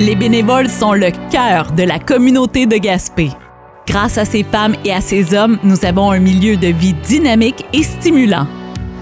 Les 0.00 0.16
bénévoles 0.16 0.68
sont 0.68 0.92
le 0.92 1.12
cœur 1.30 1.70
de 1.70 1.84
la 1.84 2.00
communauté 2.00 2.66
de 2.66 2.76
Gaspé. 2.76 3.30
Grâce 3.86 4.18
à 4.18 4.24
ces 4.24 4.42
femmes 4.42 4.74
et 4.84 4.92
à 4.92 5.00
ces 5.00 5.34
hommes, 5.34 5.56
nous 5.62 5.84
avons 5.84 6.10
un 6.10 6.18
milieu 6.18 6.56
de 6.56 6.66
vie 6.66 6.94
dynamique 6.94 7.64
et 7.72 7.84
stimulant. 7.84 8.48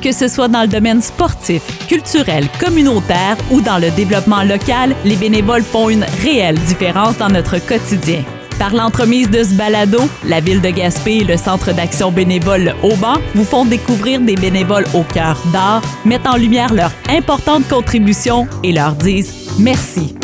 Que 0.03 0.13
ce 0.13 0.29
soit 0.29 0.49
dans 0.49 0.63
le 0.63 0.69
domaine 0.69 1.01
sportif, 1.01 1.63
culturel, 1.89 2.47
communautaire 2.61 3.39
ou 3.51 3.63
dans 3.63 3.79
le 3.79 3.91
développement 3.93 4.43
local, 4.43 4.95
les 5.07 5.17
bénévoles 5.17 5.63
font 5.63 5.89
une 5.89 6.05
réelle 6.23 6.59
différence 6.59 7.17
dans 7.17 7.31
notre 7.31 7.59
quotidien. 7.67 8.23
Par 8.59 8.75
l'entremise 8.75 9.31
de 9.31 9.45
ce 9.45 9.55
balado, 9.55 10.01
la 10.27 10.41
ville 10.41 10.61
de 10.61 10.69
Gaspé 10.69 11.19
et 11.19 11.25
le 11.25 11.39
Centre 11.39 11.73
d'action 11.73 12.13
bénévole 12.13 12.75
Auban 12.83 13.15
vous 13.35 13.45
font 13.45 13.65
découvrir 13.65 14.21
des 14.21 14.37
bénévoles 14.37 14.87
au 14.93 15.05
cœur 15.05 15.41
d'art, 15.55 15.81
mettent 16.05 16.27
en 16.27 16.37
lumière 16.37 16.75
leur 16.75 16.93
importante 17.09 17.67
contribution 17.67 18.47
et 18.63 18.73
leur 18.73 18.93
disent 18.93 19.57
merci. 19.59 20.15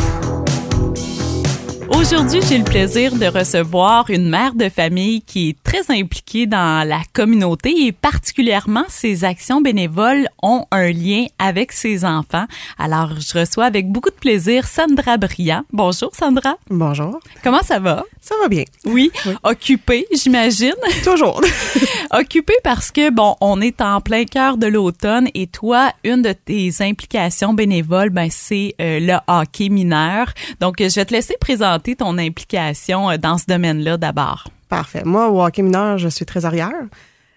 Aujourd'hui, 1.91 2.41
j'ai 2.47 2.59
le 2.59 2.65
plaisir 2.65 3.15
de 3.17 3.27
recevoir 3.27 4.11
une 4.11 4.29
mère 4.29 4.55
de 4.55 4.69
famille 4.69 5.23
qui 5.23 5.51
est 5.51 5.63
très 5.63 5.91
impliquée 5.91 6.47
dans 6.47 6.87
la 6.87 7.01
communauté 7.13 7.87
et 7.87 7.93
particulièrement 7.93 8.85
ses 8.89 9.25
actions 9.25 9.61
bénévoles 9.61 10.29
ont 10.43 10.65
un 10.71 10.91
lien 10.91 11.25
avec 11.39 11.73
ses 11.73 12.05
enfants. 12.05 12.45
Alors, 12.79 13.13
je 13.19 13.39
reçois 13.39 13.65
avec 13.65 13.91
beaucoup 13.91 14.11
de 14.11 14.15
plaisir 14.15 14.67
Sandra 14.67 15.17
Briand. 15.17 15.63
Bonjour 15.73 16.15
Sandra. 16.15 16.57
Bonjour. 16.69 17.21
Comment 17.43 17.63
ça 17.63 17.79
va? 17.79 18.05
Ça 18.21 18.35
va 18.43 18.49
bien. 18.49 18.65
Oui. 18.85 19.11
Occupée, 19.43 20.07
j'imagine. 20.13 20.75
Toujours. 21.05 21.41
Occupée 22.13 22.59
parce 22.63 22.91
que, 22.91 23.11
bon, 23.11 23.35
on 23.41 23.61
est 23.61 23.81
en 23.81 24.01
plein 24.01 24.25
cœur 24.25 24.59
de 24.59 24.67
l'automne 24.67 25.29
et 25.35 25.47
toi, 25.47 25.93
une 26.05 26.23
de 26.23 26.33
tes 26.33 26.71
implications 26.81 27.55
bénévoles, 27.55 28.11
ben, 28.11 28.29
c'est 28.31 28.75
euh, 28.81 29.01
le 29.01 29.17
hockey 29.27 29.71
mineur. 29.71 30.33
Donc, 30.61 30.77
je 30.79 30.95
vais 30.95 31.05
te 31.05 31.15
laisser 31.15 31.37
présenter 31.41 31.78
ton 31.79 32.19
implication 32.19 33.11
euh, 33.11 33.17
dans 33.17 33.39
ce 33.39 33.47
domaine-là 33.47 33.97
d'abord? 33.97 34.45
Parfait. 34.69 35.03
Moi, 35.05 35.31
au 35.31 35.43
hockey 35.43 35.63
mineur, 35.63 35.99
je 35.99 36.09
suis 36.09 36.27
trésorière. 36.27 36.73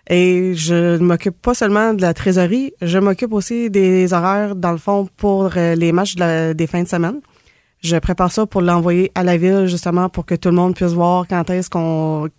Et 0.09 0.53
je 0.56 0.98
ne 0.98 1.06
m'occupe 1.06 1.42
pas 1.42 1.53
seulement 1.53 1.94
de 1.94 2.02
la 2.02 2.14
trésorerie, 2.14 2.73
je 2.81 2.98
m'occupe 2.98 3.31
aussi 3.31 3.70
des 3.70 4.14
horaires, 4.14 4.56
dans 4.56 4.72
le 4.72 4.78
fond, 4.78 5.08
pour 5.16 5.52
euh, 5.56 5.75
les 5.75 5.92
matchs 5.92 6.16
des 6.16 6.67
fins 6.67 6.83
de 6.83 6.88
semaine. 6.88 7.22
Je 7.81 7.98
prépare 7.98 8.31
ça 8.31 8.45
pour 8.45 8.61
l'envoyer 8.61 9.11
à 9.16 9.23
la 9.23 9.38
ville, 9.38 9.67
justement, 9.67 10.09
pour 10.09 10.25
que 10.25 10.36
tout 10.36 10.50
le 10.50 10.55
monde 10.55 10.76
puisse 10.76 10.92
voir 10.92 11.28
quand 11.28 11.50
est-ce 11.50 11.70
qu'on 11.70 12.30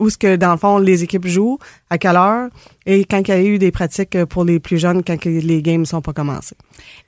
où 0.00 0.10
ce 0.10 0.18
que, 0.18 0.34
dans 0.36 0.50
le 0.50 0.56
fond, 0.56 0.78
les 0.78 1.04
équipes 1.04 1.26
jouent, 1.26 1.58
à 1.90 1.98
quelle 1.98 2.16
heure, 2.16 2.48
et 2.86 3.04
quand 3.04 3.20
il 3.20 3.28
y 3.28 3.32
a 3.32 3.42
eu 3.42 3.58
des 3.58 3.70
pratiques 3.70 4.24
pour 4.24 4.44
les 4.44 4.58
plus 4.58 4.78
jeunes, 4.78 5.04
quand 5.04 5.24
les 5.24 5.62
games 5.62 5.82
ne 5.82 5.86
sont 5.86 6.00
pas 6.00 6.12
commencés. 6.12 6.56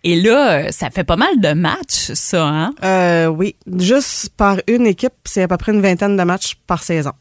Et 0.05 0.21
là, 0.21 0.71
ça 0.71 0.91
fait 0.91 1.03
pas 1.03 1.17
mal 1.17 1.41
de 1.41 1.55
matchs, 1.55 2.13
ça, 2.13 2.47
hein? 2.47 2.75
Euh, 2.85 3.27
oui. 3.27 3.57
Juste 3.79 4.29
par 4.37 4.59
une 4.69 4.87
équipe, 4.87 5.15
c'est 5.25 5.43
à 5.43 5.49
peu 5.49 5.57
près 5.57 5.73
une 5.73 5.81
vingtaine 5.81 6.17
de 6.17 6.23
matchs 6.23 6.57
par 6.67 6.83
saison. 6.83 7.13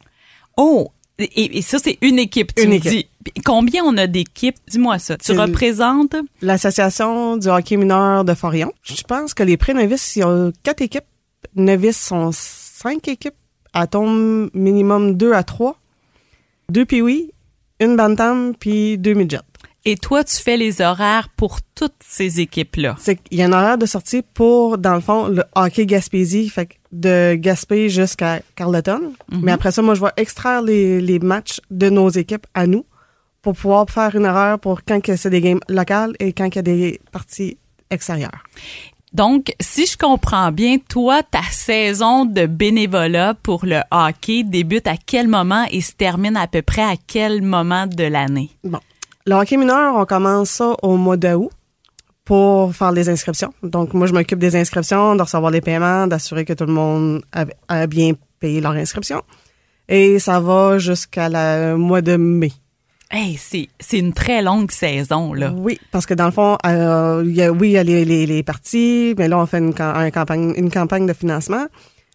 Oh! 0.56 0.92
Et, 1.18 1.62
ça, 1.62 1.78
c'est 1.78 1.98
une 2.00 2.18
équipe, 2.18 2.54
tu 2.54 2.64
une 2.64 2.70
me 2.70 2.74
équipe. 2.76 2.90
dis. 2.90 3.06
Combien 3.44 3.84
on 3.84 3.96
a 3.96 4.06
d'équipes? 4.06 4.56
Dis-moi 4.68 4.98
ça. 4.98 5.16
Tu 5.16 5.32
représentes? 5.32 6.16
L'Association 6.40 7.36
du 7.36 7.48
hockey 7.48 7.76
mineur 7.76 8.24
de 8.24 8.34
Forion. 8.34 8.72
Je 8.82 9.02
pense 9.02 9.32
que 9.32 9.42
les 9.42 9.56
pré-novices, 9.56 10.16
il 10.16 10.20
y 10.20 10.22
a 10.22 10.50
quatre 10.64 10.82
équipes. 10.82 11.04
Novices 11.54 12.00
sont 12.00 12.30
cinq 12.32 13.06
équipes. 13.08 13.34
À 13.72 13.86
tombe 13.86 14.50
minimum 14.54 15.14
deux 15.16 15.32
à 15.32 15.42
trois. 15.42 15.78
Deux 16.68 16.84
puis 16.84 17.32
une 17.80 17.96
bantam, 17.96 18.54
puis 18.58 18.98
deux 18.98 19.14
midgets. 19.14 19.40
Et 19.84 19.96
toi, 19.96 20.22
tu 20.22 20.36
fais 20.36 20.56
les 20.56 20.80
horaires 20.80 21.28
pour 21.36 21.58
toutes 21.74 21.96
ces 22.04 22.40
équipes-là? 22.40 22.94
C'est 23.00 23.16
qu'il 23.16 23.38
y 23.38 23.42
a 23.42 23.46
un 23.46 23.52
horaire 23.52 23.78
de 23.78 23.86
sortie 23.86 24.22
pour, 24.22 24.78
dans 24.78 24.94
le 24.94 25.00
fond, 25.00 25.26
le 25.26 25.42
hockey 25.56 25.86
Gaspésie, 25.86 26.48
fait 26.48 26.66
que 26.66 26.74
de 26.92 27.34
Gaspé 27.34 27.88
jusqu'à 27.88 28.40
Carleton. 28.54 29.14
Mais 29.42 29.50
après 29.50 29.72
ça, 29.72 29.82
moi, 29.82 29.94
je 29.94 30.00
vais 30.00 30.12
extraire 30.16 30.62
les, 30.62 31.00
les 31.00 31.18
matchs 31.18 31.60
de 31.70 31.90
nos 31.90 32.10
équipes 32.10 32.46
à 32.54 32.68
nous 32.68 32.86
pour 33.40 33.54
pouvoir 33.54 33.90
faire 33.90 34.14
une 34.14 34.26
horaire 34.26 34.60
pour 34.60 34.84
quand 34.84 35.00
c'est 35.16 35.30
des 35.30 35.40
games 35.40 35.60
locales 35.68 36.12
et 36.20 36.32
quand 36.32 36.46
il 36.46 36.54
y 36.54 36.58
a 36.58 36.62
des 36.62 37.00
parties 37.10 37.58
extérieures. 37.90 38.44
Donc, 39.14 39.54
si 39.60 39.86
je 39.86 39.98
comprends 39.98 40.52
bien, 40.52 40.78
toi, 40.88 41.22
ta 41.22 41.42
saison 41.50 42.24
de 42.24 42.46
bénévolat 42.46 43.34
pour 43.42 43.66
le 43.66 43.80
hockey 43.90 44.42
débute 44.42 44.86
à 44.86 44.94
quel 44.96 45.28
moment 45.28 45.66
et 45.70 45.82
se 45.82 45.92
termine 45.92 46.36
à 46.36 46.46
peu 46.46 46.62
près 46.62 46.82
à 46.82 46.94
quel 47.06 47.42
moment 47.42 47.86
de 47.86 48.04
l'année? 48.04 48.50
Bon. 48.64 48.80
Le 49.26 49.34
hockey 49.34 49.56
mineur, 49.56 49.96
on 49.96 50.06
commence 50.06 50.50
ça 50.50 50.74
au 50.82 50.96
mois 50.96 51.18
d'août 51.18 51.50
pour 52.24 52.74
faire 52.74 52.92
les 52.92 53.08
inscriptions. 53.10 53.52
Donc, 53.62 53.92
moi, 53.92 54.06
je 54.06 54.14
m'occupe 54.14 54.38
des 54.38 54.56
inscriptions, 54.56 55.14
de 55.14 55.22
recevoir 55.22 55.50
les 55.50 55.60
paiements, 55.60 56.06
d'assurer 56.06 56.44
que 56.44 56.54
tout 56.54 56.64
le 56.64 56.72
monde 56.72 57.22
a, 57.68 57.86
bien 57.86 58.12
payé 58.40 58.60
leur 58.60 58.72
inscription. 58.72 59.22
Et 59.88 60.18
ça 60.18 60.40
va 60.40 60.78
jusqu'à 60.78 61.28
la 61.28 61.76
mois 61.76 62.00
de 62.00 62.16
mai. 62.16 62.52
Hey, 63.14 63.36
c'est, 63.36 63.68
c'est 63.78 63.98
une 63.98 64.14
très 64.14 64.40
longue 64.40 64.70
saison, 64.70 65.34
là. 65.34 65.52
Oui, 65.54 65.78
parce 65.90 66.06
que 66.06 66.14
dans 66.14 66.24
le 66.24 66.30
fond, 66.32 66.56
euh, 66.64 67.22
il 67.26 67.34
y 67.36 67.42
a, 67.42 67.52
oui, 67.52 67.68
il 67.68 67.72
y 67.72 67.78
a 67.78 67.84
les, 67.84 68.06
les, 68.06 68.24
les 68.24 68.42
parties, 68.42 69.14
mais 69.18 69.28
là, 69.28 69.38
on 69.38 69.44
fait 69.44 69.58
une, 69.58 69.74
cam- 69.74 69.94
un 69.94 70.10
campagne, 70.10 70.54
une 70.56 70.70
campagne 70.70 71.04
de 71.06 71.12
financement. 71.12 71.66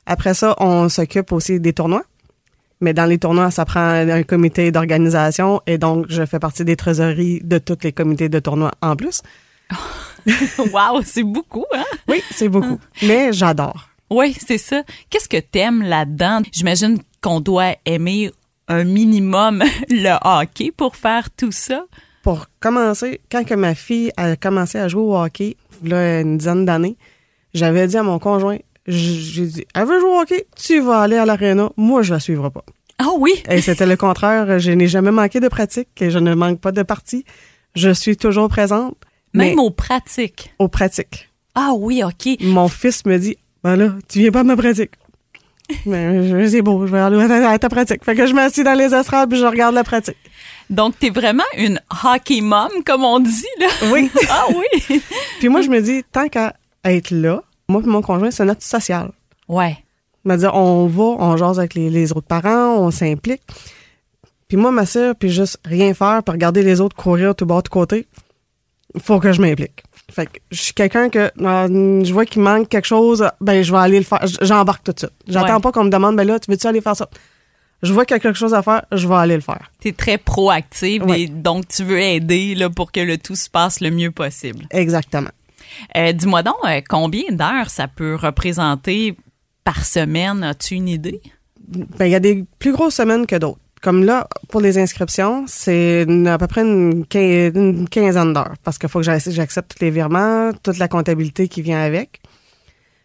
Après 0.07 0.33
ça, 0.33 0.55
on 0.59 0.89
s'occupe 0.89 1.31
aussi 1.31 1.59
des 1.59 1.73
tournois. 1.73 2.03
Mais 2.81 2.93
dans 2.93 3.05
les 3.05 3.17
tournois, 3.17 3.51
ça 3.51 3.65
prend 3.65 3.79
un 3.89 4.23
comité 4.23 4.71
d'organisation 4.71 5.61
et 5.65 5.77
donc 5.79 6.05
je 6.09 6.25
fais 6.25 6.37
partie 6.39 6.63
des 6.63 6.75
trésoreries 6.75 7.41
de 7.43 7.57
tous 7.57 7.77
les 7.83 7.91
comités 7.91 8.29
de 8.29 8.39
tournois 8.39 8.71
en 8.81 8.95
plus. 8.95 9.21
wow, 10.71 11.01
c'est 11.03 11.23
beaucoup, 11.23 11.65
hein? 11.75 11.83
Oui, 12.07 12.21
c'est 12.31 12.49
beaucoup. 12.49 12.79
Mais 13.03 13.33
j'adore. 13.33 13.89
Oui, 14.09 14.35
c'est 14.47 14.57
ça. 14.59 14.83
Qu'est-ce 15.09 15.27
que 15.27 15.37
t'aimes 15.37 15.81
là-dedans? 15.81 16.41
J'imagine 16.51 16.99
qu'on 17.21 17.39
doit 17.41 17.75
aimer 17.85 18.31
un 18.67 18.83
minimum 18.83 19.63
le 19.89 20.15
hockey 20.23 20.71
pour 20.75 20.95
faire 20.95 21.29
tout 21.31 21.51
ça? 21.51 21.85
Pour 22.23 22.47
commencer, 22.59 23.21
quand 23.31 23.45
que 23.45 23.53
ma 23.53 23.73
fille 23.75 24.11
a 24.17 24.35
commencé 24.35 24.77
à 24.77 24.87
jouer 24.87 25.01
au 25.01 25.15
hockey, 25.17 25.55
là, 25.83 26.19
une 26.21 26.37
dizaine 26.37 26.65
d'années, 26.65 26.97
j'avais 27.53 27.87
dit 27.87 27.97
à 27.97 28.03
mon 28.03 28.19
conjoint, 28.19 28.57
j'ai 28.87 29.45
dit, 29.45 29.65
elle 29.73 29.85
veut 29.85 29.99
jouer 29.99 30.09
au 30.09 30.19
hockey, 30.19 30.47
tu 30.55 30.79
vas 30.81 30.99
aller 31.01 31.15
à 31.15 31.25
l'aréna, 31.25 31.69
moi 31.77 32.01
je 32.01 32.13
la 32.13 32.19
suivrai 32.19 32.49
pas. 32.49 32.63
Ah 32.99 33.09
oui? 33.17 33.31
Et 33.49 33.61
c'était 33.61 33.85
le 33.85 33.95
contraire, 34.05 34.59
je 34.59 34.71
n'ai 34.71 34.87
jamais 34.87 35.11
manqué 35.11 35.39
de 35.39 35.47
pratique 35.47 35.89
et 36.01 36.09
je 36.09 36.19
ne 36.19 36.33
manque 36.33 36.59
pas 36.59 36.71
de 36.71 36.83
partie. 36.83 37.23
Je 37.75 37.91
suis 37.91 38.17
toujours 38.17 38.49
présente, 38.49 38.95
Même 39.33 39.59
aux 39.59 39.69
pratiques? 39.71 40.53
aux 40.59 40.67
pratiques. 40.67 41.29
Ah 41.55 41.71
oui, 41.77 42.03
OK. 42.03 42.37
Mon 42.41 42.67
fils 42.67 43.05
me 43.05 43.17
dit, 43.17 43.37
ben 43.63 43.75
là, 43.75 43.93
tu 44.09 44.19
viens 44.19 44.31
pas 44.31 44.43
de 44.43 44.47
ma 44.47 44.55
pratique. 44.57 44.91
Mais 45.85 46.27
je- 46.27 46.47
c'est 46.49 46.61
beau, 46.61 46.85
je 46.87 46.91
vais 46.91 46.99
aller 46.99 47.45
à 47.45 47.59
ta, 47.59 47.69
pratique. 47.69 48.03
Fait 48.03 48.15
que 48.15 48.25
je 48.25 48.33
m'assis 48.33 48.63
dans 48.63 48.73
les 48.73 48.93
estrades 48.93 49.29
puis 49.29 49.39
je 49.39 49.45
regarde 49.45 49.75
la 49.75 49.83
pratique. 49.83 50.17
Donc, 50.69 50.99
t'es 50.99 51.09
vraiment 51.09 51.43
une 51.57 51.79
hockey 52.03 52.41
mom, 52.41 52.69
comme 52.85 53.03
on 53.03 53.19
dit, 53.19 53.45
là. 53.59 53.67
Oui. 53.91 54.09
Ah 54.29 54.45
oui? 54.49 55.01
Puis 55.39 55.47
moi, 55.49 55.61
je 55.61 55.69
me 55.69 55.79
dis, 55.81 56.03
tant 56.11 56.27
qu'à 56.27 56.53
être 56.83 57.11
là, 57.11 57.41
moi 57.69 57.81
et 57.83 57.87
mon 57.87 58.01
conjoint, 58.01 58.31
c'est 58.31 58.43
notre 58.45 58.63
social. 58.63 59.11
Ouais. 59.47 59.77
Dire, 60.25 60.53
on 60.53 60.87
va, 60.87 61.03
on 61.03 61.37
jase 61.37 61.57
avec 61.57 61.73
les, 61.73 61.89
les 61.89 62.11
autres 62.11 62.27
parents, 62.27 62.75
on 62.79 62.91
s'implique. 62.91 63.41
Puis 64.49 64.57
moi, 64.57 64.71
ma 64.71 64.85
sœur, 64.85 65.15
puis 65.15 65.29
juste 65.29 65.57
rien 65.63 65.93
faire, 65.93 66.21
puis 66.23 66.33
regarder 66.33 66.63
les 66.63 66.81
autres 66.81 66.95
courir 66.97 67.33
tout 67.33 67.45
bas, 67.45 67.61
tout 67.61 67.71
côté, 67.71 68.07
faut 69.01 69.19
que 69.21 69.31
je 69.31 69.41
m'implique. 69.41 69.83
Fait 70.09 70.25
que 70.27 70.39
je 70.51 70.61
suis 70.61 70.73
quelqu'un 70.73 71.09
que 71.09 71.31
euh, 71.39 72.03
je 72.03 72.13
vois 72.13 72.25
qu'il 72.25 72.41
manque 72.41 72.69
quelque 72.69 72.85
chose, 72.87 73.27
ben 73.41 73.61
je 73.61 73.71
vais 73.71 73.77
aller 73.77 73.97
le 73.97 74.05
faire. 74.05 74.21
J'embarque 74.41 74.83
tout 74.85 74.93
de 74.93 74.99
suite. 74.99 75.11
J'attends 75.27 75.55
Ouais. 75.55 75.61
pas 75.61 75.71
qu'on 75.73 75.83
me 75.83 75.89
demande, 75.89 76.15
ben 76.15 76.25
là, 76.25 76.39
tu 76.39 76.49
veux-tu 76.49 76.65
aller 76.67 76.79
faire 76.81 76.95
ça? 76.95 77.09
Je 77.83 77.93
vois 77.93 78.05
qu'il 78.05 78.15
y 78.15 78.17
a 78.17 78.19
quelque 78.21 78.37
chose 78.39 78.53
à 78.53 78.63
faire, 78.63 78.83
je 78.91 79.07
vais 79.07 79.15
aller 79.15 79.35
le 79.35 79.41
faire. 79.41 79.71
T'es 79.79 79.91
très 79.91 80.17
proactive 80.17 81.03
Ouais. 81.05 81.21
et 81.23 81.27
donc 81.27 81.67
tu 81.67 81.83
veux 81.83 81.99
aider 81.99 82.55
là, 82.55 82.69
pour 82.69 82.91
que 82.91 83.01
le 83.01 83.17
tout 83.17 83.35
se 83.35 83.49
passe 83.49 83.81
le 83.81 83.91
mieux 83.91 84.11
possible. 84.11 84.65
Exactement. 84.71 85.29
Euh, 85.95 86.11
Dis-moi 86.13 86.41
donc, 86.41 86.55
euh, 86.65 86.81
combien 86.89 87.23
d'heures 87.31 87.69
ça 87.69 87.87
peut 87.87 88.15
représenter 88.15 89.15
par 89.63 89.85
semaine? 89.85 90.41
As-tu 90.43 90.75
une 90.75 90.87
idée? 90.87 91.21
Ben, 91.67 92.05
il 92.05 92.11
y 92.11 92.15
a 92.15 92.19
des 92.21 92.45
plus 92.59 92.71
grosses 92.71 92.95
semaines 92.95 93.27
que 93.27 93.35
d'autres. 93.35 93.59
Comme 93.81 94.03
là, 94.03 94.27
pour 94.49 94.59
les 94.61 94.77
inscriptions, 94.79 95.45
c'est 95.47 96.05
à 96.27 96.37
peu 96.37 96.47
près 96.47 96.61
une, 96.61 97.03
quin- 97.05 97.51
une 97.55 97.87
quinzaine 97.87 98.33
d'heures 98.33 98.55
parce 98.63 98.77
qu'il 98.77 98.89
faut 98.89 98.99
que 98.99 99.05
j'ac- 99.05 99.29
j'accepte 99.29 99.75
tous 99.77 99.83
les 99.85 99.91
virements, 99.91 100.51
toute 100.63 100.77
la 100.79 100.87
comptabilité 100.87 101.47
qui 101.47 101.61
vient 101.61 101.79
avec. 101.81 102.19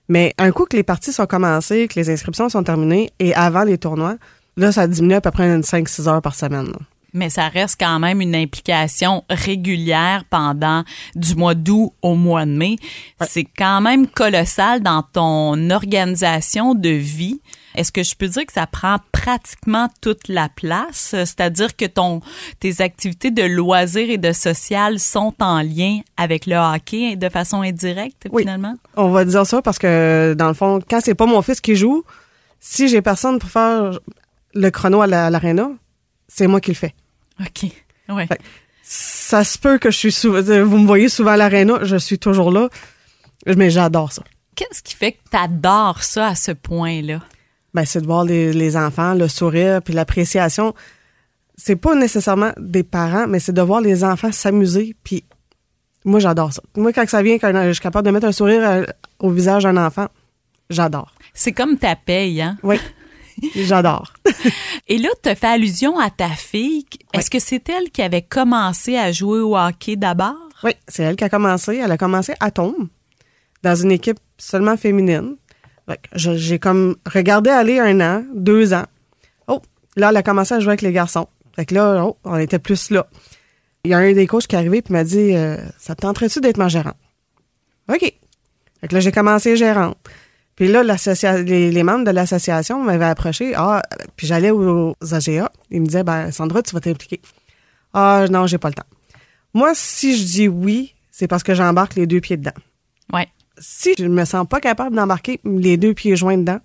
Mais 0.08 0.32
un 0.38 0.50
coup 0.50 0.64
que 0.64 0.76
les 0.76 0.82
parties 0.82 1.12
sont 1.12 1.26
commencées, 1.26 1.88
que 1.88 1.98
les 2.00 2.10
inscriptions 2.10 2.48
sont 2.48 2.62
terminées 2.62 3.10
et 3.18 3.34
avant 3.34 3.64
les 3.64 3.78
tournois, 3.78 4.16
là, 4.56 4.72
ça 4.72 4.86
diminue 4.86 5.14
à 5.14 5.20
peu 5.20 5.30
près 5.30 5.44
une 5.54 5.62
5-6 5.62 6.08
heures 6.08 6.22
par 6.22 6.34
semaine. 6.34 6.72
Mais 7.14 7.28
ça 7.28 7.48
reste 7.48 7.76
quand 7.78 7.98
même 7.98 8.20
une 8.22 8.34
implication 8.34 9.22
régulière 9.28 10.24
pendant 10.30 10.82
du 11.14 11.34
mois 11.34 11.54
d'août 11.54 11.92
au 12.00 12.14
mois 12.14 12.46
de 12.46 12.50
mai. 12.52 12.76
C'est 13.28 13.44
quand 13.44 13.80
même 13.82 14.06
colossal 14.06 14.80
dans 14.80 15.02
ton 15.02 15.68
organisation 15.70 16.74
de 16.74 16.88
vie. 16.88 17.40
Est-ce 17.74 17.92
que 17.92 18.02
je 18.02 18.14
peux 18.14 18.28
dire 18.28 18.44
que 18.46 18.52
ça 18.52 18.66
prend 18.66 18.96
pratiquement 19.12 19.88
toute 20.00 20.28
la 20.28 20.48
place? 20.48 21.08
C'est-à-dire 21.10 21.74
que 21.76 21.84
ton, 21.86 22.20
tes 22.60 22.80
activités 22.80 23.30
de 23.30 23.42
loisirs 23.42 24.10
et 24.10 24.18
de 24.18 24.32
social 24.32 24.98
sont 24.98 25.34
en 25.40 25.62
lien 25.62 26.00
avec 26.16 26.46
le 26.46 26.56
hockey 26.56 27.16
de 27.16 27.28
façon 27.28 27.62
indirecte, 27.62 28.26
Oui. 28.30 28.42
finalement? 28.42 28.74
On 28.96 29.08
va 29.10 29.24
dire 29.24 29.46
ça 29.46 29.62
parce 29.62 29.78
que, 29.78 30.34
dans 30.36 30.48
le 30.48 30.54
fond, 30.54 30.80
quand 30.88 31.00
c'est 31.02 31.14
pas 31.14 31.26
mon 31.26 31.40
fils 31.42 31.60
qui 31.60 31.76
joue, 31.76 32.04
si 32.60 32.88
j'ai 32.88 33.02
personne 33.02 33.38
pour 33.38 33.50
faire 33.50 33.98
le 34.54 34.70
chrono 34.70 35.00
à 35.02 35.06
l'aréna, 35.06 35.70
c'est 36.28 36.46
moi 36.46 36.60
qui 36.60 36.70
le 36.70 36.76
fais. 36.76 36.94
OK. 37.42 37.70
Ouais. 38.08 38.26
Fait- 38.26 38.40
Ça 38.82 39.44
se 39.44 39.58
peut 39.58 39.78
que 39.78 39.90
je 39.90 39.96
suis 39.96 40.12
souvent, 40.12 40.40
vous 40.64 40.78
me 40.78 40.86
voyez 40.86 41.08
souvent 41.08 41.30
à 41.32 41.36
l'aréna, 41.36 41.78
je 41.82 41.96
suis 41.96 42.18
toujours 42.18 42.50
là, 42.50 42.68
mais 43.56 43.70
j'adore 43.70 44.12
ça. 44.12 44.22
Qu'est-ce 44.54 44.82
qui 44.82 44.94
fait 44.94 45.12
que 45.12 45.18
tu 45.30 45.36
adores 45.36 46.02
ça 46.02 46.28
à 46.28 46.34
ce 46.34 46.52
point-là? 46.52 47.20
Ben, 47.74 47.84
c'est 47.86 48.02
de 48.02 48.06
voir 48.06 48.24
les, 48.24 48.52
les 48.52 48.76
enfants, 48.76 49.14
le 49.14 49.28
sourire, 49.28 49.80
puis 49.82 49.94
l'appréciation. 49.94 50.74
C'est 51.56 51.76
pas 51.76 51.94
nécessairement 51.94 52.52
des 52.58 52.82
parents, 52.82 53.26
mais 53.26 53.38
c'est 53.38 53.52
de 53.52 53.62
voir 53.62 53.80
les 53.80 54.04
enfants 54.04 54.30
s'amuser, 54.32 54.94
puis 55.04 55.24
moi, 56.04 56.18
j'adore 56.20 56.52
ça. 56.52 56.60
Moi, 56.76 56.92
quand 56.92 57.08
ça 57.08 57.22
vient, 57.22 57.38
quand 57.38 57.52
je 57.68 57.72
suis 57.72 57.80
capable 57.80 58.04
de 58.06 58.10
mettre 58.12 58.26
un 58.26 58.32
sourire 58.32 58.68
à- 58.68 59.24
au 59.24 59.30
visage 59.30 59.62
d'un 59.62 59.76
enfant, 59.78 60.08
j'adore. 60.68 61.14
C'est 61.32 61.52
comme 61.52 61.78
ta 61.78 61.96
paye, 61.96 62.42
hein? 62.42 62.58
Oui, 62.62 62.76
j'adore. 63.56 64.12
Et 64.88 64.98
là, 64.98 65.08
tu 65.22 65.34
fait 65.34 65.46
allusion 65.46 65.98
à 65.98 66.10
ta 66.10 66.28
fille. 66.28 66.84
Est-ce 67.12 67.30
que 67.30 67.38
c'est 67.38 67.68
elle 67.68 67.90
qui 67.90 68.02
avait 68.02 68.22
commencé 68.22 68.96
à 68.96 69.12
jouer 69.12 69.40
au 69.40 69.56
hockey 69.56 69.96
d'abord? 69.96 70.48
Oui, 70.64 70.72
c'est 70.88 71.02
elle 71.02 71.16
qui 71.16 71.24
a 71.24 71.28
commencé. 71.28 71.76
Elle 71.76 71.90
a 71.90 71.98
commencé 71.98 72.34
à 72.40 72.50
tombe 72.50 72.88
dans 73.62 73.74
une 73.74 73.92
équipe 73.92 74.18
seulement 74.38 74.76
féminine. 74.76 75.36
J'ai 76.14 76.58
comme 76.58 76.96
regardé 77.06 77.50
aller 77.50 77.78
un 77.78 78.00
an, 78.00 78.24
deux 78.34 78.72
ans. 78.72 78.86
Oh, 79.46 79.60
là, 79.96 80.10
elle 80.10 80.16
a 80.16 80.22
commencé 80.22 80.54
à 80.54 80.60
jouer 80.60 80.70
avec 80.70 80.82
les 80.82 80.92
garçons. 80.92 81.28
Fait 81.54 81.66
que 81.66 81.74
là, 81.74 82.04
oh, 82.06 82.16
on 82.24 82.36
était 82.36 82.58
plus 82.58 82.90
là. 82.90 83.06
Il 83.84 83.90
y 83.90 83.94
a 83.94 83.98
un 83.98 84.12
des 84.12 84.26
coachs 84.26 84.46
qui 84.46 84.54
est 84.54 84.58
arrivé 84.58 84.78
et 84.78 84.92
m'a 84.92 85.04
dit 85.04 85.34
euh, 85.34 85.56
Ça 85.78 85.94
te 85.94 86.02
tenterait-tu 86.02 86.40
d'être 86.40 86.56
ma 86.56 86.68
gérante? 86.68 86.96
OK. 87.92 88.00
Fait 88.00 88.88
que 88.88 88.94
là, 88.94 89.00
j'ai 89.00 89.12
commencé 89.12 89.56
gérante. 89.56 89.98
Puis 90.56 90.68
là, 90.68 90.82
les, 90.82 91.70
les 91.70 91.82
membres 91.82 92.04
de 92.04 92.10
l'association 92.10 92.82
m'avaient 92.82 93.06
approché. 93.06 93.54
Ah, 93.56 93.82
puis 94.16 94.26
j'allais 94.26 94.50
aux, 94.50 94.94
aux 95.00 95.14
AGA. 95.14 95.50
Ils 95.70 95.80
me 95.80 95.86
disaient 95.86 96.04
ben, 96.04 96.30
Sandra, 96.30 96.62
tu 96.62 96.74
vas 96.74 96.80
t'impliquer. 96.80 97.20
Ah, 97.94 98.26
non, 98.30 98.46
j'ai 98.46 98.58
pas 98.58 98.68
le 98.68 98.74
temps. 98.74 98.86
Moi, 99.54 99.72
si 99.74 100.16
je 100.16 100.24
dis 100.24 100.48
oui, 100.48 100.94
c'est 101.10 101.28
parce 101.28 101.42
que 101.42 101.54
j'embarque 101.54 101.94
les 101.94 102.06
deux 102.06 102.20
pieds 102.20 102.36
dedans. 102.36 102.52
Ouais. 103.12 103.28
Si 103.58 103.94
je 103.98 104.06
me 104.06 104.24
sens 104.24 104.46
pas 104.48 104.60
capable 104.60 104.96
d'embarquer 104.96 105.40
les 105.44 105.76
deux 105.76 105.94
pieds 105.94 106.16
joints 106.16 106.38
dedans, 106.38 106.60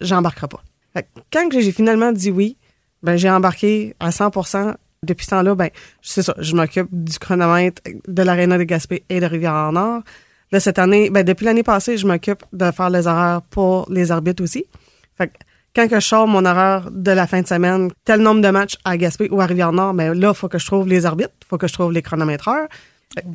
j'embarquerai 0.00 0.48
pas. 0.48 0.62
Fait 0.94 1.02
que 1.02 1.20
quand 1.32 1.48
j'ai 1.52 1.72
finalement 1.72 2.12
dit 2.12 2.30
oui, 2.30 2.56
ben 3.02 3.16
j'ai 3.16 3.30
embarqué 3.30 3.94
à 4.00 4.10
100% 4.10 4.74
Depuis 5.02 5.24
ce 5.24 5.30
temps-là, 5.30 5.54
ben 5.54 5.70
c'est 6.02 6.22
ça, 6.22 6.34
je 6.38 6.54
m'occupe 6.54 6.88
du 6.90 7.18
chronomètre 7.18 7.82
de 8.08 8.22
l'aréna 8.22 8.58
de 8.58 8.64
Gaspé 8.64 9.04
et 9.08 9.20
de 9.20 9.26
Rivière-Nord. 9.26 10.02
Là, 10.52 10.58
cette 10.60 10.78
année, 10.78 11.10
ben 11.10 11.22
depuis 11.22 11.44
l'année 11.44 11.62
passée, 11.62 11.96
je 11.96 12.06
m'occupe 12.06 12.42
de 12.52 12.70
faire 12.72 12.90
les 12.90 13.06
horaires 13.06 13.42
pour 13.50 13.86
les 13.90 14.10
arbitres 14.10 14.42
aussi. 14.42 14.64
Fait 15.16 15.28
que 15.28 15.34
quand 15.74 15.88
que 15.88 16.00
je 16.00 16.06
sors 16.06 16.26
mon 16.26 16.44
horaire 16.44 16.88
de 16.90 17.12
la 17.12 17.26
fin 17.28 17.40
de 17.40 17.46
semaine, 17.46 17.90
tel 18.04 18.20
nombre 18.20 18.40
de 18.40 18.48
matchs 18.48 18.76
à 18.84 18.96
Gaspé 18.96 19.28
ou 19.30 19.40
à 19.40 19.46
Rivière-Nord, 19.46 19.94
ben 19.94 20.12
là, 20.12 20.30
il 20.30 20.34
faut 20.36 20.48
que 20.48 20.58
je 20.58 20.66
trouve 20.66 20.88
les 20.88 21.06
arbitres, 21.06 21.30
il 21.42 21.46
faut 21.46 21.58
que 21.58 21.68
je 21.68 21.72
trouve 21.72 21.92
les 21.92 22.02
chronométreurs. 22.02 22.66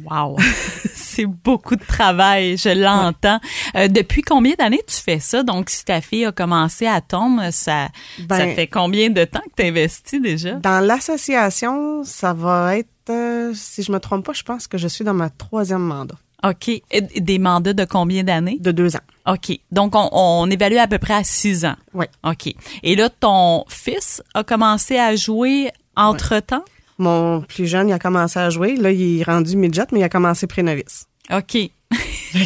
Wow! 0.06 0.38
c'est 0.94 1.26
beaucoup 1.26 1.76
de 1.76 1.84
travail, 1.86 2.58
je 2.58 2.70
l'entends. 2.70 3.40
Euh, 3.76 3.88
depuis 3.88 4.22
combien 4.22 4.54
d'années 4.58 4.82
tu 4.86 4.96
fais 4.96 5.20
ça? 5.20 5.44
Donc, 5.44 5.70
si 5.70 5.86
ta 5.86 6.02
fille 6.02 6.26
a 6.26 6.32
commencé 6.34 6.86
à 6.88 7.00
tomber, 7.02 7.52
ça, 7.52 7.88
Ben- 8.20 8.38
ça 8.38 8.48
fait 8.48 8.68
combien 8.68 9.10
de 9.10 9.24
temps 9.24 9.42
que 9.42 9.62
tu 9.62 9.68
investis 9.68 10.22
déjà? 10.22 10.54
Dans 10.56 10.86
l'association, 10.86 12.04
ça 12.04 12.34
va 12.34 12.78
être, 12.78 12.90
euh, 13.10 13.52
si 13.54 13.84
je 13.84 13.92
me 13.92 14.00
trompe 14.00 14.26
pas, 14.26 14.34
je 14.34 14.44
pense 14.44 14.68
que 14.68 14.78
je 14.78 14.88
suis 14.90 15.06
dans 15.06 15.14
ma 15.14 15.30
troisième 15.30 15.82
mandat 15.82 16.16
OK. 16.48 16.70
Et 16.92 17.02
des 17.02 17.40
mandats 17.40 17.74
de 17.74 17.86
combien 17.86 18.24
d'années? 18.24 18.58
de 18.60 18.72
deux 18.72 18.96
ans. 18.96 19.02
OK. 19.28 19.60
Donc, 19.72 19.96
on, 19.96 20.10
on 20.12 20.50
évalue 20.50 20.78
à 20.78 20.88
peu 20.88 21.00
près 21.00 21.16
à 21.16 21.24
six 21.24 21.66
ans. 21.66 21.76
Oui. 21.94 22.06
OK. 22.24 22.54
Et 22.84 22.96
là, 22.96 23.10
ton 23.10 23.66
fils 23.68 24.22
a 24.34 24.44
commencé 24.44 24.98
à 24.98 25.16
jouer 25.16 25.72
entre-temps? 25.96 26.64
Mon 26.98 27.42
plus 27.42 27.68
jeune, 27.68 27.90
il 27.90 27.94
a 27.94 28.00
commencé 28.00 28.40
à 28.40 28.50
jouer. 28.50 28.76
Là, 28.76 28.92
il 28.92 29.20
est 29.20 29.24
rendu 29.24 29.58
midget, 29.58 29.86
mais 29.92 30.00
il 30.00 30.04
a 30.04 30.10
commencé 30.10 30.48
pré-novice. 30.48 31.06
OK. 31.34 31.58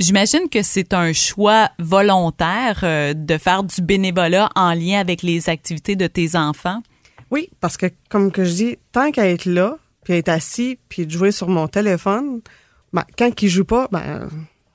J'imagine 0.00 0.48
que 0.50 0.62
c'est 0.62 0.94
un 0.94 1.12
choix 1.12 1.68
volontaire 1.78 2.80
euh, 2.84 3.12
de 3.14 3.36
faire 3.36 3.62
du 3.62 3.82
bénévolat 3.82 4.48
en 4.56 4.72
lien 4.72 4.98
avec 4.98 5.22
les 5.22 5.50
activités 5.50 5.94
de 5.94 6.06
tes 6.06 6.36
enfants. 6.36 6.82
Oui, 7.30 7.50
parce 7.60 7.76
que, 7.76 7.86
comme 8.08 8.32
que 8.32 8.44
je 8.44 8.52
dis, 8.52 8.78
tant 8.92 9.10
qu'à 9.10 9.28
être 9.28 9.44
là, 9.44 9.76
puis 10.10 10.18
être 10.18 10.28
assis, 10.28 10.76
puis 10.88 11.06
de 11.06 11.12
jouer 11.12 11.30
sur 11.30 11.48
mon 11.48 11.68
téléphone, 11.68 12.40
ben, 12.92 13.04
quand 13.16 13.30
il 13.40 13.48
joue 13.48 13.64
pas, 13.64 13.86
ben, 13.92 14.28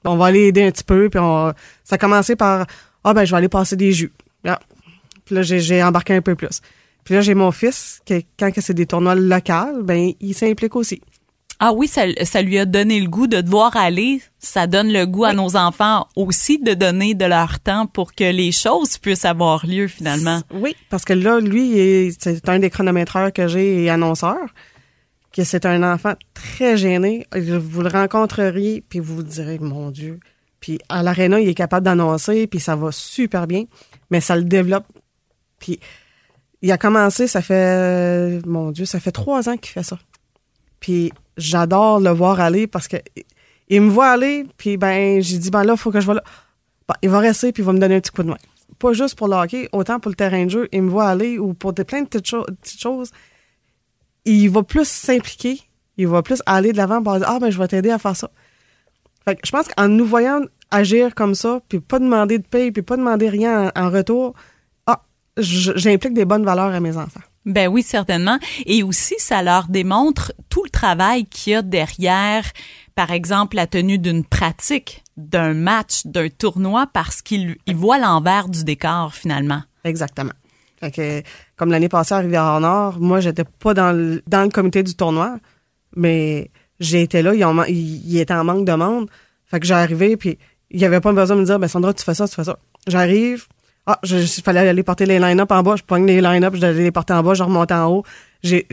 on 0.05 0.15
va 0.15 0.27
aller 0.27 0.43
aider 0.47 0.63
un 0.63 0.71
petit 0.71 0.85
peu, 0.85 1.09
puis 1.09 1.19
on, 1.19 1.53
ça 1.83 1.95
a 1.95 1.97
commencé 1.97 2.37
par, 2.37 2.65
ah, 3.03 3.13
ben, 3.13 3.25
je 3.25 3.31
vais 3.31 3.37
aller 3.37 3.49
passer 3.49 3.75
des 3.75 3.91
jus. 3.91 4.13
Ah. 4.45 4.61
Puis 5.25 5.35
là, 5.35 5.41
j'ai, 5.41 5.83
embarqué 5.83 6.13
un 6.13 6.21
peu 6.21 6.35
plus. 6.35 6.61
Puis 7.03 7.15
là, 7.15 7.19
j'ai 7.21 7.33
mon 7.33 7.51
fils, 7.51 7.99
qui, 8.05 8.25
quand 8.39 8.49
c'est 8.57 8.73
des 8.73 8.85
tournois 8.85 9.15
locaux, 9.15 9.83
ben, 9.83 10.13
il 10.21 10.33
s'implique 10.33 10.77
aussi. 10.77 11.01
Ah 11.59 11.73
oui, 11.73 11.89
ça, 11.89 12.03
ça 12.23 12.41
lui 12.41 12.57
a 12.57 12.65
donné 12.65 13.01
le 13.01 13.09
goût 13.09 13.27
de 13.27 13.41
devoir 13.41 13.75
aller. 13.75 14.21
Ça 14.39 14.67
donne 14.67 14.93
le 14.93 15.05
goût 15.05 15.25
à 15.25 15.33
nos 15.33 15.57
enfants 15.57 16.07
aussi 16.15 16.59
de 16.59 16.73
donner 16.73 17.13
de 17.13 17.25
leur 17.25 17.59
temps 17.59 17.87
pour 17.87 18.13
que 18.13 18.23
les 18.23 18.53
choses 18.53 18.97
puissent 18.97 19.25
avoir 19.25 19.65
lieu 19.65 19.89
finalement. 19.89 20.39
Oui, 20.53 20.77
parce 20.89 21.03
que 21.03 21.13
là, 21.13 21.41
lui, 21.41 22.13
c'est 22.17 22.47
un 22.47 22.59
des 22.59 22.69
chronométreurs 22.69 23.33
que 23.33 23.47
j'ai 23.47 23.83
et 23.83 23.89
annonceur, 23.89 24.39
que 25.35 25.43
c'est 25.43 25.65
un 25.65 25.83
enfant 25.83 26.13
très 26.33 26.77
gêné. 26.77 27.27
Vous 27.33 27.81
le 27.81 27.89
rencontreriez, 27.89 28.83
puis 28.87 28.99
vous 28.99 29.17
vous 29.17 29.23
direz, 29.23 29.59
mon 29.59 29.91
Dieu. 29.91 30.19
Puis 30.59 30.79
à 30.89 31.03
l'aréna, 31.03 31.39
il 31.39 31.49
est 31.49 31.55
capable 31.55 31.85
d'annoncer, 31.85 32.47
puis 32.47 32.59
ça 32.59 32.75
va 32.75 32.91
super 32.91 33.45
bien, 33.45 33.65
mais 34.09 34.21
ça 34.21 34.35
le 34.35 34.43
développe. 34.43 34.85
Puis 35.59 35.79
il 36.61 36.71
a 36.71 36.77
commencé, 36.77 37.27
ça 37.27 37.41
fait, 37.41 38.45
mon 38.45 38.71
Dieu, 38.71 38.85
ça 38.85 38.99
fait 38.99 39.11
trois 39.11 39.49
ans 39.49 39.57
qu'il 39.57 39.71
fait 39.71 39.83
ça. 39.83 39.99
Puis 40.79 41.11
j'adore 41.37 41.99
le 41.99 42.11
voir 42.11 42.39
aller 42.39 42.67
parce 42.67 42.87
que 42.87 42.97
il 43.67 43.81
me 43.81 43.89
voit 43.89 44.09
aller, 44.09 44.45
puis 44.57 44.77
ben 44.77 45.21
j'ai 45.21 45.37
dit, 45.37 45.49
ben 45.49 45.63
là, 45.63 45.73
il 45.73 45.79
faut 45.79 45.91
que 45.91 45.99
je 45.99 46.07
vais 46.07 46.13
là. 46.13 46.23
Il 47.01 47.09
va 47.09 47.19
rester, 47.19 47.51
puis 47.51 47.63
il 47.63 47.65
va 47.65 47.73
me 47.73 47.79
donner 47.79 47.95
un 47.95 47.99
petit 47.99 48.11
coup 48.11 48.23
de 48.23 48.29
main 48.29 48.37
pas 48.79 48.93
juste 48.93 49.15
pour 49.15 49.27
le 49.27 49.35
hockey, 49.35 49.69
autant 49.71 49.99
pour 49.99 50.09
le 50.09 50.15
terrain 50.15 50.45
de 50.45 50.49
jeu, 50.49 50.67
il 50.71 50.83
me 50.83 50.89
voit 50.89 51.07
aller 51.07 51.37
ou 51.39 51.53
pour 51.53 51.73
plein 51.73 52.01
de 52.01 52.07
petites, 52.07 52.35
petites 52.61 52.81
choses. 52.81 53.11
Il 54.25 54.50
va 54.50 54.63
plus 54.63 54.88
s'impliquer, 54.88 55.62
il 55.98 56.07
va 56.07 56.22
plus 56.22 56.42
aller 56.45 56.72
de 56.72 56.77
l'avant 56.77 57.01
pour 57.01 57.18
dire 57.18 57.27
Ah, 57.27 57.39
ben, 57.39 57.50
je 57.50 57.57
vais 57.57 57.68
t'aider 57.68 57.92
à 57.92 58.00
faire 58.00 58.16
ça. 58.16 58.30
Fait 59.23 59.35
que 59.35 59.42
je 59.45 59.52
pense 59.52 59.68
qu'en 59.68 59.88
nous 59.88 60.06
voyant 60.06 60.42
agir 60.71 61.16
comme 61.16 61.35
ça, 61.35 61.61
puis 61.69 61.80
pas 61.80 61.99
demander 61.99 62.38
de 62.40 62.47
paye, 62.47 62.71
puis 62.71 62.81
pas 62.81 62.97
demander 62.97 63.30
rien 63.30 63.71
en, 63.76 63.85
en 63.85 63.90
retour, 63.90 64.33
ah, 64.88 65.04
j'implique 65.38 66.14
des 66.14 66.26
bonnes 66.26 66.45
valeurs 66.45 66.73
à 66.73 66.80
mes 66.80 66.97
enfants. 66.97 67.21
Ben 67.45 67.68
oui, 67.68 67.83
certainement. 67.83 68.40
Et 68.66 68.81
aussi, 68.81 69.16
ça 69.19 69.44
leur 69.44 69.68
démontre 69.68 70.33
tout 70.49 70.64
le 70.64 70.69
travail 70.69 71.26
qu'il 71.26 71.54
y 71.54 71.56
a 71.56 71.61
derrière, 71.61 72.44
par 72.95 73.11
exemple, 73.11 73.56
la 73.56 73.68
tenue 73.68 73.99
d'une 73.99 74.26
pratique, 74.26 75.04
d'un 75.16 75.54
match, 75.54 76.06
d'un 76.06 76.30
tournoi, 76.30 76.88
parce 76.92 77.21
qu'ils 77.21 77.57
ils 77.68 77.76
voient 77.76 77.99
l'envers 77.99 78.49
du 78.49 78.64
décor 78.64 79.14
finalement. 79.14 79.61
Exactement. 79.83 80.31
Comme 81.56 81.71
l'année 81.71 81.89
passée 81.89 82.13
à 82.13 82.19
Rivière-Nord, 82.19 82.99
moi, 82.99 83.19
j'étais 83.19 83.44
pas 83.45 83.73
dans 83.73 83.92
le, 83.92 84.21
dans 84.27 84.44
le 84.44 84.49
comité 84.49 84.83
du 84.83 84.95
tournoi, 84.95 85.37
mais 85.95 86.49
j'ai 86.80 87.01
été 87.01 87.21
là, 87.21 87.33
il, 87.33 88.07
il 88.07 88.18
était 88.19 88.33
en 88.33 88.44
manque 88.44 88.65
de 88.65 88.73
monde. 88.73 89.09
Fait 89.45 89.59
que 89.59 89.65
j'ai 89.65 89.73
arrivé, 89.73 90.18
puis 90.18 90.37
il 90.71 90.80
y 90.80 90.85
avait 90.85 90.99
pas 91.01 91.13
besoin 91.13 91.35
de 91.37 91.42
me 91.42 91.45
dire, 91.45 91.59
ben 91.59 91.68
Sandra, 91.68 91.94
tu 91.94 92.04
fais 92.04 92.13
ça, 92.15 92.27
tu 92.27 92.35
fais 92.35 92.44
ça. 92.44 92.57
J'arrive, 92.87 93.45
ah, 93.85 93.99
je- 94.04 94.18
fallait 94.44 94.68
aller 94.68 94.83
porter 94.83 95.06
les 95.06 95.19
line-up 95.19 95.51
en 95.51 95.61
bas, 95.63 95.75
je 95.75 95.83
pogne 95.83 96.06
les 96.06 96.19
line-up, 96.21 96.56
je 96.56 96.65
les 96.65 96.92
porter 96.92 97.13
en 97.13 97.23
bas, 97.23 97.33
je 97.33 97.44
remontais 97.44 97.73
en 97.75 97.87
haut. 97.92 98.04
J'ai 98.44 98.65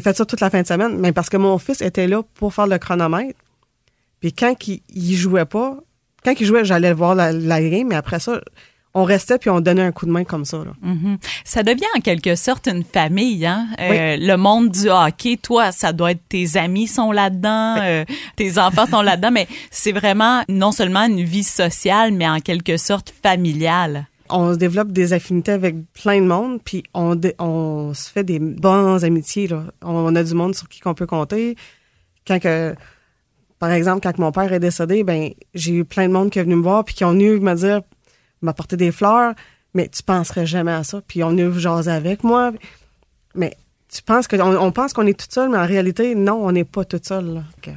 fait 0.00 0.16
ça 0.16 0.24
toute 0.24 0.40
la 0.40 0.50
fin 0.50 0.62
de 0.62 0.66
semaine, 0.66 0.98
mais 0.98 1.12
parce 1.12 1.28
que 1.28 1.36
mon 1.36 1.58
fils 1.58 1.82
était 1.82 2.06
là 2.08 2.22
pour 2.34 2.54
faire 2.54 2.66
le 2.66 2.78
chronomètre. 2.78 3.38
Puis 4.20 4.32
quand 4.32 4.54
il, 4.68 4.82
il 4.94 5.14
jouait 5.16 5.44
pas, 5.44 5.76
quand 6.24 6.34
il 6.38 6.46
jouait, 6.46 6.64
j'allais 6.64 6.92
voir 6.92 7.14
la 7.14 7.32
game, 7.62 7.88
mais 7.88 7.94
après 7.96 8.20
ça, 8.20 8.40
on 8.94 9.04
restait 9.04 9.38
puis 9.38 9.50
on 9.50 9.60
donnait 9.60 9.82
un 9.82 9.92
coup 9.92 10.06
de 10.06 10.10
main 10.10 10.24
comme 10.24 10.44
ça. 10.44 10.58
Là. 10.58 10.72
Mhm. 10.82 11.18
Ça 11.44 11.62
devient 11.62 11.86
en 11.96 12.00
quelque 12.00 12.34
sorte 12.34 12.66
une 12.66 12.84
famille, 12.84 13.46
hein? 13.46 13.68
Euh, 13.80 14.16
le 14.18 14.36
monde 14.36 14.70
du 14.70 14.88
hockey, 14.88 15.36
toi, 15.36 15.72
ça 15.72 15.92
doit 15.92 16.12
être 16.12 16.28
tes 16.28 16.56
amis 16.56 16.88
sont 16.88 17.12
là-dedans, 17.12 17.76
euh, 17.80 18.04
tes 18.36 18.58
enfants 18.58 18.86
sont 18.86 19.02
là-dedans, 19.02 19.30
mais 19.30 19.46
c'est 19.70 19.92
vraiment 19.92 20.42
non 20.48 20.72
seulement 20.72 21.04
une 21.04 21.22
vie 21.22 21.44
sociale, 21.44 22.12
mais 22.12 22.28
en 22.28 22.40
quelque 22.40 22.76
sorte 22.76 23.12
familiale. 23.22 24.06
on 24.28 24.52
se 24.52 24.58
développe 24.58 24.92
des 24.92 25.12
affinités 25.12 25.52
avec 25.52 25.76
plein 25.92 26.20
de 26.20 26.26
monde, 26.26 26.60
puis 26.64 26.82
on, 26.94 27.20
on 27.38 27.94
se 27.94 28.10
fait 28.10 28.24
des 28.24 28.38
bonnes 28.38 29.04
amitiés. 29.04 29.46
Là. 29.48 29.64
On, 29.82 30.14
a 30.14 30.22
du 30.22 30.34
monde 30.34 30.54
sur 30.54 30.68
qui 30.68 30.80
qu'on 30.80 30.94
peut 30.94 31.06
compter. 31.06 31.56
Quand 32.26 32.38
que, 32.38 32.74
par 33.58 33.72
exemple, 33.72 34.00
quand 34.02 34.18
mon 34.18 34.30
père 34.30 34.52
est 34.52 34.60
décédé, 34.60 35.04
ben 35.04 35.30
j'ai 35.54 35.72
eu 35.72 35.84
plein 35.84 36.06
de 36.06 36.12
monde 36.12 36.30
qui 36.30 36.38
est 36.38 36.44
venu 36.44 36.56
me 36.56 36.62
voir, 36.62 36.84
puis 36.84 36.94
qui 36.94 37.04
ont 37.04 37.10
venu 37.10 37.40
me 37.40 37.54
dire, 37.54 37.82
m'apporter 38.42 38.76
des 38.76 38.92
fleurs, 38.92 39.34
mais 39.74 39.88
tu 39.88 40.02
penserais 40.02 40.46
jamais 40.46 40.72
à 40.72 40.84
ça. 40.84 41.00
Puis 41.06 41.22
on 41.22 41.36
est 41.36 41.58
jaser 41.58 41.90
avec 41.90 42.24
moi. 42.24 42.52
Mais 43.34 43.56
tu 43.88 44.02
penses 44.02 44.28
qu'on 44.28 44.56
on 44.56 44.72
pense 44.72 44.92
qu'on 44.92 45.06
est 45.06 45.18
tout 45.18 45.26
seul, 45.28 45.50
mais 45.50 45.58
en 45.58 45.66
réalité, 45.66 46.14
non, 46.14 46.44
on 46.44 46.52
n'est 46.52 46.64
pas 46.64 46.84
tout 46.84 47.00
seul. 47.02 47.34
Là. 47.34 47.72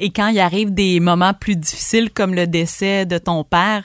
Et 0.00 0.10
quand 0.10 0.28
il 0.28 0.40
arrive 0.40 0.72
des 0.72 1.00
moments 1.00 1.34
plus 1.34 1.56
difficiles 1.56 2.10
comme 2.10 2.34
le 2.34 2.46
décès 2.46 3.06
de 3.06 3.18
ton 3.18 3.44
père, 3.44 3.84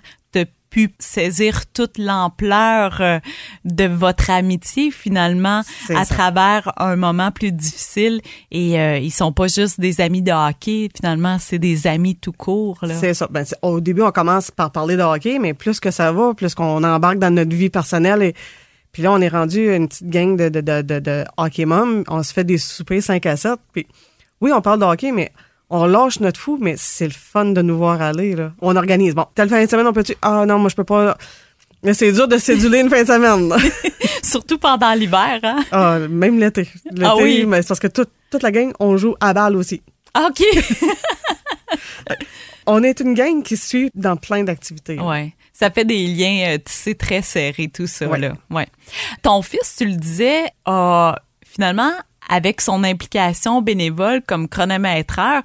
pu 0.74 0.90
saisir 0.98 1.68
toute 1.72 2.00
l'ampleur 2.00 3.00
euh, 3.00 3.20
de 3.64 3.86
votre 3.86 4.32
amitié 4.32 4.90
finalement 4.90 5.62
à 5.96 6.06
travers 6.06 6.74
un 6.78 6.96
moment 6.96 7.30
plus 7.32 7.52
difficile. 7.52 8.22
Et 8.50 8.80
euh, 8.80 8.98
ils 8.98 9.12
sont 9.12 9.32
pas 9.32 9.48
juste 9.48 9.80
des 9.80 10.02
amis 10.02 10.24
de 10.24 10.32
hockey. 10.32 10.90
Finalement 10.96 11.38
c'est 11.40 11.60
des 11.60 11.86
amis 11.86 12.16
tout 12.16 12.32
court 12.32 12.80
c'est 13.00 13.14
ça. 13.14 13.28
Ben, 13.30 13.46
au 13.62 13.80
début 13.80 14.02
on 14.02 14.12
commence 14.12 14.50
par 14.50 14.72
parler 14.72 14.98
de 14.98 15.04
hockey 15.04 15.38
mais 15.40 15.54
plus 15.54 15.80
que 15.80 15.92
ça 15.92 16.12
va 16.12 16.34
plus 16.34 16.56
qu'on 16.56 16.84
embarque 16.84 17.20
dans 17.20 17.34
notre 17.34 17.56
vie 17.56 17.70
personnelle 17.70 18.24
et 18.24 18.34
puis 18.92 19.04
là 19.04 19.12
on 19.12 19.22
est 19.22 19.30
rendu 19.30 19.74
une 19.76 19.88
petite 19.88 20.10
gang 20.10 20.36
de 20.36 20.50
de, 20.50 20.62
de, 20.62 20.82
de, 20.82 21.00
de 21.00 21.24
hockey 21.38 21.66
mom 21.66 22.04
on 22.08 22.24
se 22.24 22.34
fait 22.34 22.44
des 22.44 22.58
soupers 22.58 23.04
5 23.04 23.24
à 23.28 23.36
7 23.36 23.60
puis 23.74 23.86
oui 24.42 24.52
on 24.52 24.62
parle 24.62 24.80
de 24.80 24.86
hockey 24.86 25.12
mais 25.12 25.32
on 25.70 25.86
lâche 25.86 26.20
notre 26.20 26.40
fou, 26.40 26.58
mais 26.60 26.76
c'est 26.78 27.08
le 27.08 27.14
fun 27.14 27.46
de 27.46 27.62
nous 27.62 27.78
voir 27.78 28.02
aller. 28.02 28.36
Là. 28.36 28.52
On 28.62 28.76
organise. 28.76 29.16
Bon, 29.16 29.26
telle 29.34 29.50
fin 29.50 29.64
de 29.64 29.70
semaine, 29.70 29.88
on 29.88 29.94
peut-tu. 29.94 30.16
Ah 30.22 30.46
non, 30.46 30.60
moi, 30.60 30.70
je 30.70 30.76
peux 30.76 30.84
pas. 30.84 31.18
Mais 31.84 31.94
c'est 31.94 32.12
dur 32.12 32.28
de 32.28 32.38
séduler 32.38 32.80
une 32.80 32.90
fin 32.90 33.02
de 33.02 33.08
semaine. 33.08 33.54
Surtout 34.24 34.58
pendant 34.58 34.94
l'hiver, 34.94 35.40
hein? 35.44 35.64
Ah, 35.72 36.00
même 36.00 36.40
l'été. 36.40 36.68
L'été, 36.92 37.06
ah 37.06 37.16
oui. 37.18 37.46
mais 37.46 37.62
c'est 37.62 37.68
parce 37.68 37.80
que 37.80 37.88
toute 37.88 38.10
la 38.42 38.52
gang, 38.52 38.72
on 38.80 38.96
joue 38.98 39.16
à 39.20 39.34
balle 39.34 39.56
aussi. 39.56 39.82
Ah, 40.14 40.30
OK. 40.30 40.44
on 42.66 42.84
est 42.84 43.00
une 43.00 43.14
gang 43.14 43.44
qui 43.44 43.58
suit 43.58 43.90
dans 43.96 44.16
plein 44.16 44.44
d'activités. 44.44 44.98
Oui. 45.02 45.34
Ça 45.52 45.72
fait 45.72 45.86
des 45.86 46.08
liens 46.08 46.54
euh, 46.54 46.58
tissés 46.58 46.96
très 46.96 47.22
serrés, 47.22 47.70
tout 47.74 47.88
ça, 47.88 48.06
là. 48.18 48.34
Ouais. 48.50 48.68
Ton 49.22 49.42
fils, 49.42 49.76
tu 49.78 49.86
le 49.86 49.96
disais, 49.96 50.46
a 50.66 51.20
finalement 51.46 51.92
avec 52.30 52.62
son 52.62 52.84
implication 52.84 53.62
bénévole 53.62 54.22
comme 54.26 54.48
chronométreur, 54.48 55.42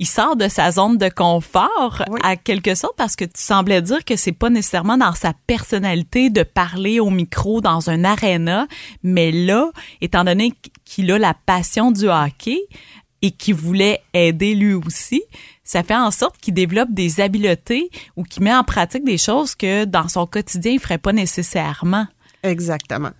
il 0.00 0.06
sort 0.06 0.34
de 0.34 0.48
sa 0.48 0.70
zone 0.70 0.96
de 0.96 1.10
confort 1.10 2.02
à 2.22 2.34
quelque 2.34 2.74
sorte 2.74 2.96
parce 2.96 3.16
que 3.16 3.26
tu 3.26 3.42
semblais 3.42 3.82
dire 3.82 4.02
que 4.02 4.16
c'est 4.16 4.32
pas 4.32 4.48
nécessairement 4.48 4.96
dans 4.96 5.12
sa 5.12 5.34
personnalité 5.46 6.30
de 6.30 6.42
parler 6.42 7.00
au 7.00 7.10
micro 7.10 7.60
dans 7.60 7.90
un 7.90 8.04
aréna, 8.04 8.66
mais 9.02 9.30
là, 9.30 9.70
étant 10.00 10.24
donné 10.24 10.54
qu'il 10.86 11.12
a 11.12 11.18
la 11.18 11.34
passion 11.34 11.92
du 11.92 12.08
hockey 12.08 12.58
et 13.20 13.30
qu'il 13.30 13.54
voulait 13.54 14.00
aider 14.14 14.54
lui 14.54 14.72
aussi, 14.72 15.22
ça 15.64 15.82
fait 15.82 15.94
en 15.94 16.10
sorte 16.10 16.38
qu'il 16.38 16.54
développe 16.54 16.92
des 16.92 17.20
habiletés 17.20 17.90
ou 18.16 18.24
qu'il 18.24 18.42
met 18.42 18.54
en 18.54 18.64
pratique 18.64 19.04
des 19.04 19.18
choses 19.18 19.54
que 19.54 19.84
dans 19.84 20.08
son 20.08 20.26
quotidien 20.26 20.72
il 20.72 20.80
ferait 20.80 20.96
pas 20.96 21.12
nécessairement. 21.12 22.06
Exactement 22.42 23.10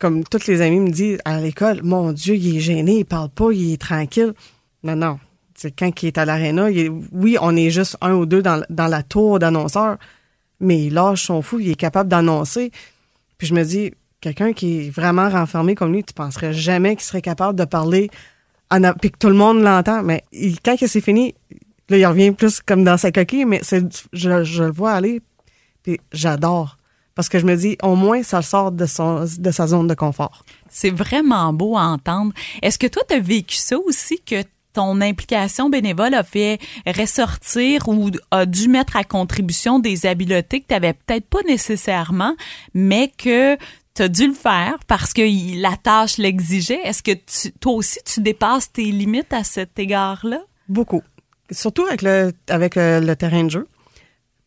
comme 0.00 0.24
toutes 0.24 0.46
les 0.46 0.62
amies 0.62 0.80
me 0.80 0.90
disent 0.90 1.18
à 1.24 1.40
l'école, 1.40 1.82
mon 1.84 2.12
Dieu, 2.12 2.34
il 2.34 2.56
est 2.56 2.60
gêné, 2.60 3.00
il 3.00 3.04
parle 3.04 3.28
pas, 3.28 3.52
il 3.52 3.74
est 3.74 3.80
tranquille. 3.80 4.32
Non, 4.82 4.96
non. 4.96 5.20
C'est 5.54 5.70
quand 5.70 6.02
il 6.02 6.06
est 6.06 6.18
à 6.18 6.24
l'aréna, 6.24 6.68
oui, 7.12 7.36
on 7.40 7.54
est 7.54 7.68
juste 7.68 7.98
un 8.00 8.14
ou 8.14 8.24
deux 8.24 8.42
dans, 8.42 8.64
la 8.70 9.02
tour 9.02 9.38
d'annonceur, 9.38 9.98
mais 10.58 10.86
il 10.86 10.94
lâche 10.94 11.26
son 11.26 11.42
fou, 11.42 11.60
il 11.60 11.70
est 11.70 11.74
capable 11.74 12.08
d'annoncer. 12.08 12.72
Puis 13.36 13.46
je 13.46 13.54
me 13.54 13.62
dis, 13.62 13.92
quelqu'un 14.22 14.54
qui 14.54 14.86
est 14.86 14.90
vraiment 14.90 15.28
renfermé 15.28 15.74
comme 15.74 15.92
lui, 15.92 16.02
tu 16.02 16.14
penserais 16.14 16.54
jamais 16.54 16.96
qu'il 16.96 17.04
serait 17.04 17.20
capable 17.20 17.58
de 17.58 17.66
parler, 17.66 18.08
puis 19.02 19.10
que 19.10 19.18
tout 19.18 19.28
le 19.28 19.34
monde 19.34 19.60
l'entend. 19.60 20.02
Mais 20.02 20.24
quand 20.64 20.76
c'est 20.78 21.00
fini, 21.02 21.34
là, 21.90 21.98
il 21.98 22.06
revient 22.06 22.30
plus 22.30 22.62
comme 22.62 22.84
dans 22.84 22.96
sa 22.96 23.12
coquille, 23.12 23.44
mais 23.44 23.60
je, 23.62 23.84
je 24.14 24.62
le 24.64 24.70
vois 24.70 24.92
aller, 24.92 25.20
puis 25.82 26.00
j'adore 26.10 26.78
parce 27.14 27.28
que 27.28 27.38
je 27.38 27.46
me 27.46 27.56
dis, 27.56 27.76
au 27.82 27.96
moins, 27.96 28.22
ça 28.22 28.42
sort 28.42 28.72
de, 28.72 28.86
son, 28.86 29.24
de 29.38 29.50
sa 29.50 29.66
zone 29.66 29.86
de 29.86 29.94
confort. 29.94 30.44
C'est 30.68 30.90
vraiment 30.90 31.52
beau 31.52 31.76
à 31.76 31.82
entendre. 31.82 32.32
Est-ce 32.62 32.78
que 32.78 32.86
toi, 32.86 33.02
tu 33.08 33.14
as 33.14 33.20
vécu 33.20 33.56
ça 33.56 33.76
aussi, 33.78 34.20
que 34.24 34.42
ton 34.72 35.00
implication 35.00 35.68
bénévole 35.68 36.14
a 36.14 36.22
fait 36.22 36.60
ressortir 36.86 37.88
ou 37.88 38.10
a 38.30 38.46
dû 38.46 38.68
mettre 38.68 38.96
à 38.96 39.04
contribution 39.04 39.78
des 39.80 40.06
habiletés 40.06 40.60
que 40.60 40.66
tu 40.68 40.74
n'avais 40.74 40.92
peut-être 40.92 41.26
pas 41.26 41.42
nécessairement, 41.46 42.34
mais 42.72 43.12
que 43.18 43.56
tu 43.94 44.02
as 44.02 44.08
dû 44.08 44.28
le 44.28 44.34
faire 44.34 44.78
parce 44.86 45.12
que 45.12 45.60
la 45.60 45.76
tâche 45.76 46.18
l'exigeait? 46.18 46.80
Est-ce 46.84 47.02
que 47.02 47.12
toi 47.60 47.72
aussi, 47.72 47.98
tu 48.04 48.20
dépasses 48.20 48.70
tes 48.72 48.84
limites 48.84 49.32
à 49.32 49.42
cet 49.42 49.78
égard-là? 49.78 50.40
Beaucoup. 50.68 51.02
Surtout 51.50 51.82
avec 51.82 52.02
le, 52.02 52.32
avec 52.48 52.74
le 52.76 53.14
terrain 53.14 53.44
de 53.44 53.50
jeu. 53.50 53.66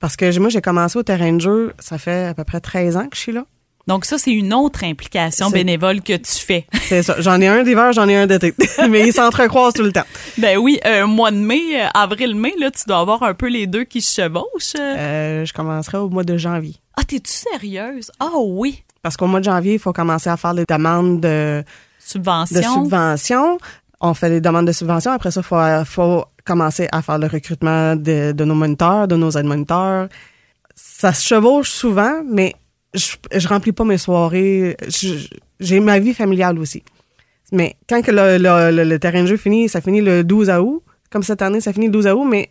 Parce 0.04 0.18
que 0.18 0.38
moi, 0.38 0.50
j'ai 0.50 0.60
commencé 0.60 1.00
au 1.00 1.04
terrain 1.04 1.32
de 1.32 1.40
jeu, 1.40 1.74
ça 1.80 1.98
fait 1.98 2.26
à 2.26 2.34
peu 2.34 2.44
près 2.44 2.60
13 2.60 2.98
ans 2.98 3.08
que 3.08 3.16
je 3.16 3.22
suis 3.22 3.32
là. 3.32 3.46
Donc 3.88 4.04
ça, 4.04 4.18
c'est 4.18 4.34
une 4.34 4.54
autre 4.54 4.84
implication 4.84 5.50
bénévole 5.50 6.02
que 6.02 6.12
tu 6.18 6.42
fais. 6.46 6.68
C'est 6.82 7.04
ça. 7.04 7.16
J'en 7.20 7.40
ai 7.40 7.48
un 7.48 7.64
d'hiver, 7.64 7.94
j'en 7.94 8.10
ai 8.10 8.18
un 8.18 8.28
d'été. 8.28 8.54
Mais 8.90 9.08
ils 9.08 9.14
s'entrecroisent 9.14 9.76
tout 9.76 9.82
le 9.82 9.94
temps. 9.94 10.04
Ben 10.38 10.58
oui, 10.58 10.78
euh, 10.86 11.08
mois 11.08 11.32
de 11.32 11.38
mai, 11.38 11.62
euh, 11.82 11.88
avril-mai, 11.94 12.54
là, 12.60 12.70
tu 12.70 12.84
dois 12.86 13.00
avoir 13.00 13.24
un 13.24 13.34
peu 13.34 13.48
les 13.48 13.66
deux 13.66 13.86
qui 13.86 14.02
se 14.02 14.22
chevauchent. 14.22 14.76
Euh, 14.78 15.46
je 15.46 15.54
commencerai 15.54 16.00
au 16.00 16.10
mois 16.10 16.26
de 16.26 16.36
janvier. 16.36 16.76
Ah, 16.98 17.06
t'es-tu 17.06 17.32
sérieuse? 17.32 18.12
Ah 18.20 18.32
oui. 18.38 18.84
Parce 19.04 19.16
qu'au 19.16 19.28
mois 19.28 19.40
de 19.40 19.46
janvier, 19.46 19.76
il 19.76 19.80
faut 19.80 19.94
commencer 19.94 20.30
à 20.30 20.36
faire 20.36 20.54
les 20.54 20.66
demandes 20.66 21.22
de 21.22 21.64
subvention. 21.98 22.60
De 22.60 22.66
subvention. 22.66 23.58
On 24.02 24.14
fait 24.14 24.28
les 24.28 24.42
demandes 24.42 24.68
de 24.68 24.74
subvention. 24.74 25.14
Après 25.14 25.32
ça, 25.32 25.40
il 25.40 25.46
faut, 25.46 25.86
faut 25.86 26.26
commencer 26.46 26.88
à 26.92 27.02
faire 27.02 27.20
le 27.20 27.28
recrutement 27.28 27.96
de, 27.96 28.44
nos 28.44 28.56
moniteurs, 28.56 29.08
de 29.08 29.16
nos 29.16 29.32
aides-moniteurs. 29.32 30.10
Ça 30.76 31.14
se 31.14 31.26
chevauche 31.26 31.70
souvent, 31.70 32.24
mais 32.30 32.56
je, 32.94 33.16
je 33.34 33.48
remplis 33.48 33.72
pas 33.72 33.84
mes 33.84 33.98
soirées. 33.98 34.76
J'ai 35.60 35.80
ma 35.80 36.00
vie 36.00 36.14
familiale 36.14 36.60
aussi. 36.60 36.84
Mais 37.54 37.76
quand 37.88 38.02
que 38.02 38.12
le, 38.12 38.98
terrain 38.98 39.22
de 39.22 39.28
jeu 39.28 39.38
finit, 39.38 39.70
ça 39.70 39.80
finit 39.80 40.02
le 40.02 40.24
12 40.24 40.50
août. 40.50 40.84
Comme 41.12 41.22
cette 41.22 41.44
année, 41.44 41.62
ça 41.62 41.72
finit 41.72 41.86
le 41.86 41.92
12 41.92 42.08
août, 42.08 42.28
mais 42.28 42.50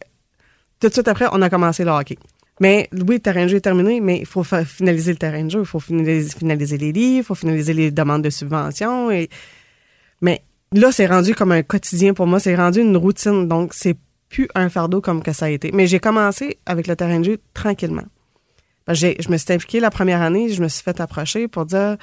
tout 0.78 0.88
de 0.88 0.92
suite 0.92 1.08
après, 1.08 1.26
on 1.32 1.42
a 1.42 1.50
commencé 1.50 1.84
le 1.84 1.90
hockey. 1.90 2.16
Mais 2.60 2.88
oui, 2.92 3.16
le 3.16 3.18
terrain 3.18 3.44
de 3.44 3.48
jeu 3.48 3.56
est 3.56 3.60
terminé, 3.62 4.00
mais 4.00 4.18
il 4.18 4.26
faut 4.26 4.44
finaliser 4.44 5.10
le 5.10 5.18
terrain 5.18 5.42
de 5.42 5.50
jeu, 5.50 5.60
il 5.60 5.66
faut 5.66 5.80
finaliser, 5.80 6.78
les 6.78 6.92
livres, 6.92 7.18
il 7.18 7.24
faut 7.24 7.34
finaliser 7.34 7.74
les 7.74 7.90
demandes 7.90 8.22
de 8.22 8.30
subvention. 8.30 9.10
Et... 9.10 9.28
Mais 10.20 10.42
là, 10.72 10.92
c'est 10.92 11.06
rendu 11.06 11.34
comme 11.34 11.52
un 11.52 11.62
quotidien 11.62 12.14
pour 12.14 12.26
moi. 12.26 12.40
C'est 12.40 12.54
rendu 12.54 12.80
une 12.80 12.96
routine. 12.96 13.48
Donc, 13.48 13.74
c'est 13.74 13.96
plus 14.28 14.48
un 14.54 14.68
fardeau 14.68 15.00
comme 15.00 15.22
que 15.22 15.32
ça 15.32 15.46
a 15.46 15.48
été. 15.50 15.70
Mais 15.72 15.86
j'ai 15.86 16.00
commencé 16.00 16.58
avec 16.66 16.86
le 16.86 16.96
terrain 16.96 17.20
de 17.20 17.24
jeu 17.24 17.38
tranquillement. 17.54 18.04
J'ai, 18.88 19.16
je 19.20 19.30
me 19.30 19.36
suis 19.36 19.52
impliquée 19.52 19.78
la 19.80 19.90
première 19.90 20.22
année, 20.22 20.48
je 20.48 20.60
me 20.62 20.68
suis 20.68 20.82
fait 20.82 21.00
approcher 21.00 21.46
pour 21.46 21.66
dire 21.66 21.96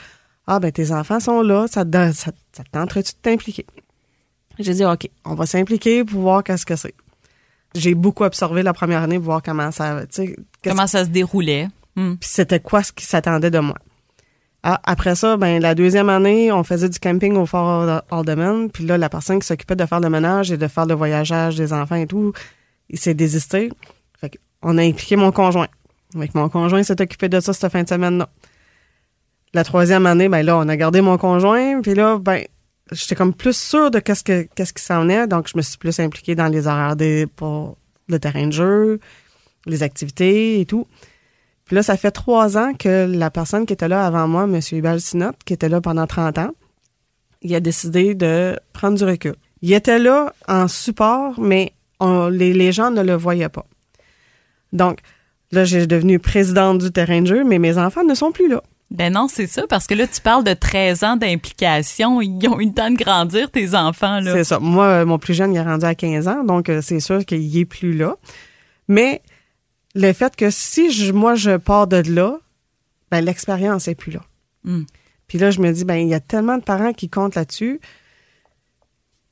Ah, 0.48 0.60
ben 0.60 0.72
tes 0.72 0.92
enfants 0.92 1.20
sont 1.20 1.42
là, 1.42 1.68
ça, 1.68 1.84
te, 1.84 2.12
ça, 2.14 2.32
ça 2.54 2.64
tenterait-tu 2.72 3.14
de 3.14 3.18
t'impliquer? 3.22 3.66
J'ai 4.60 4.74
dit 4.74 4.86
OK, 4.86 5.10
on 5.26 5.36
va 5.36 5.46
s'impliquer 5.46 6.06
pour 6.06 6.22
voir 6.22 6.44
qu'est-ce 6.44 6.66
que 6.66 6.76
c'est. 6.76 6.94
J'ai 7.76 7.96
beaucoup 7.96 8.24
observé 8.24 8.64
la 8.64 8.74
première 8.74 9.04
année 9.04 9.18
pour 9.18 9.26
voir 9.26 9.44
comment 9.44 9.72
ça, 9.72 10.04
comment 10.64 10.88
ça 10.88 11.04
se 11.04 11.10
déroulait. 11.10 11.68
Hmm. 11.96 12.16
Puis 12.16 12.30
c'était 12.32 12.60
quoi 12.60 12.82
ce 12.82 12.92
qui 12.92 13.06
s'attendait 13.06 13.52
de 13.52 13.60
moi. 13.60 13.78
Ah, 14.62 14.82
après 14.84 15.16
ça, 15.16 15.38
ben 15.38 15.62
la 15.62 15.74
deuxième 15.74 16.10
année, 16.10 16.51
on 16.51 16.63
faisait 16.63 16.89
du 16.89 17.00
camping 17.00 17.36
au 17.38 17.46
Fort 17.46 18.04
Alderman. 18.12 18.70
Puis 18.70 18.86
là, 18.86 18.98
la 18.98 19.08
personne 19.08 19.39
qui 19.39 19.48
s'occupait 19.48 19.78
de 19.78 19.86
faire 19.86 20.01
le 20.01 20.10
ménage 20.10 20.51
et 20.51 20.58
de 20.58 20.68
faire 20.68 20.86
le 20.86 20.96
voyageage 20.96 21.56
des 21.56 21.72
enfants 21.72 21.96
et 21.96 22.08
tout, 22.08 22.34
il 22.89 23.00
s'est 23.00 23.13
désisté. 23.13 23.72
Fait 24.20 24.38
on 24.62 24.78
a 24.78 24.84
impliqué 24.84 25.16
mon 25.16 25.32
conjoint. 25.32 25.68
Avec 26.16 26.36
mon 26.36 26.50
conjoint 26.50 26.84
s'est 26.84 27.01
occupé 27.01 27.30
de 27.30 27.39
ça 27.39 27.54
cette 27.54 27.72
fin 27.72 27.84
de 27.84 27.88
semaine-là. 27.88 28.30
La 29.54 29.63
troisième 29.63 30.06
année, 30.06 30.28
ben 30.28 30.44
là, 30.46 30.58
on 30.58 30.68
a 30.68 30.75
gardé 30.75 31.00
mon 31.00 31.18
conjoint. 31.18 31.82
Puis 31.82 31.94
là, 31.94 32.18
ben, 32.20 32.44
j'étais 32.92 33.16
comme 33.16 33.34
plus 33.34 33.56
sûre 33.56 33.92
de 33.92 34.00
qu'est-ce 34.00 34.24
que 34.25 34.48
qu'est-ce 34.56 34.74
qui 34.74 34.84
s'en 34.84 35.08
est. 35.08 35.28
Donc, 35.28 35.48
je 35.48 35.56
me 35.56 35.62
suis 35.62 35.78
plus 35.78 35.98
impliquée 36.00 36.36
dans 36.36 36.48
les 36.48 36.68
horaires 36.68 36.98
des, 36.98 37.28
pour 37.28 37.78
le 38.10 38.20
terrain 38.20 38.48
de 38.48 38.51
jeu, 38.51 39.00
les 39.66 39.84
activités 39.84 40.60
et 40.60 40.66
tout. 40.66 40.86
Puis 41.70 41.76
là, 41.76 41.84
ça 41.84 41.98
fait 41.98 42.10
trois 42.10 42.58
ans 42.58 42.74
que 42.74 43.06
la 43.06 43.30
personne 43.30 43.68
qui 43.68 43.74
était 43.74 43.88
là 43.88 44.04
avant 44.04 44.28
moi, 44.28 44.46
M. 44.46 44.60
Hubal 44.72 45.00
Sinot, 45.00 45.34
qui 45.46 45.54
était 45.54 45.70
là 45.70 45.80
pendant 45.80 46.08
30 46.08 46.40
ans, 46.40 46.50
il 47.44 47.54
a 47.54 47.60
décidé 47.60 48.16
de 48.16 48.60
prendre 48.74 48.98
du 48.98 49.04
recul. 49.04 49.36
Il 49.62 49.72
était 49.74 50.00
là 50.00 50.34
en 50.48 50.68
support, 50.68 51.40
mais 51.40 51.74
les, 52.02 52.72
gens 52.72 52.90
ne 52.90 53.04
le 53.04 53.14
voyaient 53.14 53.50
pas. 53.50 53.68
Donc, 54.74 54.98
là, 55.52 55.64
j'ai 55.64 55.86
devenu 55.86 56.18
présidente 56.18 56.80
du 56.80 56.92
terrain 56.92 57.22
de 57.22 57.28
jeu, 57.28 57.44
mais 57.44 57.60
mes 57.60 57.78
enfants 57.78 58.04
ne 58.04 58.16
sont 58.16 58.32
plus 58.32 58.50
là. 58.50 58.64
Ben 58.90 59.14
non, 59.14 59.28
c'est 59.30 59.46
ça, 59.46 59.68
parce 59.70 59.86
que 59.86 59.94
là, 59.94 60.08
tu 60.08 60.22
parles 60.22 60.44
de 60.44 60.54
13 60.56 61.04
ans 61.04 61.18
d'implication. 61.18 62.20
Ils 62.20 62.48
ont 62.48 62.60
eu 62.60 62.66
le 62.66 62.74
temps 62.74 62.90
de 62.90 62.98
grandir, 62.98 63.52
tes 63.52 63.76
enfants, 63.76 64.22
là. 64.22 64.34
C'est 64.34 64.44
ça. 64.44 64.58
Moi, 64.58 65.06
mon 65.06 65.20
plus 65.20 65.36
jeune, 65.36 65.54
il 65.54 65.58
est 65.58 65.62
rendu 65.62 65.86
à 65.86 65.94
15 65.94 66.28
ans, 66.28 66.44
donc 66.44 66.68
euh, 66.68 66.82
c'est 66.82 67.00
sûr 67.00 67.24
qu'il 67.26 67.56
est 67.56 67.66
plus 67.66 67.94
là. 67.94 68.16
Mais 68.88 69.22
le 69.96 70.13
fait 70.13 70.36
que 70.36 70.50
si 70.50 70.91
je, 70.91 71.12
moi 71.12 71.36
je 71.36 71.58
pars 71.58 71.88
de 71.88 71.98
là, 71.98 72.39
ben 73.12 73.22
l'expérience 73.22 73.88
est 73.88 73.96
plus 73.96 74.12
là. 74.12 74.22
Mm. 74.63 74.84
Puis 75.27 75.38
là, 75.38 75.51
je 75.51 75.62
me 75.62 75.72
dis, 75.72 75.86
ben 75.86 75.96
il 75.96 76.08
y 76.08 76.13
a 76.13 76.19
tellement 76.19 76.58
de 76.58 76.63
parents 76.63 76.93
qui 76.93 77.10
comptent 77.10 77.36
là-dessus. 77.36 77.79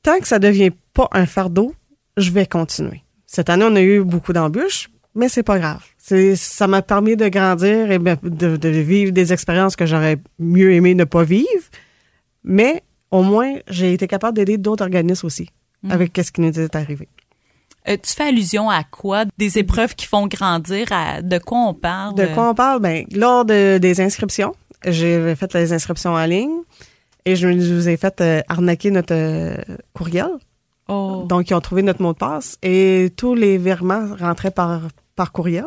Tant 0.02 0.18
que 0.20 0.28
ça 0.28 0.38
devient 0.38 0.70
pas 0.94 1.08
un 1.12 1.26
fardeau, 1.26 1.74
je 2.16 2.30
vais 2.30 2.46
continuer. 2.46 3.02
Cette 3.26 3.50
année, 3.50 3.64
on 3.68 3.74
a 3.76 3.82
eu 3.82 4.02
beaucoup 4.02 4.32
d'embûches, 4.32 4.90
mais 5.14 5.28
c'est 5.28 5.42
pas 5.42 5.58
grave. 5.58 5.84
C'est, 5.98 6.36
ça 6.36 6.66
m'a 6.66 6.82
permis 6.82 7.16
de 7.16 7.28
grandir 7.28 7.90
et 7.90 7.98
ben, 7.98 8.16
de, 8.22 8.56
de 8.56 8.68
vivre 8.68 9.12
des 9.12 9.32
expériences 9.32 9.76
que 9.76 9.86
j'aurais 9.86 10.18
mieux 10.38 10.72
aimé 10.72 10.94
ne 10.94 11.04
pas 11.04 11.24
vivre. 11.24 11.46
Mais 12.44 12.82
au 13.10 13.22
moins, 13.22 13.56
j'ai 13.68 13.92
été 13.92 14.06
capable 14.06 14.36
d'aider 14.36 14.56
d'autres 14.56 14.84
organismes 14.84 15.26
aussi 15.26 15.50
Mm. 15.82 15.90
avec 15.92 16.20
ce 16.22 16.32
qui 16.32 16.40
nous 16.40 16.58
est 16.58 16.74
arrivé. 16.74 17.08
Euh, 17.88 17.96
tu 18.02 18.12
fais 18.12 18.24
allusion 18.28 18.68
à 18.68 18.84
quoi? 18.84 19.24
Des 19.38 19.58
épreuves 19.58 19.94
qui 19.94 20.06
font 20.06 20.26
grandir? 20.26 20.86
À, 20.90 21.22
de 21.22 21.38
quoi 21.38 21.58
on 21.58 21.74
parle? 21.74 22.14
De 22.14 22.26
quoi 22.26 22.50
on 22.50 22.54
parle? 22.54 22.80
Ben, 22.80 23.04
lors 23.12 23.44
de- 23.44 23.78
des 23.78 24.00
inscriptions, 24.00 24.54
j'ai 24.86 25.34
fait 25.36 25.52
les 25.54 25.72
inscriptions 25.72 26.12
en 26.14 26.24
ligne 26.24 26.58
et 27.24 27.36
je 27.36 27.48
nous 27.48 27.88
ai 27.88 27.96
fait 27.96 28.20
euh, 28.20 28.42
arnaquer 28.48 28.90
notre 28.90 29.14
euh, 29.14 29.56
courriel. 29.94 30.30
Oh. 30.88 31.24
Donc, 31.28 31.50
ils 31.50 31.54
ont 31.54 31.60
trouvé 31.60 31.82
notre 31.82 32.02
mot 32.02 32.12
de 32.12 32.18
passe 32.18 32.56
et 32.62 33.12
tous 33.16 33.34
les 33.34 33.58
virements 33.58 34.14
rentraient 34.18 34.50
par, 34.50 34.82
par 35.16 35.32
courriel. 35.32 35.66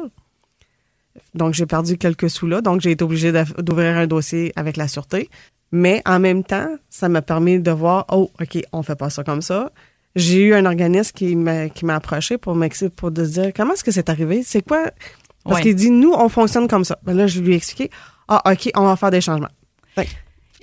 Donc, 1.33 1.53
j'ai 1.53 1.65
perdu 1.65 1.97
quelques 1.97 2.29
sous 2.29 2.47
là. 2.47 2.61
Donc, 2.61 2.81
j'ai 2.81 2.91
été 2.91 3.03
obligée 3.03 3.31
d'ouvrir 3.57 3.97
un 3.97 4.07
dossier 4.07 4.51
avec 4.55 4.77
la 4.77 4.87
sûreté. 4.87 5.29
Mais 5.71 6.01
en 6.05 6.19
même 6.19 6.43
temps, 6.43 6.67
ça 6.89 7.07
m'a 7.07 7.21
permis 7.21 7.59
de 7.59 7.71
voir, 7.71 8.05
oh, 8.11 8.29
OK, 8.41 8.61
on 8.73 8.83
fait 8.83 8.95
pas 8.95 9.09
ça 9.09 9.23
comme 9.23 9.41
ça. 9.41 9.71
J'ai 10.15 10.43
eu 10.43 10.53
un 10.53 10.65
organisme 10.65 11.11
qui 11.15 11.35
m'a 11.35 11.69
qui 11.69 11.85
m'a 11.85 11.95
approché 11.95 12.37
pour 12.37 12.55
m'expliquer, 12.55 12.93
pour 12.95 13.11
de 13.11 13.23
se 13.25 13.29
dire 13.39 13.51
comment 13.55 13.73
est-ce 13.73 13.83
que 13.83 13.91
c'est 13.91 14.09
arrivé, 14.09 14.43
c'est 14.43 14.61
quoi? 14.61 14.91
Parce 15.43 15.55
Ouais. 15.57 15.61
qu'il 15.63 15.75
dit 15.75 15.89
nous 15.89 16.11
on 16.13 16.29
fonctionne 16.29 16.67
comme 16.67 16.83
ça. 16.85 16.99
Ben 17.03 17.15
là 17.15 17.27
je 17.27 17.39
lui 17.39 17.53
ai 17.53 17.55
expliqué 17.57 17.89
ah 18.27 18.41
OK, 18.51 18.69
on 18.75 18.83
va 18.85 18.95
faire 18.95 19.11
des 19.11 19.21
changements. 19.21 19.49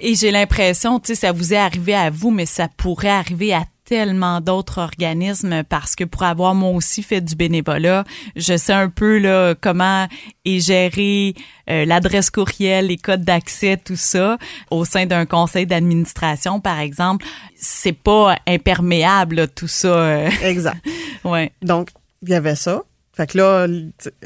Et 0.01 0.15
j'ai 0.15 0.31
l'impression, 0.31 1.01
tu 1.01 1.09
sais, 1.09 1.15
ça 1.27 1.33
vous 1.33 1.53
est 1.53 1.57
arrivé 1.57 1.93
à 1.93 2.09
vous, 2.09 2.31
mais 2.31 2.47
ça 2.47 2.69
pourrait 2.77 3.09
arriver 3.09 3.53
à 3.53 3.65
tellement 3.89 4.43
d'autres 4.43 4.79
organismes 4.83 5.63
parce 5.65 5.97
que 5.97 6.05
pour 6.05 6.23
avoir 6.23 6.55
moi 6.55 6.69
aussi 6.71 7.03
fait 7.03 7.23
du 7.23 7.35
bénévolat, 7.35 8.05
je 8.37 8.55
sais 8.59 8.75
un 8.75 8.91
peu 8.91 9.17
là 9.19 9.55
comment 9.59 10.07
est 10.45 10.61
géré 10.61 11.35
euh, 11.71 11.87
l'adresse 11.87 12.29
courriel, 12.29 12.89
les 12.89 12.99
codes 12.99 13.23
d'accès, 13.25 13.79
tout 13.83 13.97
ça 13.97 14.37
au 14.71 14.85
sein 14.85 15.07
d'un 15.07 15.25
conseil 15.25 15.67
d'administration 15.67 16.61
par 16.61 16.79
exemple, 16.81 17.25
c'est 17.57 17.95
pas 17.95 18.37
imperméable 18.47 19.37
là, 19.37 19.47
tout 19.47 19.69
ça. 19.69 19.89
euh, 19.89 20.29
Exact. 20.43 20.85
ouais. 21.25 21.51
Donc 21.63 21.89
il 22.23 22.29
y 22.29 22.35
avait 22.35 22.57
ça. 22.57 22.83
Fait 23.15 23.27
que 23.27 23.39
là 23.39 23.67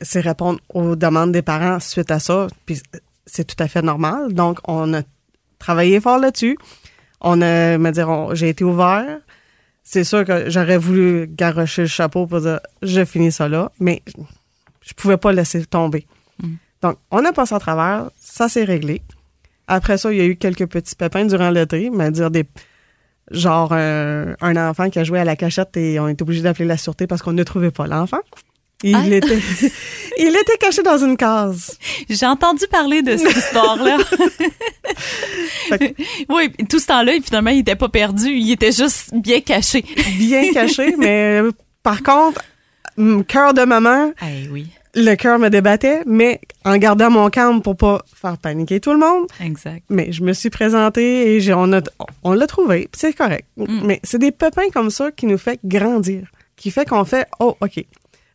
c'est 0.03 0.21
répondre 0.21 0.59
aux 0.75 0.97
demandes 0.97 1.31
des 1.31 1.43
parents 1.43 1.79
suite 1.79 2.11
à 2.11 2.19
ça, 2.19 2.49
puis 2.67 2.81
c'est 3.27 3.45
tout 3.45 3.63
à 3.63 3.69
fait 3.69 3.83
normal. 3.83 4.33
Donc 4.33 4.59
on 4.67 4.93
a 4.93 5.03
travaillé 5.61 6.01
fort 6.01 6.19
là-dessus. 6.19 6.59
On 7.21 7.41
a 7.43 7.79
me 7.79 7.91
dire 7.93 8.35
j'ai 8.35 8.49
été 8.49 8.65
ouvert. 8.65 9.21
C'est 9.85 10.05
sûr 10.05 10.25
que 10.25 10.49
j'aurais 10.49 10.79
voulu 10.79 11.27
garrocher 11.29 11.83
le 11.83 11.89
chapeau 11.89 12.27
pour 12.27 12.41
dire 12.41 12.61
je 12.83 13.05
finis 13.05 13.33
ça 13.33 13.49
là, 13.49 13.73
mais 13.81 14.03
je 14.81 14.95
pouvais 14.95 15.17
pas 15.17 15.33
laisser 15.33 15.65
tomber. 15.67 16.07
Mm. 16.43 16.55
Donc, 16.83 16.99
on 17.11 17.25
a 17.25 17.33
passé 17.33 17.55
à 17.55 17.59
travers, 17.59 18.11
ça 18.19 18.49
s'est 18.49 18.65
réglé. 18.65 19.03
Après 19.67 19.99
ça, 19.99 20.13
il 20.13 20.19
y 20.19 20.21
a 20.21 20.25
eu 20.25 20.37
quelques 20.37 20.67
petits 20.67 20.95
pépins 20.95 21.25
durant 21.25 21.51
l'été, 21.51 21.91
mais 21.91 22.11
dire 22.11 22.31
des 22.31 22.45
genre 23.31 23.73
un, 23.73 24.35
un 24.41 24.57
enfant 24.57 24.91
qui 24.91 24.99
a 24.99 25.05
joué 25.05 25.19
à 25.19 25.25
la 25.25 25.37
cachette 25.37 25.77
et 25.77 25.99
on 26.01 26.09
est 26.09 26.21
obligé 26.21 26.43
d'appeler 26.43 26.67
la 26.67 26.77
sûreté 26.77 27.07
parce 27.07 27.23
qu'on 27.23 27.33
ne 27.33 27.43
trouvait 27.43 27.71
pas 27.71 27.87
l'enfant. 27.87 28.21
Il 28.83 28.95
Ah. 28.97 29.07
était 29.07 29.39
il 30.19 30.29
était 30.37 30.57
caché 30.59 30.83
dans 30.83 30.99
une 30.99 31.17
case. 31.17 31.77
J'ai 32.09 32.27
entendu 32.27 32.65
parler 32.71 33.03
de 33.03 33.17
cette 33.17 33.37
histoire-là. 33.37 33.99
Oui, 36.29 36.51
tout 36.69 36.79
ce 36.79 36.87
temps-là, 36.87 37.13
finalement, 37.25 37.51
il 37.51 37.61
était 37.61 37.77
pas 37.77 37.89
perdu, 37.89 38.29
il 38.31 38.51
était 38.53 38.73
juste 38.73 39.11
bien 39.15 39.41
caché. 39.41 39.85
bien 40.19 40.53
caché, 40.53 40.95
mais 40.99 41.41
par 41.83 42.03
contre, 42.03 42.43
hum, 42.99 43.25
cœur 43.25 43.55
de 43.55 43.63
maman, 43.65 44.13
oui, 44.51 44.67
le 44.95 45.15
cœur 45.15 45.39
me 45.39 45.49
débattait, 45.49 46.03
mais 46.07 46.41
en 46.65 46.77
gardant 46.77 47.11
mon 47.11 47.31
calme 47.31 47.63
pour 47.63 47.77
pas 47.77 48.03
faire 48.15 48.37
paniquer 48.39 48.81
tout 48.81 48.93
le 48.93 48.99
monde. 48.99 49.27
exact. 49.43 49.85
Mais 49.89 50.13
je 50.13 50.23
me 50.23 50.33
suis 50.35 50.51
présentée 50.51 51.35
et 51.35 51.41
j'ai- 51.41 51.55
on, 51.55 51.73
a, 51.73 51.81
on 52.23 52.33
l'a 52.35 52.47
trouvé, 52.47 52.89
c'est 52.95 53.13
correct. 53.15 53.47
Mm. 53.57 53.81
Mais 53.85 54.01
c'est 54.05 54.19
des 54.19 54.33
pépins 54.33 54.69
comme 54.73 54.91
ça 54.91 55.11
qui 55.11 55.27
nous 55.27 55.39
fait 55.39 55.59
grandir, 55.65 56.27
qui 56.57 56.71
fait 56.71 56.87
qu'on 56.89 57.05
fait 57.07 57.27
«Oh, 57.41 57.57
OK». 57.61 57.85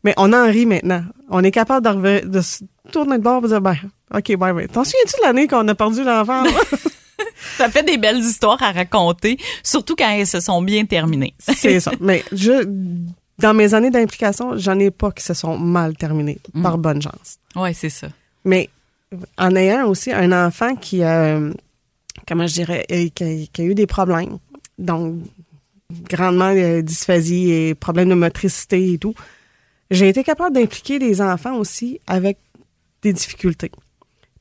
Mais 0.04 0.14
on 0.18 0.34
en 0.34 0.46
rit 0.46 0.66
maintenant. 0.66 1.04
On 1.30 1.44
est 1.44 1.52
capable 1.52 1.86
de, 2.30 2.42
se 2.42 2.64
tourner 2.92 3.18
de 3.18 3.24
bord 3.24 3.44
et 3.44 3.48
dire 3.48 3.62
«Ben, 3.62 3.76
OK, 4.14 4.36
ben, 4.38 4.54
ben. 4.54 4.68
T'en 4.68 4.84
souviens-tu 4.84 5.20
de 5.20 5.26
l'année 5.26 5.48
qu'on 5.48 5.68
a 5.68 5.76
perdu 5.76 6.04
l'enfant? 6.04 6.44
Ça 7.58 7.70
fait 7.70 7.84
des 7.84 7.98
belles 7.98 8.20
histoires 8.20 8.62
à 8.62 8.72
raconter, 8.72 9.38
surtout 9.64 9.96
quand 9.96 10.10
elles 10.10 10.28
se 10.28 10.40
sont 10.40 10.62
bien 10.62 10.86
terminées. 10.86 11.34
c'est 11.40 11.80
ça. 11.80 11.92
Mais 12.00 12.24
je, 12.32 12.64
dans 13.40 13.54
mes 13.54 13.74
années 13.74 13.90
d'implication, 13.90 14.58
j'en 14.58 14.78
ai 14.80 14.92
pas 14.92 15.12
qui 15.12 15.24
se 15.24 15.34
sont 15.34 15.58
mal 15.58 15.96
terminées, 15.96 16.40
Mm. 16.54 16.64
par 16.64 16.78
bonne 16.78 17.02
chance. 17.02 17.40
Oui, 17.56 17.74
c'est 17.74 17.90
ça. 17.90 18.08
Mais 18.46 18.70
en 19.38 19.56
ayant 19.56 19.88
aussi 19.88 20.12
un 20.12 20.32
enfant 20.32 20.76
qui 20.76 21.04
a, 21.04 21.40
comment 22.28 22.46
je 22.48 22.54
dirais, 22.54 22.86
euh, 22.92 23.10
qui 23.14 23.24
a, 23.24 23.46
qui 23.52 23.62
a 23.62 23.66
eu 23.66 23.74
des 23.76 23.88
problèmes, 23.88 24.38
donc 24.78 25.16
grandement 26.10 26.54
euh, 26.56 26.82
dysphasie 26.82 27.52
et 27.52 27.76
problèmes 27.76 28.10
de 28.10 28.16
motricité 28.16 28.94
et 28.94 28.98
tout, 28.98 29.16
j'ai 29.92 30.10
été 30.10 30.24
capable 30.24 30.56
d'impliquer 30.56 31.00
des 31.00 31.22
enfants 31.22 31.56
aussi 31.58 32.00
avec 32.08 32.38
des 33.02 33.14
difficultés. 33.14 33.72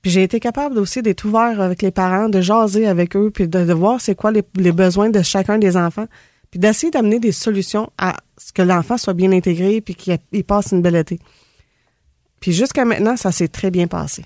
Puis 0.02 0.10
j'ai 0.10 0.22
été 0.22 0.40
capable 0.40 0.78
aussi 0.78 1.02
d'être 1.02 1.24
ouvert 1.24 1.60
avec 1.60 1.82
les 1.82 1.90
parents, 1.90 2.28
de 2.28 2.40
jaser 2.40 2.86
avec 2.86 3.16
eux, 3.16 3.30
puis 3.30 3.48
de, 3.48 3.72
voir 3.72 4.00
c'est 4.00 4.14
quoi 4.14 4.30
les, 4.30 4.42
les 4.56 4.72
besoins 4.72 5.10
de 5.10 5.22
chacun 5.22 5.58
des 5.58 5.76
enfants, 5.76 6.06
puis 6.50 6.60
d'essayer 6.60 6.90
d'amener 6.90 7.18
des 7.18 7.32
solutions 7.32 7.90
à 7.98 8.16
ce 8.38 8.52
que 8.52 8.62
l'enfant 8.62 8.98
soit 8.98 9.14
bien 9.14 9.32
intégré, 9.32 9.80
puis 9.80 9.94
qu'il 9.94 10.16
il 10.32 10.44
passe 10.44 10.72
une 10.72 10.82
belle 10.82 10.96
été. 10.96 11.18
Puis 12.40 12.52
jusqu'à 12.52 12.84
maintenant, 12.84 13.16
ça 13.16 13.32
s'est 13.32 13.48
très 13.48 13.70
bien 13.70 13.86
passé. 13.86 14.24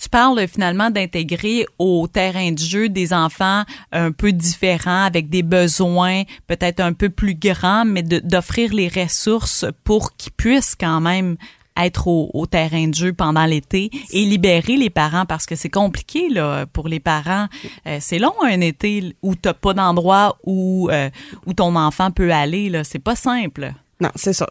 Tu 0.00 0.08
parles 0.08 0.38
euh, 0.38 0.46
finalement 0.46 0.90
d'intégrer 0.90 1.66
au 1.78 2.08
terrain 2.08 2.52
de 2.52 2.58
jeu 2.58 2.88
des 2.88 3.12
enfants 3.12 3.64
un 3.92 4.12
peu 4.12 4.32
différents, 4.32 5.04
avec 5.04 5.28
des 5.28 5.42
besoins 5.42 6.22
peut-être 6.46 6.80
un 6.80 6.92
peu 6.92 7.10
plus 7.10 7.34
grands, 7.34 7.84
mais 7.84 8.02
d'offrir 8.02 8.72
les 8.72 8.88
ressources 8.88 9.66
pour 9.84 10.16
qu'ils 10.16 10.32
puissent 10.32 10.76
quand 10.78 11.00
même 11.00 11.36
être 11.76 12.08
au, 12.08 12.30
au 12.34 12.46
terrain 12.46 12.88
de 12.88 12.94
jeu 12.94 13.12
pendant 13.12 13.44
l'été 13.46 13.90
et 14.10 14.24
libérer 14.24 14.76
les 14.76 14.90
parents 14.90 15.26
parce 15.26 15.46
que 15.46 15.54
c'est 15.54 15.70
compliqué 15.70 16.28
là 16.28 16.66
pour 16.66 16.88
les 16.88 17.00
parents. 17.00 17.46
Euh, 17.86 17.98
c'est 18.00 18.18
long 18.18 18.34
un 18.42 18.60
été 18.60 19.14
où 19.22 19.34
t'as 19.34 19.54
pas 19.54 19.74
d'endroit 19.74 20.36
où 20.44 20.88
euh, 20.90 21.10
où 21.46 21.54
ton 21.54 21.76
enfant 21.76 22.10
peut 22.10 22.32
aller 22.32 22.68
là. 22.68 22.84
C'est 22.84 22.98
pas 22.98 23.16
simple. 23.16 23.72
Non, 24.00 24.10
c'est 24.14 24.32
ça. 24.32 24.48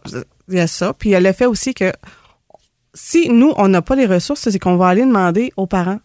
Il 0.48 0.56
y 0.56 0.60
a 0.60 0.68
ça. 0.68 0.94
Puis 0.94 1.10
il 1.10 1.12
y 1.14 1.16
a 1.16 1.20
le 1.20 1.34
fait 1.34 1.46
aussi 1.46 1.74
que 1.74 1.92
si 2.94 3.30
nous, 3.30 3.54
on 3.58 3.68
n'a 3.68 3.82
pas 3.82 3.96
les 3.96 4.06
ressources, 4.06 4.50
c'est 4.50 4.60
qu'on 4.60 4.78
va 4.78 4.88
aller 4.88 5.06
demander 5.06 5.52
aux 5.58 5.68
parents 5.68 6.00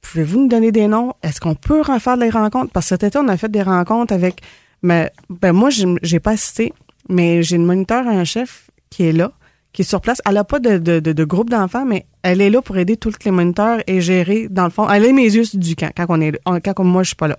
pouvez-vous 0.00 0.40
nous 0.40 0.48
donner 0.48 0.72
des 0.72 0.88
noms? 0.88 1.12
Est-ce 1.22 1.40
qu'on 1.40 1.54
peut 1.54 1.82
en 1.86 1.98
faire 1.98 2.18
des 2.18 2.30
rencontres? 2.30 2.72
Parce 2.72 2.86
que 2.86 2.88
cet 2.90 3.02
été, 3.04 3.18
on 3.18 3.28
a 3.28 3.36
fait 3.36 3.50
des 3.50 3.62
rencontres 3.62 4.12
avec. 4.12 4.40
Mais, 4.82 5.10
ben 5.28 5.52
moi, 5.52 5.68
j'ai 5.70 6.20
pas 6.20 6.32
assisté, 6.32 6.72
mais 7.08 7.42
j'ai 7.42 7.56
une 7.56 7.66
moniteur 7.66 8.06
en 8.06 8.24
chef 8.24 8.70
qui 8.88 9.04
est 9.04 9.12
là, 9.12 9.32
qui 9.72 9.82
est 9.82 9.84
sur 9.84 10.00
place. 10.00 10.22
Elle 10.26 10.34
n'a 10.34 10.44
pas 10.44 10.58
de, 10.58 11.24
groupe 11.24 11.50
d'enfants, 11.50 11.84
mais 11.84 12.06
elle 12.22 12.40
est 12.40 12.50
là 12.50 12.62
pour 12.62 12.78
aider 12.78 12.96
tous 12.96 13.14
les 13.24 13.30
moniteurs 13.30 13.80
et 13.86 14.00
gérer, 14.00 14.48
dans 14.48 14.64
le 14.64 14.70
fond. 14.70 14.88
Elle 14.88 15.04
est 15.04 15.12
mes 15.12 15.24
yeux 15.34 15.44
du 15.54 15.76
camp 15.76 15.90
quand, 15.94 16.06
on 16.08 16.20
est, 16.20 16.40
quand 16.44 16.84
moi, 16.84 17.02
je 17.02 17.08
suis 17.08 17.16
pas 17.16 17.28
là. 17.28 17.38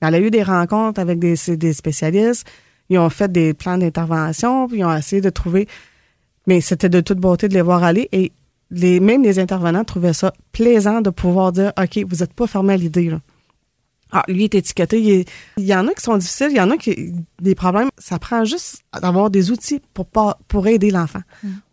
Elle 0.00 0.14
a 0.14 0.20
eu 0.20 0.30
des 0.30 0.42
rencontres 0.42 1.00
avec 1.00 1.18
des, 1.18 1.36
des 1.56 1.72
spécialistes. 1.72 2.46
Ils 2.90 2.98
ont 2.98 3.08
fait 3.08 3.32
des 3.32 3.54
plans 3.54 3.78
d'intervention, 3.78 4.68
puis 4.68 4.80
ils 4.80 4.84
ont 4.84 4.94
essayé 4.94 5.22
de 5.22 5.30
trouver. 5.30 5.66
Mais 6.46 6.60
c'était 6.60 6.88
de 6.88 7.00
toute 7.00 7.18
beauté 7.18 7.48
de 7.48 7.54
les 7.54 7.62
voir 7.62 7.82
aller. 7.84 8.08
Et 8.12 8.32
les, 8.70 9.00
même 9.00 9.22
les 9.22 9.38
intervenants 9.38 9.84
trouvaient 9.84 10.12
ça 10.12 10.32
plaisant 10.52 11.00
de 11.00 11.10
pouvoir 11.10 11.52
dire 11.52 11.72
OK, 11.78 11.98
vous 12.08 12.16
n'êtes 12.16 12.34
pas 12.34 12.46
fermé 12.46 12.74
à 12.74 12.76
l'idée. 12.76 13.10
là. 13.10 13.20
Ah, 14.12 14.22
lui 14.28 14.44
est 14.44 14.54
étiqueté. 14.54 15.00
Il, 15.00 15.10
est- 15.10 15.28
il 15.56 15.64
y 15.64 15.74
en 15.74 15.88
a 15.88 15.92
qui 15.94 16.02
sont 16.02 16.16
difficiles, 16.16 16.48
il 16.50 16.56
y 16.56 16.60
en 16.60 16.70
a 16.70 16.76
qui 16.76 17.12
des 17.40 17.54
problèmes. 17.54 17.88
Ça 17.98 18.18
prend 18.18 18.44
juste 18.44 18.82
d'avoir 19.00 19.28
des 19.30 19.50
outils 19.50 19.80
pour 19.92 20.06
pour 20.06 20.66
aider 20.68 20.90
l'enfant, 20.90 21.22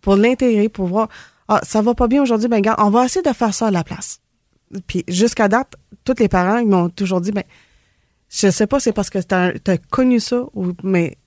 pour 0.01 0.15
l'intégrer, 0.15 0.67
pour 0.69 0.87
voir 0.87 1.07
ah 1.47 1.59
ça 1.63 1.81
va 1.81 1.93
pas 1.93 2.07
bien 2.07 2.21
aujourd'hui, 2.23 2.47
ben 2.47 2.55
regarde, 2.57 2.79
on 2.81 2.89
va 2.89 3.05
essayer 3.05 3.21
de 3.21 3.33
faire 3.35 3.53
ça 3.53 3.67
à 3.67 3.71
la 3.71 3.83
place. 3.83 4.21
Puis 4.87 5.03
jusqu'à 5.07 5.49
date, 5.49 5.75
tous 6.05 6.15
les 6.17 6.29
parents 6.29 6.57
ils 6.57 6.67
m'ont 6.67 6.89
toujours 6.89 7.21
dit 7.21 7.31
ben 7.31 7.43
je 8.29 8.49
sais 8.49 8.67
pas 8.67 8.79
c'est 8.79 8.93
parce 8.93 9.09
que 9.09 9.19
tu 9.19 9.35
as, 9.71 9.77
connu 9.89 10.19
ça 10.19 10.43
ou 10.55 10.71
mais 10.83 11.17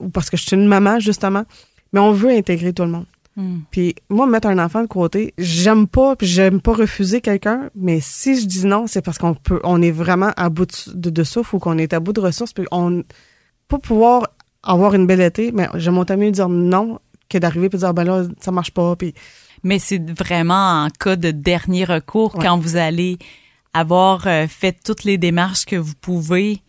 ou 0.00 0.08
parce 0.08 0.30
que 0.30 0.36
je 0.36 0.42
suis 0.44 0.56
une 0.56 0.66
maman 0.66 0.98
justement, 0.98 1.44
mais 1.92 2.00
on 2.00 2.12
veut 2.12 2.30
intégrer 2.30 2.72
tout 2.72 2.82
le 2.82 2.90
monde. 2.90 3.06
Hmm. 3.36 3.60
Puis 3.70 3.94
moi, 4.08 4.26
mettre 4.26 4.48
un 4.48 4.58
enfant 4.58 4.82
de 4.82 4.88
côté, 4.88 5.32
j'aime 5.38 5.86
pas, 5.86 6.16
puis 6.16 6.26
j'aime 6.26 6.60
pas 6.60 6.72
refuser 6.72 7.20
quelqu'un, 7.20 7.70
mais 7.74 8.00
si 8.00 8.40
je 8.40 8.46
dis 8.46 8.66
non, 8.66 8.86
c'est 8.86 9.00
parce 9.00 9.18
qu'on 9.18 9.34
peut, 9.34 9.60
on 9.62 9.80
est 9.80 9.92
vraiment 9.92 10.32
à 10.36 10.48
bout 10.48 10.90
de, 10.92 11.10
de, 11.10 11.24
souffle 11.24 11.54
ou 11.56 11.58
qu'on 11.60 11.78
est 11.78 11.92
à 11.92 12.00
bout 12.00 12.12
de 12.12 12.20
ressources, 12.20 12.52
puis 12.52 12.66
on, 12.72 13.04
pour 13.68 13.80
pouvoir 13.80 14.28
avoir 14.64 14.94
une 14.94 15.06
belle 15.06 15.20
été, 15.20 15.52
mais 15.52 15.68
j'aime 15.74 15.98
autant 15.98 16.16
mieux 16.16 16.32
dire 16.32 16.48
non 16.48 16.98
que 17.28 17.38
d'arriver 17.38 17.68
puis 17.68 17.78
dire 17.78 17.94
ben 17.94 18.04
là 18.04 18.24
ça 18.40 18.50
marche 18.50 18.72
pas, 18.72 18.96
puis 18.96 19.14
Mais 19.62 19.78
c'est 19.78 20.10
vraiment 20.10 20.84
en 20.84 20.88
cas 20.90 21.16
de 21.16 21.30
dernier 21.30 21.84
recours 21.84 22.32
quand 22.34 22.58
vous 22.58 22.76
allez 22.76 23.18
avoir 23.72 24.26
euh, 24.26 24.46
fait 24.48 24.76
toutes 24.84 25.04
les 25.04 25.18
démarches 25.18 25.64
que 25.64 25.76
vous 25.76 25.94
pouvez 26.00 26.60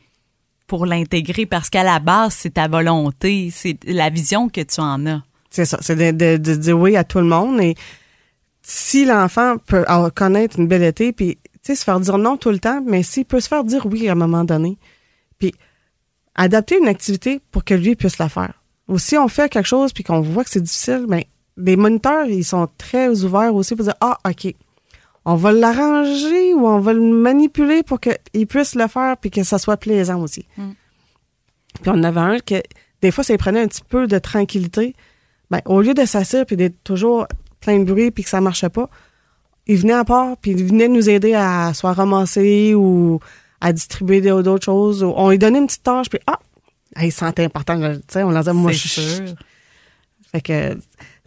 pour 0.69 0.85
l'intégrer 0.85 1.47
parce 1.47 1.69
qu'à 1.69 1.83
la 1.83 1.99
base, 1.99 2.35
c'est 2.35 2.53
ta 2.53 2.67
volonté, 2.69 3.49
c'est 3.51 3.77
la 3.85 4.09
vision 4.09 4.47
que 4.47 4.61
tu 4.61 4.79
en 4.79 5.05
as. 5.07 5.21
C'est 5.49 5.65
ça, 5.65 5.79
c'est 5.81 5.95
de, 5.95 6.37
dire 6.37 6.79
oui 6.79 6.95
à 6.95 7.03
tout 7.03 7.17
le 7.17 7.25
monde 7.25 7.59
et 7.59 7.75
si 8.61 9.03
l'enfant 9.03 9.57
peut 9.57 9.83
connaître 10.15 10.59
une 10.59 10.67
belle 10.67 10.83
été 10.83 11.11
puis 11.11 11.39
tu 11.43 11.59
sais 11.63 11.75
se 11.75 11.83
faire 11.83 11.99
dire 11.99 12.19
non 12.19 12.37
tout 12.37 12.51
le 12.51 12.59
temps, 12.59 12.81
mais 12.85 13.01
s'il 13.01 13.25
peut 13.25 13.39
se 13.39 13.47
faire 13.47 13.63
dire 13.63 13.87
oui 13.87 14.07
à 14.07 14.11
un 14.11 14.15
moment 14.15 14.43
donné, 14.43 14.77
puis 15.39 15.53
adapter 16.35 16.77
une 16.77 16.87
activité 16.87 17.41
pour 17.51 17.65
que 17.65 17.73
lui 17.73 17.95
puisse 17.95 18.19
la 18.19 18.29
faire. 18.29 18.53
Ou 18.87 18.99
si 18.99 19.17
on 19.17 19.27
fait 19.27 19.49
quelque 19.49 19.67
chose 19.67 19.91
puis 19.91 20.03
qu'on 20.03 20.21
voit 20.21 20.43
que 20.43 20.51
c'est 20.51 20.61
difficile, 20.61 21.05
mais 21.09 21.27
ben, 21.57 21.65
les 21.65 21.77
moniteurs, 21.77 22.27
ils 22.27 22.45
sont 22.45 22.67
très 22.77 23.23
ouverts 23.23 23.55
aussi 23.55 23.75
pour 23.75 23.85
dire 23.85 23.95
ah 24.01 24.19
OK, 24.23 24.53
on 25.25 25.35
va 25.35 25.51
l'arranger 25.51 26.53
ou 26.53 26.67
on 26.67 26.79
va 26.79 26.93
le 26.93 27.01
manipuler 27.01 27.83
pour 27.83 27.99
qu'il 27.99 28.47
puisse 28.47 28.75
le 28.75 28.87
faire 28.87 29.17
puis 29.17 29.29
que 29.29 29.43
ça 29.43 29.57
soit 29.57 29.77
plaisant 29.77 30.21
aussi. 30.21 30.45
Mm. 30.57 30.69
Puis 31.81 31.89
on 31.89 31.93
en 31.93 32.03
avait 32.03 32.19
un 32.19 32.39
que 32.39 32.61
des 33.01 33.11
fois 33.11 33.23
ça 33.23 33.37
prenait 33.37 33.61
un 33.61 33.67
petit 33.67 33.83
peu 33.87 34.07
de 34.07 34.17
tranquillité. 34.17 34.95
Ben, 35.51 35.61
au 35.65 35.81
lieu 35.81 35.93
de 35.93 36.05
s'asseoir 36.05 36.45
puis 36.45 36.55
d'être 36.55 36.83
toujours 36.83 37.27
plein 37.59 37.79
de 37.79 37.83
bruit 37.83 38.11
puis 38.11 38.23
que 38.23 38.29
ça 38.29 38.41
marchait 38.41 38.69
pas, 38.69 38.89
il 39.67 39.77
venait 39.77 39.93
à 39.93 40.05
part 40.05 40.37
puis 40.37 40.51
il 40.51 40.65
venait 40.65 40.87
nous 40.87 41.09
aider 41.09 41.33
à 41.33 41.73
soit 41.73 41.93
ramasser 41.93 42.73
ou 42.75 43.19
à 43.61 43.73
distribuer 43.73 44.21
d'autres 44.21 44.65
choses. 44.65 45.03
On 45.03 45.29
lui 45.29 45.37
donnait 45.37 45.59
une 45.59 45.67
petite 45.67 45.83
tâche 45.83 46.09
puis 46.09 46.19
ah, 46.27 46.39
il 47.01 47.11
sentait 47.11 47.45
important. 47.45 47.79
Tu 47.79 47.99
sais, 48.09 48.23
on 48.23 48.31
leur 48.31 48.41
disait 48.41 48.53
moi 48.53 48.71
je 48.71 48.87
sûr. 48.87 49.35
Fait 50.31 50.41
que 50.41 50.77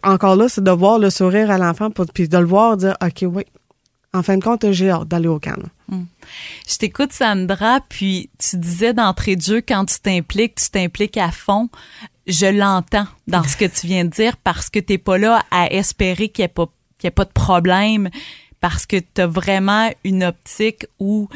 encore 0.03 0.35
là, 0.35 0.49
c'est 0.49 0.63
de 0.63 0.71
voir 0.71 0.99
le 0.99 1.09
sourire 1.09 1.51
à 1.51 1.57
l'enfant 1.57 1.89
puis 1.89 2.27
de 2.27 2.37
le 2.37 2.45
voir 2.45 2.77
dire 2.77 2.97
ok 3.01 3.25
oui, 3.31 3.43
en 4.13 4.23
fin 4.23 4.37
de 4.37 4.43
compte, 4.43 4.71
j'ai 4.71 4.89
hâte 4.89 5.07
d'aller 5.07 5.27
au 5.27 5.39
Cannes. 5.39 5.69
Hmm. 5.87 6.03
Je 6.67 6.77
t'écoute, 6.77 7.11
Sandra, 7.11 7.79
puis 7.89 8.29
tu 8.37 8.57
disais 8.57 8.93
d'entrée 8.93 9.35
de 9.35 9.41
jeu, 9.41 9.61
quand 9.61 9.85
tu 9.85 9.99
t'impliques, 9.99 10.55
tu 10.55 10.69
t'impliques 10.69 11.17
à 11.17 11.31
fond. 11.31 11.69
Je 12.27 12.45
l'entends 12.45 13.07
dans 13.27 13.43
ce 13.43 13.57
que 13.57 13.65
tu 13.65 13.87
viens 13.87 14.05
de 14.05 14.09
dire 14.09 14.37
parce 14.37 14.69
que 14.69 14.79
tu 14.79 14.93
n'es 14.93 14.97
pas 14.97 15.17
là 15.17 15.43
à 15.51 15.71
espérer 15.71 16.29
qu'il 16.29 16.43
n'y 16.43 16.45
ait, 16.45 16.49
pas, 16.49 16.67
ait 17.03 17.11
pas 17.11 17.25
de 17.25 17.31
problème, 17.31 18.09
parce 18.61 18.85
que 18.85 18.97
tu 18.97 19.21
as 19.21 19.27
vraiment 19.27 19.89
une 20.03 20.23
optique 20.23 20.85
où 20.99 21.27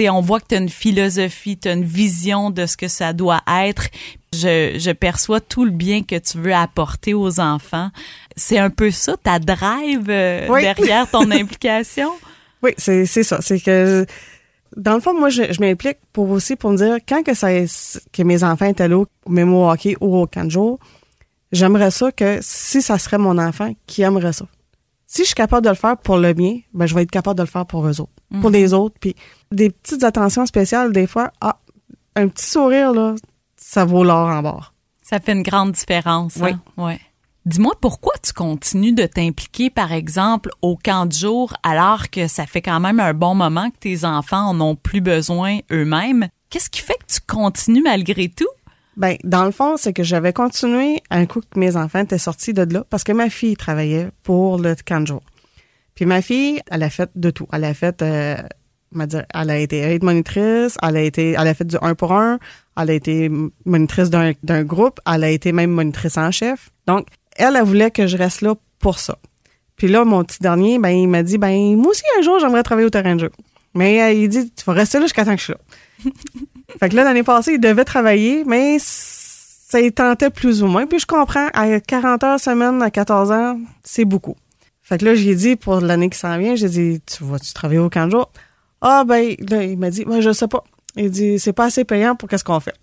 on 0.00 0.20
voit 0.20 0.40
que 0.40 0.46
tu 0.48 0.54
as 0.54 0.58
une 0.58 0.68
philosophie, 0.68 1.58
tu 1.58 1.68
as 1.68 1.74
une 1.74 1.84
vision 1.84 2.50
de 2.50 2.66
ce 2.66 2.76
que 2.76 2.88
ça 2.88 3.12
doit 3.12 3.42
être. 3.46 3.88
Je, 4.34 4.78
je 4.78 4.90
perçois 4.92 5.40
tout 5.40 5.64
le 5.64 5.70
bien 5.70 6.02
que 6.02 6.18
tu 6.18 6.38
veux 6.38 6.54
apporter 6.54 7.14
aux 7.14 7.40
enfants. 7.40 7.90
C'est 8.36 8.58
un 8.58 8.70
peu 8.70 8.90
ça, 8.90 9.16
ta 9.16 9.38
drive 9.38 10.06
euh, 10.08 10.48
derrière 10.60 11.10
ton 11.10 11.30
implication? 11.30 12.10
Oui, 12.62 12.72
c'est 12.78 13.06
ça. 13.06 13.40
C'est 13.40 13.60
que 13.60 14.06
dans 14.76 14.94
le 14.94 15.00
fond, 15.00 15.18
moi, 15.18 15.28
je, 15.28 15.60
m'implique 15.60 15.98
pour 16.12 16.30
aussi 16.30 16.56
pour 16.56 16.70
me 16.70 16.76
dire 16.76 16.98
quand 17.06 17.22
que 17.22 17.34
ça 17.34 17.48
que 17.50 18.22
mes 18.22 18.44
enfants 18.44 18.66
étaient 18.66 18.88
là, 18.88 19.04
même 19.28 19.52
au 19.52 19.68
hockey 19.68 19.96
ou 20.00 20.16
au 20.16 20.26
canjo, 20.26 20.78
j'aimerais 21.50 21.90
ça 21.90 22.10
que 22.12 22.38
si 22.40 22.80
ça 22.80 22.98
serait 22.98 23.18
mon 23.18 23.38
enfant 23.38 23.72
qui 23.86 24.02
aimerait 24.02 24.32
ça. 24.32 24.46
Si 25.06 25.22
je 25.22 25.26
suis 25.26 25.34
capable 25.34 25.64
de 25.64 25.70
le 25.70 25.76
faire 25.76 25.98
pour 25.98 26.16
le 26.16 26.32
mien, 26.32 26.56
ben 26.72 26.86
je 26.86 26.94
vais 26.94 27.02
être 27.02 27.10
capable 27.10 27.36
de 27.36 27.42
le 27.42 27.48
faire 27.48 27.66
pour 27.66 27.86
eux 27.86 28.00
autres, 28.00 28.12
pour 28.40 28.48
mhm. 28.48 28.56
les 28.56 28.72
autres. 28.72 28.94
Puis 28.98 29.14
des 29.50 29.68
petites 29.68 30.04
attentions 30.04 30.46
spéciales, 30.46 30.92
des 30.92 31.06
fois, 31.06 31.32
ah, 31.42 31.58
un 32.16 32.28
petit 32.28 32.46
sourire 32.46 32.92
là, 32.92 33.14
ça 33.62 33.84
vaut 33.84 34.04
l'or 34.04 34.28
en 34.28 34.42
bord. 34.42 34.74
Ça 35.02 35.18
fait 35.20 35.32
une 35.32 35.42
grande 35.42 35.72
différence. 35.72 36.36
Oui. 36.40 36.50
Hein? 36.52 36.60
Ouais. 36.76 37.00
Dis-moi 37.44 37.74
pourquoi 37.80 38.12
tu 38.22 38.32
continues 38.32 38.92
de 38.92 39.04
t'impliquer, 39.04 39.68
par 39.68 39.92
exemple, 39.92 40.50
au 40.62 40.76
camp 40.76 41.06
de 41.06 41.12
jour 41.12 41.54
alors 41.64 42.10
que 42.10 42.28
ça 42.28 42.46
fait 42.46 42.62
quand 42.62 42.78
même 42.78 43.00
un 43.00 43.14
bon 43.14 43.34
moment 43.34 43.70
que 43.70 43.78
tes 43.78 44.04
enfants 44.04 44.48
en 44.48 44.60
ont 44.60 44.76
plus 44.76 45.00
besoin 45.00 45.58
eux-mêmes? 45.72 46.28
Qu'est-ce 46.50 46.70
qui 46.70 46.80
fait 46.80 46.94
que 46.94 47.12
tu 47.12 47.20
continues 47.26 47.82
malgré 47.82 48.28
tout? 48.28 48.48
Ben, 48.96 49.16
dans 49.24 49.44
le 49.44 49.50
fond, 49.50 49.76
c'est 49.76 49.92
que 49.92 50.02
j'avais 50.02 50.32
continué 50.32 51.02
un 51.10 51.26
coup 51.26 51.40
que 51.40 51.58
mes 51.58 51.76
enfants 51.76 52.00
étaient 52.00 52.18
sortis 52.18 52.52
de 52.52 52.62
là 52.62 52.84
parce 52.90 53.04
que 53.04 53.12
ma 53.12 53.30
fille 53.30 53.56
travaillait 53.56 54.10
pour 54.22 54.58
le 54.58 54.76
camp 54.86 55.00
de 55.00 55.06
jour. 55.06 55.22
Puis 55.94 56.04
ma 56.04 56.22
fille, 56.22 56.60
elle 56.70 56.82
a 56.82 56.90
fait 56.90 57.10
de 57.16 57.30
tout. 57.30 57.48
Elle 57.52 57.64
a 57.64 57.74
fait, 57.74 58.02
euh, 58.02 58.36
dire, 59.06 59.24
elle 59.34 59.50
a 59.50 59.58
été 59.58 59.78
aide 59.78 60.04
monitrice, 60.04 60.76
elle 60.82 60.96
a 60.96 61.02
été, 61.02 61.32
elle 61.32 61.48
a 61.48 61.54
fait 61.54 61.64
du 61.64 61.76
un 61.80 61.94
pour 61.94 62.12
un, 62.12 62.38
elle 62.80 62.90
a 62.90 62.92
été 62.92 63.30
monitrice 63.64 64.10
d'un 64.10 64.62
groupe, 64.64 65.00
elle 65.12 65.24
a 65.24 65.30
été 65.30 65.52
même 65.52 65.70
monitrice 65.70 66.16
en 66.16 66.30
chef. 66.30 66.70
Donc, 66.86 67.06
elle, 67.36 67.56
elle 67.56 67.64
voulait 67.64 67.90
que 67.90 68.06
je 68.06 68.16
reste 68.16 68.40
là 68.42 68.54
pour 68.78 68.98
ça. 68.98 69.18
Puis 69.76 69.88
là, 69.88 70.04
mon 70.04 70.22
petit 70.24 70.38
dernier, 70.40 70.78
ben, 70.78 70.90
il 70.90 71.08
m'a 71.08 71.22
dit, 71.22 71.38
ben, 71.38 71.76
moi 71.76 71.90
aussi, 71.90 72.02
un 72.18 72.22
jour, 72.22 72.38
j'aimerais 72.38 72.62
travailler 72.62 72.86
au 72.86 72.90
terrain 72.90 73.16
de 73.16 73.20
jeu. 73.20 73.30
Mais 73.74 74.02
euh, 74.02 74.12
il 74.12 74.28
dit, 74.28 74.50
tu 74.50 74.64
vas 74.64 74.74
rester 74.74 74.98
là 74.98 75.04
jusqu'à 75.04 75.24
temps 75.24 75.34
que 75.34 75.40
je 75.40 75.44
suis 75.44 75.52
là. 75.52 76.10
fait 76.80 76.88
que 76.88 76.96
là, 76.96 77.04
l'année 77.04 77.22
passée, 77.22 77.54
il 77.54 77.60
devait 77.60 77.84
travailler, 77.84 78.44
mais 78.46 78.76
ça 78.78 79.80
y 79.80 79.90
tentait 79.90 80.30
plus 80.30 80.62
ou 80.62 80.66
moins. 80.66 80.86
Puis 80.86 80.98
je 80.98 81.06
comprends, 81.06 81.48
à 81.54 81.80
40 81.80 82.24
heures 82.24 82.40
semaine, 82.40 82.82
à 82.82 82.90
14 82.90 83.32
ans, 83.32 83.58
c'est 83.82 84.04
beaucoup. 84.04 84.36
Fait 84.82 84.98
que 84.98 85.04
là, 85.06 85.14
j'ai 85.14 85.34
dit, 85.34 85.56
pour 85.56 85.80
l'année 85.80 86.10
qui 86.10 86.18
s'en 86.18 86.36
vient, 86.38 86.54
j'ai 86.54 86.68
dit, 86.68 87.00
tu 87.06 87.24
vas-tu 87.24 87.52
travailler 87.54 87.80
au 87.80 87.88
camp 87.88 88.06
de 88.06 88.12
jour? 88.12 88.30
Ah, 88.82 89.04
ben, 89.04 89.36
là, 89.48 89.62
il 89.62 89.78
m'a 89.78 89.90
dit, 89.90 90.04
ben, 90.04 90.20
je 90.20 90.32
sais 90.32 90.48
pas. 90.48 90.64
Il 90.96 91.08
dit, 91.10 91.38
c'est 91.38 91.52
pas 91.52 91.66
assez 91.66 91.84
payant 91.84 92.16
pour 92.16 92.28
qu'est-ce 92.28 92.42
qu'on 92.44 92.58
fait. 92.60 92.74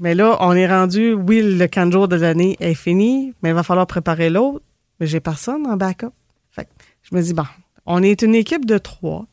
Mais 0.00 0.14
là, 0.14 0.38
on 0.40 0.52
est 0.52 0.66
rendu, 0.66 1.12
oui, 1.12 1.42
le 1.42 1.66
15 1.66 1.92
jours 1.92 2.08
de 2.08 2.16
l'année 2.16 2.56
est 2.58 2.74
fini, 2.74 3.32
mais 3.42 3.50
il 3.50 3.54
va 3.54 3.62
falloir 3.62 3.86
préparer 3.86 4.28
l'autre. 4.28 4.62
Mais 4.98 5.06
j'ai 5.06 5.20
personne 5.20 5.66
en 5.66 5.76
backup. 5.76 6.10
Fait 6.50 6.68
je 7.02 7.16
me 7.16 7.22
dis, 7.22 7.32
bon, 7.32 7.44
on 7.86 8.02
est 8.02 8.22
une 8.22 8.34
équipe 8.34 8.66
de 8.66 8.76
trois. 8.76 9.26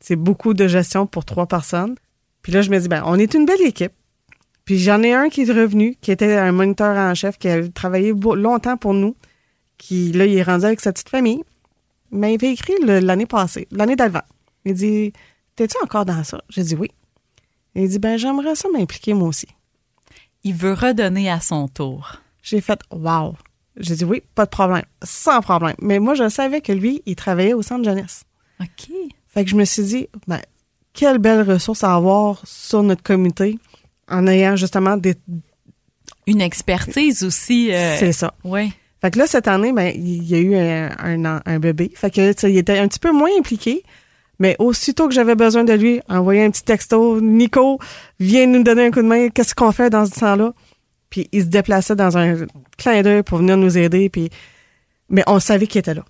C'est 0.00 0.16
beaucoup 0.16 0.54
de 0.54 0.66
gestion 0.66 1.06
pour 1.06 1.24
trois 1.24 1.46
personnes. 1.46 1.94
Puis 2.42 2.52
là, 2.52 2.62
je 2.62 2.70
me 2.70 2.78
dis, 2.78 2.88
ben, 2.88 3.02
on 3.06 3.18
est 3.18 3.34
une 3.34 3.46
belle 3.46 3.62
équipe. 3.62 3.92
Puis 4.64 4.78
j'en 4.78 5.02
ai 5.02 5.12
un 5.12 5.28
qui 5.28 5.42
est 5.42 5.52
revenu, 5.52 5.96
qui 6.00 6.10
était 6.10 6.34
un 6.34 6.52
moniteur 6.52 6.96
en 6.96 7.14
chef, 7.14 7.38
qui 7.38 7.48
a 7.48 7.68
travaillé 7.68 8.12
longtemps 8.12 8.76
pour 8.76 8.94
nous, 8.94 9.14
qui, 9.76 10.12
là, 10.12 10.24
il 10.24 10.36
est 10.36 10.42
rendu 10.42 10.64
avec 10.64 10.80
sa 10.80 10.92
petite 10.92 11.08
famille. 11.08 11.42
Mais 12.14 12.32
il 12.32 12.34
avait 12.36 12.52
écrit 12.52 12.74
l'année 12.80 13.26
passée, 13.26 13.68
l'année 13.70 13.96
d'avant. 13.96 14.22
Il 14.64 14.74
dit, 14.74 15.12
t'es-tu 15.56 15.76
encore 15.82 16.06
dans 16.06 16.24
ça? 16.24 16.40
J'ai 16.48 16.62
dit 16.62 16.74
oui. 16.74 16.90
Il 17.74 17.88
dit, 17.88 17.98
ben, 17.98 18.16
j'aimerais 18.16 18.54
ça 18.54 18.68
m'impliquer 18.70 19.14
moi 19.14 19.28
aussi 19.28 19.48
il 20.44 20.54
veut 20.54 20.74
redonner 20.74 21.30
à 21.30 21.40
son 21.40 21.66
tour. 21.68 22.20
J'ai 22.42 22.60
fait 22.60 22.78
wow. 22.90 23.34
J'ai 23.76 23.96
dit 23.96 24.04
oui, 24.04 24.22
pas 24.34 24.44
de 24.44 24.50
problème, 24.50 24.84
sans 25.02 25.40
problème. 25.40 25.74
Mais 25.80 25.98
moi, 25.98 26.14
je 26.14 26.28
savais 26.28 26.60
que 26.60 26.70
lui, 26.70 27.02
il 27.06 27.16
travaillait 27.16 27.54
au 27.54 27.62
centre 27.62 27.82
jeunesse. 27.82 28.24
OK. 28.60 28.90
Fait 29.26 29.44
que 29.44 29.50
je 29.50 29.56
me 29.56 29.64
suis 29.64 29.82
dit, 29.82 30.08
ben, 30.28 30.40
quelle 30.92 31.18
belle 31.18 31.50
ressource 31.50 31.82
à 31.82 31.94
avoir 31.94 32.46
sur 32.46 32.84
notre 32.84 33.02
comité 33.02 33.58
en 34.08 34.26
ayant 34.28 34.54
justement 34.54 34.96
des. 34.96 35.16
Une 36.26 36.40
expertise 36.40 37.24
aussi. 37.24 37.72
Euh, 37.72 37.96
C'est 37.98 38.12
ça. 38.12 38.34
Oui. 38.44 38.72
Fait 39.04 39.10
que 39.10 39.18
là, 39.18 39.26
cette 39.26 39.48
année, 39.48 39.70
ben, 39.70 39.92
il 39.94 40.24
y 40.24 40.34
a 40.34 40.38
eu 40.38 40.56
un, 40.56 41.42
un, 41.44 41.58
bébé. 41.58 41.92
Fait 41.94 42.10
que, 42.10 42.48
il 42.48 42.56
était 42.56 42.78
un 42.78 42.88
petit 42.88 42.98
peu 42.98 43.12
moins 43.12 43.28
impliqué. 43.38 43.82
Mais 44.38 44.56
aussitôt 44.58 45.08
que 45.08 45.12
j'avais 45.12 45.34
besoin 45.34 45.62
de 45.62 45.74
lui, 45.74 46.00
envoyer 46.08 46.42
un 46.42 46.50
petit 46.50 46.64
texto, 46.64 47.20
Nico, 47.20 47.78
viens 48.18 48.46
nous 48.46 48.62
donner 48.62 48.86
un 48.86 48.90
coup 48.90 49.02
de 49.02 49.06
main, 49.06 49.28
qu'est-ce 49.28 49.54
qu'on 49.54 49.72
fait 49.72 49.90
dans 49.90 50.06
ce 50.06 50.18
temps-là? 50.20 50.54
Puis 51.10 51.28
il 51.32 51.42
se 51.42 51.48
déplaçait 51.48 51.96
dans 51.96 52.16
un 52.16 52.46
clin 52.78 53.02
d'œil 53.02 53.22
pour 53.22 53.36
venir 53.38 53.58
nous 53.58 53.76
aider, 53.76 54.08
puis 54.08 54.30
mais 55.10 55.22
on 55.26 55.38
savait 55.38 55.66
qu'il 55.66 55.80
était 55.80 55.92
là. 55.92 56.06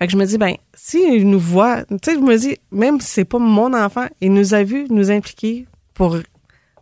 Fait 0.00 0.06
que 0.08 0.12
je 0.12 0.16
me 0.16 0.26
dis, 0.26 0.36
ben, 0.36 0.56
s'il 0.74 1.30
nous 1.30 1.38
voit, 1.38 1.84
tu 1.84 1.96
sais, 2.04 2.14
je 2.14 2.18
me 2.18 2.36
dis, 2.36 2.56
même 2.72 3.00
si 3.00 3.06
c'est 3.06 3.24
pas 3.24 3.38
mon 3.38 3.72
enfant, 3.72 4.08
il 4.20 4.32
nous 4.32 4.52
a 4.52 4.64
vu 4.64 4.86
nous 4.90 5.12
impliquer 5.12 5.68
pour 5.94 6.18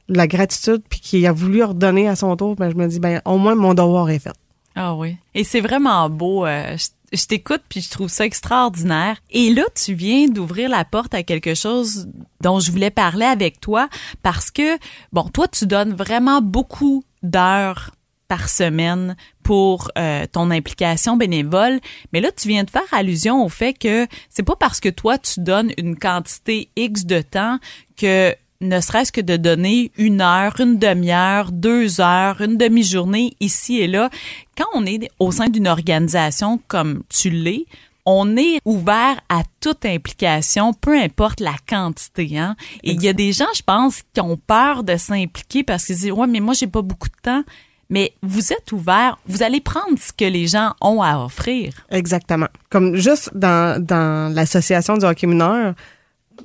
la 0.09 0.27
gratitude, 0.27 0.83
puis 0.89 1.01
qu'il 1.01 1.27
a 1.27 1.33
voulu 1.33 1.63
redonner 1.63 2.09
à 2.09 2.17
son 2.17 2.35
tour, 2.35 2.57
ben, 2.57 2.71
je 2.71 2.77
me 2.77 2.87
dis, 2.87 2.99
ben, 2.99 3.21
au 3.27 3.37
moins 3.37 3.55
mon 3.55 3.75
devoir 3.75 4.09
est 4.09 4.21
fait. 4.21 4.33
Ah 4.75 4.95
oui. 4.95 5.17
Et 5.35 5.45
c'est 5.45 5.61
vraiment 5.61 6.09
beau. 6.09 6.47
Euh, 6.47 6.77
je 7.13 7.27
t'écoute 7.27 7.63
puis 7.69 7.81
je 7.81 7.91
trouve 7.91 8.09
ça 8.09 8.25
extraordinaire. 8.25 9.17
Et 9.31 9.53
là, 9.53 9.65
tu 9.75 9.95
viens 9.95 10.29
d'ouvrir 10.29 10.69
la 10.69 10.85
porte 10.85 11.15
à 11.15 11.23
quelque 11.23 11.55
chose 11.55 12.09
dont 12.41 12.61
je 12.61 12.71
voulais 12.71 12.91
parler 12.91 13.27
avec 13.27 13.61
toi 13.61 13.89
parce 14.23 14.51
que, 14.51 14.79
bon, 15.13 15.25
toi, 15.25 15.49
tu 15.49 15.67
donnes 15.67 15.95
vraiment 15.95 16.41
beaucoup 16.41 17.05
d'heures 17.23 17.91
par 18.29 18.49
semaine 18.49 19.17
pour 19.43 19.91
euh, 19.99 20.25
ton 20.31 20.53
implication 20.53 21.17
bénévole, 21.17 21.81
mais 22.13 22.21
là 22.21 22.31
tu 22.31 22.47
viens 22.47 22.63
de 22.63 22.71
faire 22.71 22.83
allusion 22.93 23.45
au 23.45 23.49
fait 23.49 23.73
que 23.75 24.07
c'est 24.29 24.45
pas 24.45 24.55
parce 24.55 24.79
que 24.79 24.89
toi 24.89 25.19
tu 25.19 25.41
donnes 25.41 25.73
une 25.79 25.99
quantité 25.99 26.69
X 26.77 27.07
de 27.07 27.23
temps 27.23 27.59
que 27.97 28.33
ne 28.61 28.81
serait-ce 28.81 29.13
que 29.13 29.21
de 29.21 29.37
donner 29.37 29.91
une 29.97 30.21
heure, 30.21 30.61
une 30.61 30.79
demi-heure, 30.79 31.51
deux 31.51 32.01
heures, 32.01 32.41
une 32.41 32.57
demi-journée 32.57 33.35
ici 33.41 33.81
et 33.81 33.87
là. 33.87 34.11
Quand 34.57 34.67
on 34.75 34.85
est 34.85 35.09
au 35.19 35.33
sein 35.33 35.49
d'une 35.49 35.67
organisation 35.69 36.61
comme 36.69 37.03
tu 37.09 37.31
l'es, 37.31 37.65
on 38.05 38.37
est 38.37 38.61
ouvert 38.65 39.21
à 39.29 39.43
toute 39.61 39.85
implication, 39.85 40.75
peu 40.75 40.99
importe 40.99 41.41
la 41.41 41.55
quantité. 41.69 42.39
Hein? 42.39 42.57
Et 42.83 42.93
il 42.93 43.03
y 43.03 43.09
a 43.09 43.13
des 43.13 43.33
gens, 43.33 43.47
je 43.55 43.63
pense, 43.63 44.03
qui 44.13 44.21
ont 44.21 44.37
peur 44.37 44.85
de 44.85 44.97
s'impliquer 44.97 45.63
parce 45.65 45.87
qu'ils 45.87 45.97
disent 45.97 46.13
ouais, 46.13 46.27
mais 46.27 46.41
moi 46.41 46.55
j'ai 46.55 46.67
pas 46.67 46.83
beaucoup 46.83 47.09
de 47.09 47.21
temps. 47.23 47.45
mais 47.89 48.13
vous 48.23 48.53
êtes 48.53 48.73
ouvert, 48.73 49.19
vous 49.27 49.43
allez 49.43 49.61
prendre 49.61 49.99
ce 49.99 50.13
que 50.13 50.25
les 50.25 50.47
gens 50.47 50.75
ont 50.81 51.03
à 51.03 51.25
offrir. 51.25 51.73
Exactement. 51.91 52.49
Comme 52.69 52.97
juste 52.97 53.31
dans, 53.35 53.83
dans 53.83 54.33
l'association 54.35 54.97
du 54.97 55.05
hockey 55.05 55.27
mineur, 55.27 55.75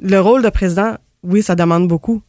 le 0.01 0.19
rôle 0.19 0.41
de 0.41 0.49
président, 0.49 0.95
oui, 1.25 1.41
ça 1.41 1.55
demande 1.55 1.88
beaucoup. 1.88 2.21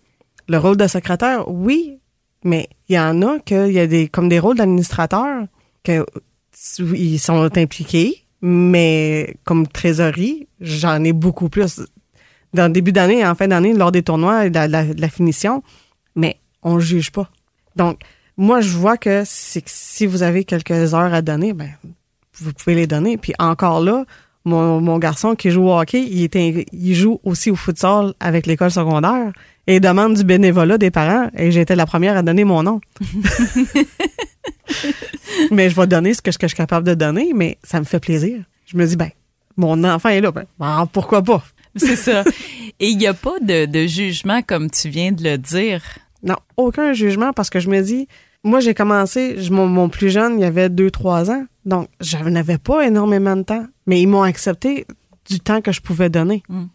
Le 0.48 0.58
rôle 0.58 0.76
de 0.76 0.86
secrétaire, 0.86 1.48
oui, 1.48 1.98
mais 2.44 2.68
il 2.88 2.94
y 2.94 2.98
en 2.98 3.22
a 3.22 3.38
qu'il 3.40 3.72
y 3.72 3.78
a 3.78 3.86
des 3.86 4.08
comme 4.08 4.28
des 4.28 4.38
rôles 4.38 4.56
d'administrateur 4.56 5.46
que 5.82 6.04
ils 6.94 7.18
sont 7.18 7.50
impliqués, 7.56 8.24
mais 8.40 9.36
comme 9.44 9.66
trésorerie, 9.66 10.48
j'en 10.60 11.02
ai 11.04 11.12
beaucoup 11.12 11.48
plus. 11.48 11.82
Dans 12.54 12.66
le 12.66 12.72
début 12.72 12.92
d'année, 12.92 13.26
en 13.26 13.34
fin 13.34 13.48
d'année, 13.48 13.74
lors 13.74 13.92
des 13.92 14.02
tournois 14.02 14.46
et 14.46 14.50
de 14.50 15.00
la, 15.00 15.08
finition, 15.08 15.62
mais 16.14 16.38
on 16.62 16.78
juge 16.78 17.12
pas. 17.12 17.28
Donc, 17.74 18.00
moi, 18.36 18.60
je 18.60 18.76
vois 18.76 18.96
que, 18.96 19.22
si 19.26 20.06
vous 20.06 20.22
avez 20.22 20.44
quelques 20.44 20.94
heures 20.94 21.12
à 21.12 21.20
donner, 21.22 21.52
ben, 21.52 21.70
vous 22.34 22.52
pouvez 22.52 22.74
les 22.74 22.86
donner. 22.86 23.18
Puis 23.18 23.34
encore 23.38 23.80
là, 23.80 24.04
mon, 24.46 24.98
garçon 24.98 25.34
qui 25.34 25.50
joue 25.50 25.68
au 25.68 25.78
hockey, 25.78 26.02
il, 26.02 26.22
était, 26.22 26.66
il 26.72 26.94
joue 26.94 27.20
aussi 27.24 27.50
au 27.50 27.56
futsal 27.56 28.14
avec 28.20 28.46
l'école 28.46 28.70
secondaire 28.70 29.32
et 29.66 29.80
demande 29.80 30.14
du 30.14 30.24
bénévolat 30.24 30.78
des 30.78 30.90
parents. 30.90 31.28
Et 31.36 31.50
j'ai 31.50 31.60
été 31.62 31.74
la 31.74 31.86
première 31.86 32.16
à 32.16 32.22
donner 32.22 32.44
mon 32.44 32.62
nom. 32.62 32.80
mais 35.50 35.68
je 35.68 35.76
vais 35.76 35.86
donner 35.86 36.14
ce 36.14 36.22
que, 36.22 36.30
je 36.30 36.46
suis 36.46 36.56
capable 36.56 36.86
de 36.86 36.94
donner, 36.94 37.32
mais 37.34 37.58
ça 37.62 37.80
me 37.80 37.84
fait 37.84 38.00
plaisir. 38.00 38.38
Je 38.66 38.76
me 38.76 38.86
dis, 38.86 38.96
ben, 38.96 39.10
mon 39.56 39.82
enfant 39.84 40.08
est 40.10 40.20
là, 40.20 40.30
ben, 40.30 40.44
ben 40.58 40.88
pourquoi 40.92 41.22
pas? 41.22 41.44
C'est 41.74 41.96
ça. 41.96 42.24
Et 42.80 42.88
il 42.88 42.98
n'y 42.98 43.06
a 43.06 43.14
pas 43.14 43.38
de, 43.40 43.86
jugement 43.86 44.42
comme 44.42 44.70
tu 44.70 44.88
viens 44.88 45.12
de 45.12 45.24
le 45.24 45.38
dire? 45.38 45.82
Non, 46.22 46.36
aucun 46.56 46.92
jugement 46.92 47.32
parce 47.32 47.50
que 47.50 47.60
je 47.60 47.68
me 47.68 47.80
dis, 47.80 48.08
moi 48.46 48.60
j'ai 48.60 48.74
commencé, 48.74 49.36
mon, 49.50 49.88
plus 49.88 50.08
jeune, 50.08 50.38
il 50.38 50.42
y 50.42 50.44
avait 50.44 50.68
2-3 50.68 51.30
ans, 51.30 51.46
donc 51.64 51.88
je 52.00 52.16
n'avais 52.16 52.58
pas 52.58 52.86
énormément 52.86 53.36
de 53.36 53.42
temps, 53.42 53.66
mais 53.86 54.00
ils 54.00 54.06
m'ont 54.06 54.22
accepté 54.22 54.86
du 55.28 55.40
temps 55.40 55.60
que 55.60 55.72
je 55.72 55.80
pouvais 55.80 56.08
donner. 56.08 56.42
Mm. 56.48 56.66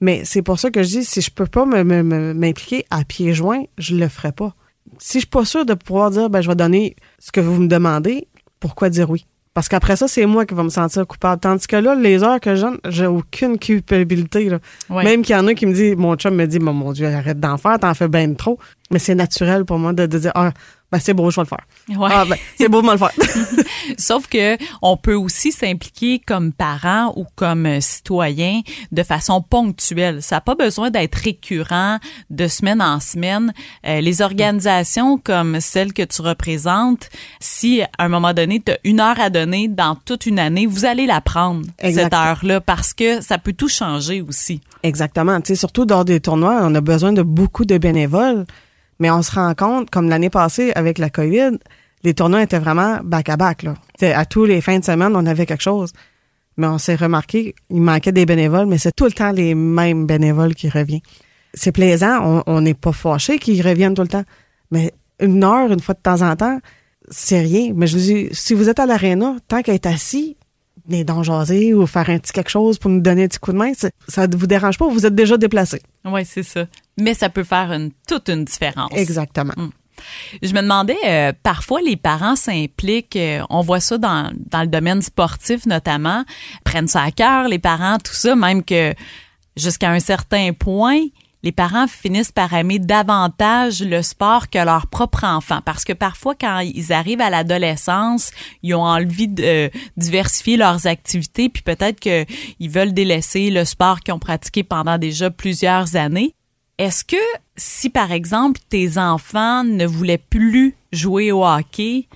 Mais 0.00 0.22
c'est 0.24 0.42
pour 0.42 0.58
ça 0.58 0.70
que 0.70 0.82
je 0.82 0.88
dis, 0.88 1.04
si 1.04 1.20
je 1.20 1.30
peux 1.30 1.46
pas 1.46 1.64
m'impliquer 1.64 2.84
à 2.90 3.04
pieds 3.04 3.32
joints, 3.32 3.62
je 3.78 3.94
le 3.94 4.08
ferai 4.08 4.32
pas. 4.32 4.54
Si 4.98 5.18
je 5.18 5.20
suis 5.20 5.28
pas 5.28 5.44
sûre 5.44 5.64
de 5.64 5.74
pouvoir 5.74 6.10
dire, 6.10 6.28
ben, 6.28 6.42
je 6.42 6.48
vais 6.48 6.56
donner 6.56 6.96
ce 7.18 7.32
que 7.32 7.40
vous 7.40 7.60
me 7.60 7.68
demandez, 7.68 8.28
pourquoi 8.60 8.90
dire 8.90 9.08
oui? 9.08 9.24
Parce 9.54 9.68
qu'après 9.68 9.96
ça, 9.96 10.08
c'est 10.08 10.26
moi 10.26 10.44
qui 10.44 10.54
vais 10.54 10.62
me 10.62 10.70
sentir 10.70 11.06
coupable. 11.06 11.40
Tandis 11.40 11.66
que 11.66 11.76
là, 11.76 11.94
les 11.94 12.22
heures 12.22 12.40
que 12.40 12.56
je 12.56 12.62
donne, 12.62 12.78
j'ai 12.88 13.06
aucune 13.06 13.58
culpabilité. 13.58 14.50
Même 14.90 15.22
qu'il 15.22 15.36
y 15.36 15.38
en 15.38 15.46
a 15.46 15.54
qui 15.54 15.66
me 15.66 15.74
disent, 15.74 15.94
mon 15.96 16.16
chum 16.16 16.34
me 16.34 16.46
dit, 16.46 16.58
mon 16.58 16.92
Dieu, 16.92 17.06
arrête 17.06 17.38
d'en 17.38 17.58
faire, 17.58 17.78
t'en 17.78 17.94
fais 17.94 18.08
bien 18.08 18.32
trop. 18.34 18.58
Mais 18.90 18.98
c'est 18.98 19.14
naturel 19.14 19.64
pour 19.64 19.78
moi 19.78 19.92
de, 19.92 20.06
de 20.06 20.18
dire, 20.18 20.32
ah, 20.34 20.52
ben 20.92 20.98
c'est 20.98 21.14
beau, 21.14 21.30
je 21.30 21.40
vais 21.40 21.42
le 21.42 21.48
faire. 21.48 21.98
Ah, 22.02 22.26
ben, 22.28 22.36
c'est 22.58 22.68
beau 22.68 22.82
de 22.82 22.86
me 22.86 22.92
le 22.92 22.98
faire. 22.98 23.12
Sauf 23.98 24.26
que 24.26 24.58
on 24.82 24.98
peut 24.98 25.14
aussi 25.14 25.50
s'impliquer 25.50 26.18
comme 26.18 26.52
parent 26.52 27.14
ou 27.16 27.24
comme 27.34 27.64
euh, 27.64 27.80
citoyen 27.80 28.60
de 28.92 29.02
façon 29.02 29.40
ponctuelle. 29.40 30.22
Ça 30.22 30.36
n'a 30.36 30.40
pas 30.42 30.54
besoin 30.54 30.90
d'être 30.90 31.14
récurrent 31.14 31.98
de 32.28 32.46
semaine 32.46 32.82
en 32.82 33.00
semaine. 33.00 33.54
Euh, 33.86 34.02
les 34.02 34.20
organisations 34.20 35.16
comme 35.16 35.60
celle 35.60 35.94
que 35.94 36.02
tu 36.02 36.20
représentes, 36.20 37.08
si 37.40 37.80
à 37.80 37.88
un 38.04 38.08
moment 38.08 38.34
donné, 38.34 38.60
tu 38.60 38.72
as 38.72 38.78
une 38.84 39.00
heure 39.00 39.18
à 39.18 39.30
donner 39.30 39.68
dans 39.68 39.94
toute 39.94 40.26
une 40.26 40.38
année, 40.38 40.66
vous 40.66 40.84
allez 40.84 41.06
la 41.06 41.22
prendre, 41.22 41.64
cette 41.80 42.12
heure-là, 42.12 42.60
parce 42.60 42.92
que 42.92 43.22
ça 43.22 43.38
peut 43.38 43.54
tout 43.54 43.68
changer 43.68 44.20
aussi. 44.20 44.60
Exactement. 44.82 45.40
Tu 45.40 45.48
sais, 45.48 45.54
surtout 45.54 45.86
dans 45.86 46.04
des 46.04 46.20
tournois, 46.20 46.60
on 46.62 46.74
a 46.74 46.82
besoin 46.82 47.14
de 47.14 47.22
beaucoup 47.22 47.64
de 47.64 47.78
bénévoles. 47.78 48.44
Mais 49.02 49.10
on 49.10 49.20
se 49.20 49.32
rend 49.32 49.52
compte, 49.56 49.90
comme 49.90 50.08
l'année 50.08 50.30
passée 50.30 50.70
avec 50.76 50.98
la 50.98 51.10
COVID, 51.10 51.58
les 52.04 52.14
tournois 52.14 52.40
étaient 52.40 52.60
vraiment 52.60 53.00
back-à-back. 53.02 53.66
À 54.00 54.24
tous 54.26 54.44
les 54.44 54.60
fins 54.60 54.78
de 54.78 54.84
semaine, 54.84 55.16
on 55.16 55.26
avait 55.26 55.44
quelque 55.44 55.64
chose. 55.64 55.92
Mais 56.56 56.68
on 56.68 56.78
s'est 56.78 56.94
remarqué, 56.94 57.56
il 57.68 57.82
manquait 57.82 58.12
des 58.12 58.26
bénévoles, 58.26 58.66
mais 58.66 58.78
c'est 58.78 58.94
tout 58.94 59.06
le 59.06 59.10
temps 59.10 59.32
les 59.32 59.56
mêmes 59.56 60.06
bénévoles 60.06 60.54
qui 60.54 60.68
reviennent. 60.68 61.00
C'est 61.52 61.72
plaisant, 61.72 62.44
on 62.46 62.60
n'est 62.60 62.74
pas 62.74 62.92
fâché 62.92 63.40
qu'ils 63.40 63.66
reviennent 63.66 63.94
tout 63.94 64.02
le 64.02 64.08
temps. 64.08 64.24
Mais 64.70 64.92
une 65.18 65.42
heure, 65.42 65.72
une 65.72 65.80
fois 65.80 65.96
de 65.96 66.00
temps 66.00 66.22
en 66.22 66.36
temps, 66.36 66.60
c'est 67.08 67.40
rien. 67.40 67.72
Mais 67.74 67.88
je 67.88 67.96
vous 67.96 68.04
dis, 68.04 68.28
si 68.30 68.54
vous 68.54 68.68
êtes 68.68 68.78
à 68.78 68.86
l'aréna, 68.86 69.34
tant 69.48 69.62
qu'à 69.62 69.74
être 69.74 69.86
assis, 69.86 70.36
venez 70.86 71.04
donc 71.04 71.24
jaser 71.24 71.74
ou 71.74 71.86
faire 71.86 72.08
un 72.10 72.18
petit 72.18 72.32
quelque 72.32 72.50
chose 72.50 72.78
pour 72.78 72.90
nous 72.90 73.00
donner 73.00 73.24
un 73.24 73.28
petit 73.28 73.38
coup 73.38 73.52
de 73.52 73.58
main, 73.58 73.72
ça 74.08 74.26
ne 74.26 74.36
vous 74.36 74.46
dérange 74.46 74.78
pas, 74.78 74.88
vous 74.88 75.06
êtes 75.06 75.14
déjà 75.14 75.36
déplacé. 75.36 75.80
Oui, 76.04 76.24
c'est 76.24 76.42
ça. 76.42 76.66
Mais 76.98 77.14
ça 77.14 77.28
peut 77.28 77.44
faire 77.44 77.72
une, 77.72 77.90
toute 78.06 78.28
une 78.28 78.44
différence. 78.44 78.92
Exactement. 78.94 79.54
Mm. 79.56 79.70
Je 80.42 80.52
me 80.52 80.62
demandais, 80.62 80.96
euh, 81.06 81.32
parfois 81.42 81.80
les 81.80 81.96
parents 81.96 82.36
s'impliquent, 82.36 83.16
euh, 83.16 83.42
on 83.50 83.60
voit 83.60 83.80
ça 83.80 83.98
dans, 83.98 84.32
dans 84.50 84.62
le 84.62 84.66
domaine 84.66 85.02
sportif 85.02 85.66
notamment, 85.66 86.24
prennent 86.64 86.88
ça 86.88 87.02
à 87.02 87.10
cœur, 87.10 87.48
les 87.48 87.58
parents, 87.58 87.98
tout 87.98 88.14
ça, 88.14 88.34
même 88.34 88.64
que 88.64 88.94
jusqu'à 89.56 89.90
un 89.90 90.00
certain 90.00 90.52
point, 90.52 91.00
les 91.42 91.52
parents 91.52 91.88
finissent 91.88 92.32
par 92.32 92.52
aimer 92.52 92.78
davantage 92.78 93.82
le 93.82 94.02
sport 94.02 94.48
que 94.48 94.58
leur 94.58 94.86
propre 94.86 95.24
enfant. 95.24 95.60
Parce 95.64 95.84
que 95.84 95.92
parfois, 95.92 96.34
quand 96.34 96.60
ils 96.60 96.92
arrivent 96.92 97.20
à 97.20 97.30
l'adolescence, 97.30 98.30
ils 98.62 98.74
ont 98.74 98.84
envie 98.84 99.28
de 99.28 99.70
diversifier 99.96 100.56
leurs 100.56 100.86
activités, 100.86 101.48
puis 101.48 101.62
peut-être 101.62 101.98
qu'ils 101.98 102.70
veulent 102.70 102.94
délaisser 102.94 103.50
le 103.50 103.64
sport 103.64 104.00
qu'ils 104.00 104.14
ont 104.14 104.20
pratiqué 104.20 104.62
pendant 104.62 104.98
déjà 104.98 105.30
plusieurs 105.30 105.96
années. 105.96 106.34
Est-ce 106.78 107.04
que 107.04 107.16
si, 107.56 107.90
par 107.90 108.12
exemple, 108.12 108.60
tes 108.68 108.98
enfants 108.98 109.64
ne 109.64 109.86
voulaient 109.86 110.18
plus 110.18 110.76
jouer 110.92 111.32
au 111.32 111.44
hockey, 111.44 112.08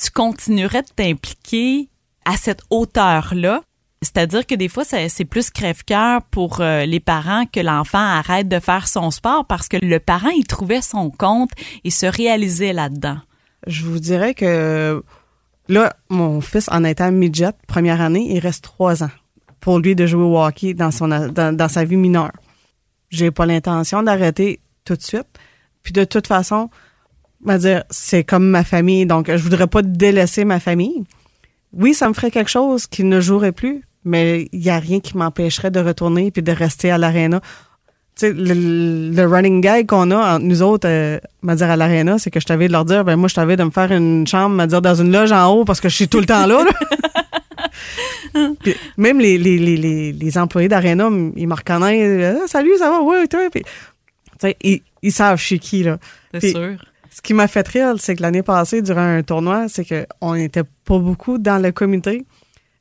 tu 0.00 0.10
continuerais 0.10 0.82
de 0.82 0.88
t'impliquer 0.94 1.88
à 2.24 2.36
cette 2.36 2.62
hauteur-là? 2.70 3.62
C'est-à-dire 4.02 4.46
que 4.46 4.54
des 4.54 4.68
fois, 4.68 4.84
c'est 4.84 5.24
plus 5.26 5.50
crève-cœur 5.50 6.22
pour 6.30 6.60
euh, 6.60 6.86
les 6.86 7.00
parents 7.00 7.44
que 7.44 7.60
l'enfant 7.60 7.98
arrête 7.98 8.48
de 8.48 8.58
faire 8.58 8.88
son 8.88 9.10
sport 9.10 9.44
parce 9.44 9.68
que 9.68 9.76
le 9.76 10.00
parent, 10.00 10.30
il 10.30 10.46
trouvait 10.46 10.80
son 10.80 11.10
compte 11.10 11.50
et 11.84 11.90
se 11.90 12.06
réalisait 12.06 12.72
là-dedans. 12.72 13.18
Je 13.66 13.84
vous 13.84 13.98
dirais 13.98 14.32
que 14.32 15.04
là, 15.68 15.94
mon 16.08 16.40
fils, 16.40 16.70
en 16.70 16.82
étant 16.84 17.12
midget, 17.12 17.52
première 17.66 18.00
année, 18.00 18.26
il 18.30 18.38
reste 18.38 18.64
trois 18.64 19.04
ans 19.04 19.10
pour 19.60 19.78
lui 19.78 19.94
de 19.94 20.06
jouer 20.06 20.22
au 20.22 20.42
hockey 20.42 20.72
dans, 20.72 20.90
son, 20.90 21.08
dans, 21.08 21.68
sa 21.68 21.84
vie 21.84 21.96
mineure. 21.96 22.32
J'ai 23.10 23.30
pas 23.30 23.44
l'intention 23.44 24.02
d'arrêter 24.02 24.60
tout 24.86 24.96
de 24.96 25.02
suite. 25.02 25.28
Puis 25.82 25.92
de 25.92 26.04
toute 26.04 26.26
façon, 26.26 26.70
c'est 27.90 28.24
comme 28.24 28.48
ma 28.48 28.64
famille, 28.64 29.04
donc 29.04 29.30
je 29.30 29.42
voudrais 29.42 29.66
pas 29.66 29.82
délaisser 29.82 30.46
ma 30.46 30.58
famille. 30.58 31.04
Oui, 31.74 31.92
ça 31.92 32.08
me 32.08 32.14
ferait 32.14 32.30
quelque 32.30 32.50
chose 32.50 32.86
qu'il 32.86 33.08
ne 33.08 33.20
jouerait 33.20 33.52
plus, 33.52 33.84
mais 34.04 34.48
il 34.52 34.60
n'y 34.60 34.70
a 34.70 34.78
rien 34.78 35.00
qui 35.00 35.16
m'empêcherait 35.16 35.70
de 35.70 35.80
retourner 35.80 36.30
puis 36.30 36.42
de 36.42 36.52
rester 36.52 36.90
à 36.90 36.98
l'aréna. 36.98 37.40
Tu 38.16 38.26
sais, 38.26 38.32
le, 38.34 39.24
running 39.26 39.60
gag 39.60 39.86
qu'on 39.86 40.10
a 40.10 40.34
entre 40.34 40.44
nous 40.44 40.62
autres, 40.62 40.88
euh, 40.88 41.18
dire 41.42 41.70
à 41.70 41.76
l'aréna, 41.76 42.18
c'est 42.18 42.30
que 42.30 42.40
je 42.40 42.46
t'avais 42.46 42.66
de 42.66 42.72
leur 42.72 42.84
dire, 42.84 43.04
ben 43.04 43.16
moi, 43.16 43.28
je 43.28 43.34
t'avais 43.34 43.56
de 43.56 43.64
me 43.64 43.70
faire 43.70 43.92
une 43.92 44.26
chambre, 44.26 44.54
m'a 44.56 44.66
dire 44.66 44.82
dans 44.82 44.94
une 44.94 45.12
loge 45.12 45.32
en 45.32 45.48
haut 45.52 45.64
parce 45.64 45.80
que 45.80 45.88
je 45.88 45.94
suis 45.94 46.08
tout 46.08 46.20
le 46.20 46.26
temps 46.26 46.46
là. 46.46 46.64
même 48.96 49.18
les, 49.20 49.38
les, 49.38 49.58
les, 49.58 50.12
les 50.12 50.38
employés 50.38 50.68
d'aréna, 50.68 51.08
ils 51.36 51.48
me 51.48 51.54
reconnaissent. 51.54 52.40
Ah, 52.42 52.46
salut, 52.46 52.76
ça 52.78 52.90
va? 52.90 53.00
Oui, 53.02 53.28
toi. 53.28 53.48
Puis, 53.50 53.62
ils, 54.62 54.82
ils 55.02 55.12
savent 55.12 55.38
je 55.38 55.44
suis 55.44 55.58
qui, 55.58 55.82
là. 55.82 55.98
C'est 56.32 56.50
sûr. 56.50 56.76
Ce 57.10 57.20
qui 57.20 57.34
m'a 57.34 57.48
fait 57.48 57.66
rire, 57.66 57.94
c'est 57.98 58.14
que 58.14 58.22
l'année 58.22 58.42
passée, 58.42 58.82
durant 58.82 59.00
un 59.00 59.22
tournoi, 59.22 59.66
c'est 59.68 59.84
qu'on 59.84 60.34
n'était 60.34 60.62
pas 60.62 60.98
beaucoup 60.98 61.38
dans 61.38 61.60
le 61.60 61.72
comité. 61.72 62.24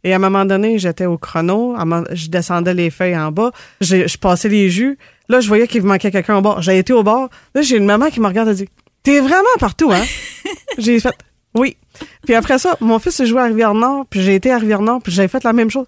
Et 0.03 0.13
à 0.13 0.15
un 0.15 0.19
moment 0.19 0.45
donné, 0.45 0.79
j'étais 0.79 1.05
au 1.05 1.17
chrono, 1.17 1.75
je 2.11 2.27
descendais 2.27 2.73
les 2.73 2.89
feuilles 2.89 3.17
en 3.17 3.31
bas, 3.31 3.51
je, 3.81 4.17
passais 4.17 4.49
les 4.49 4.69
jus. 4.69 4.97
Là, 5.27 5.41
je 5.41 5.47
voyais 5.47 5.67
qu'il 5.67 5.83
manquait 5.83 6.11
quelqu'un 6.11 6.37
au 6.37 6.41
bord. 6.41 6.61
J'ai 6.61 6.77
été 6.77 6.93
au 6.93 7.03
bord. 7.03 7.29
Là, 7.53 7.61
j'ai 7.61 7.77
une 7.77 7.85
maman 7.85 8.09
qui 8.09 8.19
me 8.19 8.27
regarde 8.27 8.49
et 8.49 8.55
dit 8.55 8.69
T'es 9.03 9.19
vraiment 9.19 9.43
partout, 9.59 9.91
hein? 9.91 10.03
j'ai 10.77 10.99
fait 10.99 11.13
Oui. 11.55 11.77
Puis 12.25 12.33
après 12.33 12.57
ça, 12.57 12.77
mon 12.79 12.99
fils 12.99 13.19
a 13.19 13.25
joué 13.25 13.41
à 13.41 13.45
Rivière-Nord, 13.45 14.05
puis 14.09 14.21
j'ai 14.21 14.35
été 14.35 14.51
à 14.51 14.57
Rivière-Nord, 14.57 15.01
puis 15.03 15.11
j'avais 15.11 15.27
fait 15.27 15.43
la 15.43 15.53
même 15.53 15.69
chose. 15.69 15.85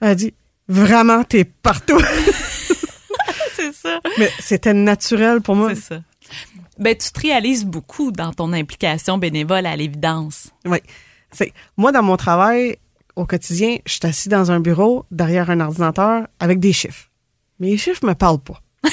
Elle 0.00 0.08
a 0.08 0.14
dit 0.14 0.32
Vraiment, 0.68 1.24
t'es 1.24 1.44
partout. 1.44 2.00
c'est 3.54 3.74
ça. 3.74 4.00
Mais 4.18 4.30
c'était 4.38 4.74
naturel 4.74 5.40
pour 5.40 5.56
moi. 5.56 5.74
C'est 5.74 5.80
ça. 5.80 6.00
Ben, 6.78 6.96
tu 6.96 7.10
te 7.12 7.20
réalises 7.20 7.64
beaucoup 7.64 8.10
dans 8.10 8.32
ton 8.32 8.52
implication 8.52 9.18
bénévole 9.18 9.66
à 9.66 9.76
l'évidence. 9.76 10.50
Oui. 10.64 10.78
Moi, 11.76 11.92
dans 11.92 12.02
mon 12.02 12.16
travail, 12.16 12.76
au 13.16 13.26
quotidien, 13.26 13.76
je 13.86 13.92
suis 13.92 14.06
assis 14.06 14.28
dans 14.28 14.50
un 14.50 14.60
bureau, 14.60 15.06
derrière 15.10 15.50
un 15.50 15.60
ordinateur, 15.60 16.26
avec 16.40 16.60
des 16.60 16.72
chiffres. 16.72 17.10
Mais 17.60 17.68
les 17.68 17.78
chiffres 17.78 18.04
me 18.04 18.14
parlent 18.14 18.40
pas. 18.40 18.60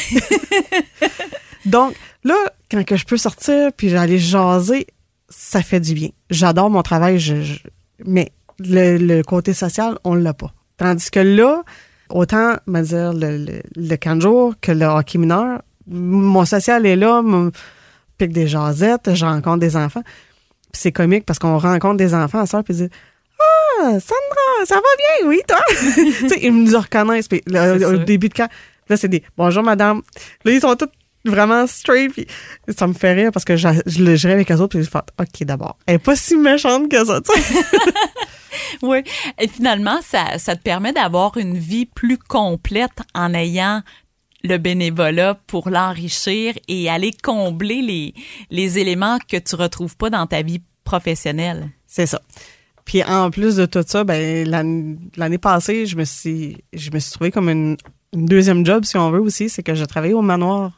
Donc, 1.66 1.96
là, 2.24 2.36
quand 2.70 2.84
que 2.86 2.96
je 2.96 3.06
peux 3.06 3.18
sortir 3.18 3.72
puis 3.76 3.96
aller 3.96 4.20
jaser, 4.20 4.88
ça 5.30 5.62
fait 5.62 5.80
du 5.80 5.94
bien. 5.94 6.10
J'adore 6.30 6.70
mon 6.70 6.82
travail, 6.82 7.20
mais 8.06 8.32
le, 8.60 9.22
côté 9.24 9.54
social, 9.54 9.98
on 10.04 10.14
l'a 10.16 10.34
pas. 10.34 10.54
Tandis 10.78 11.10
que 11.12 11.20
là, 11.20 11.64
autant, 12.10 12.56
me 12.68 12.82
dire, 12.82 13.14
le, 13.14 13.62
le, 13.76 13.96
camp 13.96 14.16
de 14.16 14.22
jour 14.22 14.54
que 14.62 14.72
le 14.72 14.86
hockey 14.86 15.18
mineur, 15.18 15.62
mon 15.88 16.46
social 16.46 16.86
est 16.86 16.96
là, 16.96 17.22
me 17.22 17.52
pique 18.18 18.34
des 18.34 18.48
jasettes, 18.48 19.14
je 19.14 19.26
rencontre 19.26 19.60
des 19.60 19.76
enfants. 19.76 20.04
C'est 20.74 20.92
comique 20.92 21.26
parce 21.26 21.40
qu'on 21.40 21.58
rencontre 21.58 21.98
des 21.98 22.14
enfants 22.14 22.40
à 22.40 22.46
soeur 22.46 22.64
puis 22.64 22.74
ils 22.74 22.78
disent 22.78 22.90
Sandra, 23.84 24.66
ça 24.66 24.76
va 24.76 24.82
bien, 24.82 25.30
oui, 25.30 25.42
toi? 25.48 25.60
tu 25.94 26.30
sais, 26.30 26.40
ils 26.42 26.54
nous 26.54 26.80
reconnaissent. 26.80 27.28
Puis 27.28 27.42
là, 27.48 27.76
au 27.76 27.80
ça. 27.80 27.98
début 27.98 28.30
de 28.30 28.34
camp, 28.34 28.50
là, 28.90 28.98
c'est 28.98 29.08
des 29.08 29.24
Bonjour, 29.38 29.64
madame. 29.64 30.02
Là, 30.46 30.52
ils 30.52 30.62
sont 30.62 30.76
tous 30.76 30.90
vraiment 31.26 31.68
straight. 31.68 32.12
Puis 32.14 32.28
ça 32.78 32.88
me 32.88 32.94
fait 32.94 33.14
rire 33.14 33.32
parce 33.32 33.46
que 33.46 33.56
je, 33.56 33.68
je 33.86 34.04
le 34.04 34.16
gérais 34.16 34.34
avec 34.36 34.52
eux 34.52 34.56
autres. 34.56 34.78
Puis 34.78 34.84
je 34.84 34.90
fais 34.90 35.00
OK, 35.20 35.44
d'abord. 35.44 35.78
Elle 35.86 35.96
est 35.96 36.00
pas 36.00 36.16
si 36.16 36.36
méchante 36.36 36.90
que 36.90 37.06
ça, 37.06 37.22
tu 37.22 37.34
sais. 37.34 37.66
Oui. 38.82 39.04
Et 39.40 39.48
finalement, 39.48 40.00
ça, 40.02 40.38
ça 40.38 40.56
te 40.56 40.62
permet 40.62 40.94
d'avoir 40.94 41.38
une 41.38 41.58
vie 41.58 41.86
plus 41.86 42.18
complète 42.18 43.02
en 43.14 43.34
ayant 43.34 43.82
le 44.44 44.58
bénévolat 44.58 45.36
pour 45.48 45.70
l'enrichir 45.70 46.56
et 46.68 46.90
aller 46.90 47.12
combler 47.24 47.82
les, 47.82 48.14
les 48.50 48.80
éléments 48.80 49.20
que 49.28 49.38
tu 49.38 49.56
retrouves 49.56 49.96
pas 49.96 50.10
dans 50.10 50.26
ta 50.26 50.42
vie 50.42 50.62
professionnelle. 50.84 51.70
C'est 51.86 52.08
ça. 52.08 52.22
Puis 52.92 53.04
en 53.06 53.32
plus 53.32 53.56
de 53.56 53.66
tout 53.66 53.86
ça, 53.88 54.04
ben 54.04 54.46
l'an- 54.50 54.98
l'année 55.16 55.38
passée, 55.38 55.86
je 55.86 55.96
me 55.96 56.04
suis 56.04 56.58
je 56.74 56.92
me 56.92 57.00
suis 57.00 57.14
trouvé 57.14 57.32
comme 57.32 57.48
une, 57.48 57.78
une 58.12 58.26
deuxième 58.26 58.66
job 58.66 58.84
si 58.84 58.98
on 58.98 59.10
veut 59.12 59.22
aussi, 59.22 59.48
c'est 59.48 59.64
que 59.64 59.76
je 59.76 59.86
travaillais 59.86 60.14
au 60.14 60.22
manoir. 60.22 60.74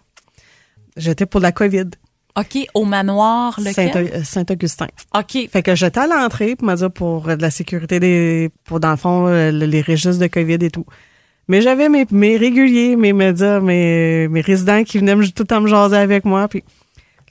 J'étais 0.96 1.26
pour 1.26 1.40
la 1.42 1.52
COVID, 1.52 1.86
OK, 2.38 2.68
au 2.76 2.86
manoir, 2.86 3.60
lequel? 3.60 4.12
Euh, 4.14 4.24
Saint-Augustin. 4.24 4.86
OK. 5.18 5.50
Fait 5.52 5.64
que 5.64 5.74
j'étais 5.74 6.02
à 6.02 6.06
l'entrée 6.08 6.56
pour 6.56 6.68
me 6.68 6.76
dire 6.76 6.92
pour 6.92 7.28
euh, 7.30 7.36
de 7.36 7.42
la 7.42 7.50
sécurité 7.50 8.00
des 8.00 8.52
pour 8.66 8.80
dans 8.80 8.92
le 8.92 8.98
fond 8.98 9.26
euh, 9.28 9.52
le- 9.52 9.66
les 9.66 9.82
registres 9.82 10.20
de 10.22 10.28
COVID 10.28 10.60
et 10.62 10.70
tout. 10.70 10.86
Mais 11.48 11.62
j'avais 11.64 11.90
mes, 11.90 12.06
mes 12.12 12.38
réguliers, 12.38 12.96
mes 12.96 13.12
médias, 13.14 13.60
mes, 13.60 14.28
mes 14.28 14.42
résidents 14.42 14.84
qui 14.84 15.00
venaient 15.00 15.16
tout 15.16 15.42
le 15.44 15.48
temps 15.48 15.62
me 15.62 15.68
jaser 15.68 15.98
avec 15.98 16.26
moi. 16.26 16.48
Puis 16.48 16.64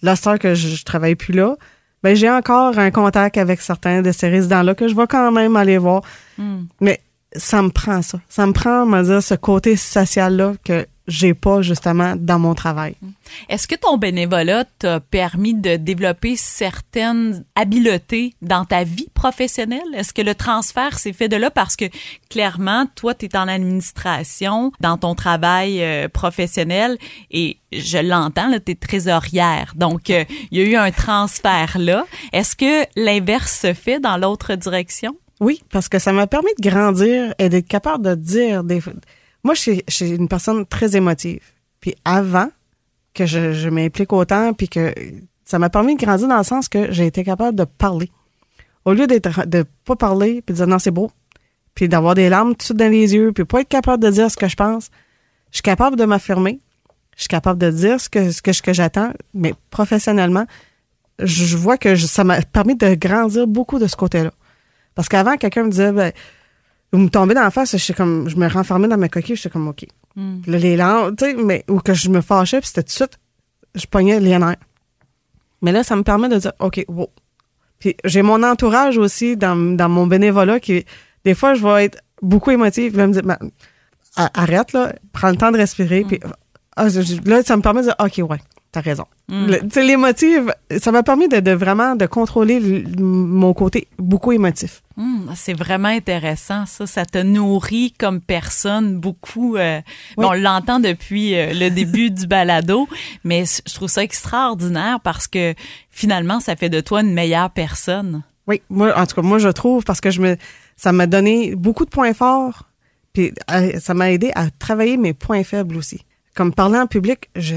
la 0.03 0.16
star 0.16 0.40
que 0.40 0.55
je, 0.57 0.66
je 0.75 0.83
travaille 0.85 1.14
plus 1.14 1.33
là, 1.35 1.57
ben 2.03 2.17
j'ai 2.17 2.31
encore 2.31 2.79
un 2.79 2.91
contact 2.91 3.38
avec 3.38 3.61
certains 3.61 4.03
de 4.03 4.12
ces 4.12 4.29
résidents-là 4.29 4.75
que 4.75 4.88
je 4.88 4.95
vais 4.95 5.07
quand 5.07 5.31
même 5.31 5.57
aller 5.57 5.79
voir. 5.79 6.03
Hmm. 6.38 6.65
Mais 6.81 7.01
ça 7.35 7.62
me 7.62 7.71
prend 7.71 8.03
ça. 8.03 8.21
Ça 8.29 8.47
me 8.47 8.53
prend, 8.53 8.87
me 8.87 9.03
dire, 9.03 9.23
ce 9.23 9.35
côté 9.35 9.77
social-là 9.77 10.55
que 10.65 10.87
j'ai 11.07 11.35
pas 11.35 11.62
justement 11.62 12.15
dans 12.17 12.38
mon 12.38 12.55
travail. 12.55 12.95
Est-ce 13.49 13.67
que 13.67 13.75
ton 13.75 13.97
bénévolat 13.99 14.65
t'a 14.79 15.01
permis 15.01 15.55
de 15.55 15.77
développer 15.77 16.37
certaines 16.37 17.45
habiletés 17.57 18.35
dans 18.43 18.65
ta 18.65 18.85
vie 18.85 19.09
professionnelle? 19.15 19.81
Est-ce 19.95 20.12
que 20.12 20.23
le 20.23 20.35
transfert 20.35 20.99
s'est 20.99 21.12
fait 21.12 21.29
de 21.29 21.37
là? 21.37 21.51
Parce 21.51 21.77
que 21.77 21.87
clairement, 22.31 22.87
toi, 22.95 23.15
tu 23.15 23.27
es 23.27 23.37
en 23.37 23.49
administration 23.49 24.73
dans 24.81 24.97
ton 24.97 25.15
travail 25.15 25.83
euh, 25.83 26.09
professionnel 26.09 26.99
et 27.31 27.59
je 27.73 27.99
l'entends, 27.99 28.51
tu 28.65 28.73
es 28.73 28.75
trésorière. 28.75 29.73
Donc, 29.77 30.11
euh, 30.11 30.25
il 30.51 30.59
y 30.59 30.62
a 30.62 30.65
eu 30.65 30.77
un 30.77 30.91
transfert 30.91 31.77
là. 31.79 32.05
Est-ce 32.33 32.55
que 32.55 32.87
l'inverse 32.97 33.61
se 33.61 33.73
fait 33.75 33.99
dans 33.99 34.17
l'autre 34.17 34.55
direction? 34.55 35.17
Oui, 35.41 35.61
parce 35.71 35.88
que 35.88 35.99
ça 35.99 36.12
m'a 36.12 36.29
permis 36.29 36.53
de 36.57 36.69
grandir 36.69 37.35
et 37.38 37.49
d'être 37.49 37.67
capable 37.67 38.05
de 38.05 38.15
dire 38.15 38.62
des. 38.62 38.81
Moi, 39.44 39.55
je 39.55 39.81
suis, 39.88 40.11
une 40.14 40.28
personne 40.28 40.64
très 40.66 40.96
émotive. 40.96 41.40
Puis 41.81 41.94
avant 42.05 42.48
que 43.14 43.26
je, 43.26 43.52
je 43.52 43.68
m'implique 43.68 44.12
autant, 44.12 44.52
puis 44.55 44.68
que 44.68 44.94
ça 45.44 45.59
m'a 45.59 45.68
permis 45.68 45.96
de 45.96 46.05
grandir 46.05 46.28
dans 46.28 46.38
le 46.38 46.44
sens 46.44 46.68
que 46.68 46.92
j'ai 46.92 47.07
été 47.07 47.24
capable 47.24 47.57
de 47.57 47.64
parler. 47.64 48.11
Au 48.85 48.92
lieu 48.92 49.07
d'être 49.07 49.46
de 49.46 49.64
pas 49.85 49.96
parler 49.96 50.42
puis 50.42 50.55
de 50.55 50.57
dire 50.59 50.66
non, 50.66 50.78
c'est 50.78 50.90
beau, 50.90 51.11
puis 51.74 51.88
d'avoir 51.88 52.14
des 52.14 52.28
larmes 52.28 52.55
tout 52.55 52.74
dans 52.74 52.90
les 52.90 53.14
yeux, 53.14 53.33
puis 53.33 53.44
pas 53.44 53.61
être 53.61 53.68
capable 53.68 54.02
de 54.02 54.11
dire 54.11 54.31
ce 54.31 54.37
que 54.37 54.48
je 54.48 54.57
pense, 54.57 54.90
je 55.50 55.57
suis 55.57 55.62
capable 55.62 55.96
de 55.96 56.05
m'affirmer. 56.05 56.61
Je 57.16 57.22
suis 57.22 57.28
capable 57.28 57.61
de 57.61 57.70
dire 57.70 58.00
ce 58.00 58.09
que, 58.09 58.31
ce 58.31 58.62
que, 58.62 58.72
j'attends, 58.72 59.12
mais 59.35 59.52
professionnellement, 59.70 60.46
je, 61.18 61.44
je 61.44 61.57
vois 61.59 61.76
que 61.76 61.94
je- 61.94 62.07
ça 62.07 62.24
m'a 62.24 62.40
permis 62.40 62.74
de 62.74 62.94
grandir 62.94 63.46
beaucoup 63.46 63.78
de 63.78 63.87
ce 63.87 63.96
côté-là. 63.96 64.33
Parce 64.94 65.09
qu'avant, 65.11 65.37
quelqu'un 65.37 65.64
me 65.64 65.70
disait, 65.70 65.92
ben, 65.92 66.12
vous 66.92 66.98
me 66.98 67.09
tombez 67.09 67.35
dans 67.35 67.42
la 67.42 67.50
face, 67.50 67.76
je, 67.76 67.92
comme, 67.92 68.28
je 68.28 68.37
me 68.37 68.46
renfermais 68.48 68.88
dans 68.88 68.98
ma 68.98 69.09
coquille, 69.09 69.37
j'étais 69.37 69.50
comme, 69.50 69.68
OK. 69.68 69.87
Hmm. 70.16 70.40
Là, 70.46 70.59
les 70.59 70.76
larmes, 70.76 71.16
tu 71.16 71.24
sais, 71.24 71.35
mais, 71.35 71.64
ou 71.68 71.78
que 71.81 71.94
je 71.94 72.11
me 72.11 72.20
fâchais, 72.20 72.61
puis 72.61 72.68
c'était 72.68 72.83
tout 72.83 72.88
de 72.88 72.90
suite, 72.92 73.18
je 73.74 73.87
pognais 73.87 74.20
les 74.20 74.38
nerfs. 74.38 74.57
Mais 75.62 75.72
là, 75.72 75.83
ça 75.85 75.96
me 75.96 76.02
permet 76.02 76.28
de 76.28 76.37
dire, 76.38 76.52
OK, 76.59 76.85
wow. 76.88 77.09
Puis 77.78 77.96
j'ai 78.05 78.22
mon 78.22 78.42
entourage 78.42 78.98
aussi 78.98 79.37
dans, 79.37 79.57
dans 79.57 79.88
mon 79.88 80.07
bénévolat 80.07 80.61
qui, 80.61 80.85
des 81.24 81.35
fois, 81.35 81.55
je 81.55 81.62
vais 81.66 81.87
être 81.87 81.98
beaucoup 82.20 82.50
émotive. 82.50 82.92
Il 82.92 82.96
va 82.96 83.07
me 83.07 83.12
dire, 83.12 83.22
Ben, 83.24 83.38
arrête, 84.16 84.72
là, 84.72 84.92
prends 85.12 85.31
le 85.31 85.37
temps 85.37 85.50
de 85.50 85.57
respirer. 85.59 86.05
Puis 86.05 86.20
ah, 86.76 86.87
là, 87.24 87.42
ça 87.42 87.57
me 87.57 87.62
permet 87.62 87.81
de 87.81 87.87
dire, 87.87 87.96
OK, 87.98 88.20
ouais, 88.31 88.38
t'as 88.70 88.81
raison. 88.81 89.05
Mm. 89.28 89.46
Le- 89.46 89.61
Tu 89.62 89.70
sais, 89.70 89.83
l'émotive, 89.83 90.52
ça 90.78 90.92
m'a 90.92 91.02
permis 91.02 91.28
de, 91.28 91.40
de 91.40 91.50
vraiment 91.52 91.96
de 91.96 92.07
contrôler 92.07 92.61
le- 92.61 93.02
mon 93.02 93.52
côté 93.55 93.88
beaucoup 93.98 94.33
émotif. 94.33 94.83
Hmm, 94.96 95.33
c'est 95.35 95.55
vraiment 95.55 95.88
intéressant, 95.88 96.66
ça. 96.66 96.87
Ça 96.87 97.05
te 97.07 97.18
nourrit 97.18 97.92
comme 97.92 98.20
personne 98.20 98.98
beaucoup. 98.98 99.57
euh, 99.57 99.81
Oui. 100.16 100.26
On 100.28 100.33
l'entend 100.33 100.81
depuis 100.81 101.35
euh, 101.35 101.52
le 101.55 101.70
début 101.70 102.11
du 102.11 102.26
balado, 102.26 102.88
mais 103.24 103.44
je 103.44 103.74
trouve 103.74 103.88
ça 103.88 104.02
extraordinaire 104.02 105.00
parce 105.00 105.28
que 105.28 105.55
finalement, 105.90 106.40
ça 106.40 106.57
fait 106.57 106.68
de 106.68 106.81
toi 106.81 107.00
une 107.00 107.14
meilleure 107.14 107.50
personne. 107.50 108.22
Oui, 108.46 108.61
moi, 108.68 108.96
en 108.98 109.07
tout 109.07 109.14
cas, 109.16 109.22
moi, 109.22 109.38
je 109.38 109.48
trouve 109.48 109.85
parce 109.85 110.00
que 110.00 110.11
je 110.11 110.20
me, 110.20 110.37
ça 110.76 110.92
m'a 110.92 111.07
donné 111.07 111.55
beaucoup 111.55 111.85
de 111.85 111.90
points 111.90 112.14
forts, 112.14 112.68
puis 113.12 113.33
euh, 113.50 113.78
ça 113.78 113.94
m'a 113.94 114.11
aidé 114.11 114.33
à 114.35 114.50
travailler 114.50 114.96
mes 114.96 115.14
points 115.14 115.44
faibles 115.44 115.76
aussi. 115.76 116.05
Comme 116.35 116.52
parler 116.52 116.78
en 116.78 116.87
public, 116.87 117.31
je, 117.37 117.57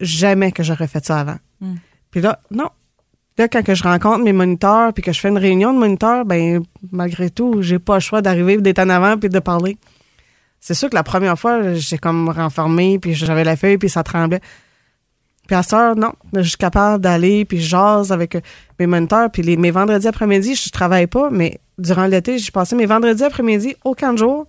jamais 0.00 0.52
que 0.52 0.62
j'aurais 0.62 0.88
fait 0.88 1.04
ça 1.04 1.20
avant. 1.20 1.38
Mm. 1.60 1.74
Puis 2.10 2.20
là, 2.20 2.40
non. 2.50 2.70
Là, 3.38 3.48
quand 3.48 3.62
que 3.62 3.74
je 3.74 3.82
rencontre 3.82 4.24
mes 4.24 4.32
moniteurs, 4.32 4.92
puis 4.94 5.02
que 5.02 5.12
je 5.12 5.20
fais 5.20 5.28
une 5.28 5.38
réunion 5.38 5.74
de 5.74 5.78
moniteurs, 5.78 6.24
ben 6.24 6.62
malgré 6.90 7.28
tout, 7.28 7.60
j'ai 7.60 7.78
pas 7.78 7.94
le 7.94 8.00
choix 8.00 8.22
d'arriver, 8.22 8.56
d'être 8.56 8.78
en 8.78 8.88
avant, 8.88 9.18
puis 9.18 9.28
de 9.28 9.38
parler. 9.38 9.76
C'est 10.60 10.74
sûr 10.74 10.88
que 10.88 10.94
la 10.94 11.02
première 11.02 11.38
fois, 11.38 11.74
j'ai 11.74 11.98
comme 11.98 12.30
renfermé, 12.30 12.98
puis 12.98 13.14
j'avais 13.14 13.44
la 13.44 13.56
feuille, 13.56 13.76
puis 13.78 13.90
ça 13.90 14.02
tremblait. 14.02 14.40
Puis 15.46 15.54
à 15.54 15.62
heure, 15.74 15.96
non, 15.96 16.12
je 16.34 16.42
suis 16.42 16.56
capable 16.56 17.02
d'aller, 17.02 17.44
puis 17.44 17.60
je 17.60 17.68
jase 17.68 18.10
avec 18.10 18.36
mes 18.78 18.86
moniteurs. 18.86 19.30
Puis 19.30 19.42
les, 19.42 19.56
mes 19.56 19.70
vendredis 19.70 20.08
après-midi, 20.08 20.56
je 20.56 20.70
travaille 20.70 21.06
pas, 21.06 21.30
mais 21.30 21.60
durant 21.78 22.06
l'été, 22.06 22.38
j'ai 22.38 22.50
passé 22.50 22.74
mes 22.74 22.86
vendredis 22.86 23.22
après-midi 23.22 23.76
au 23.84 23.94
camp 23.94 24.12
de 24.12 24.18
jour, 24.18 24.46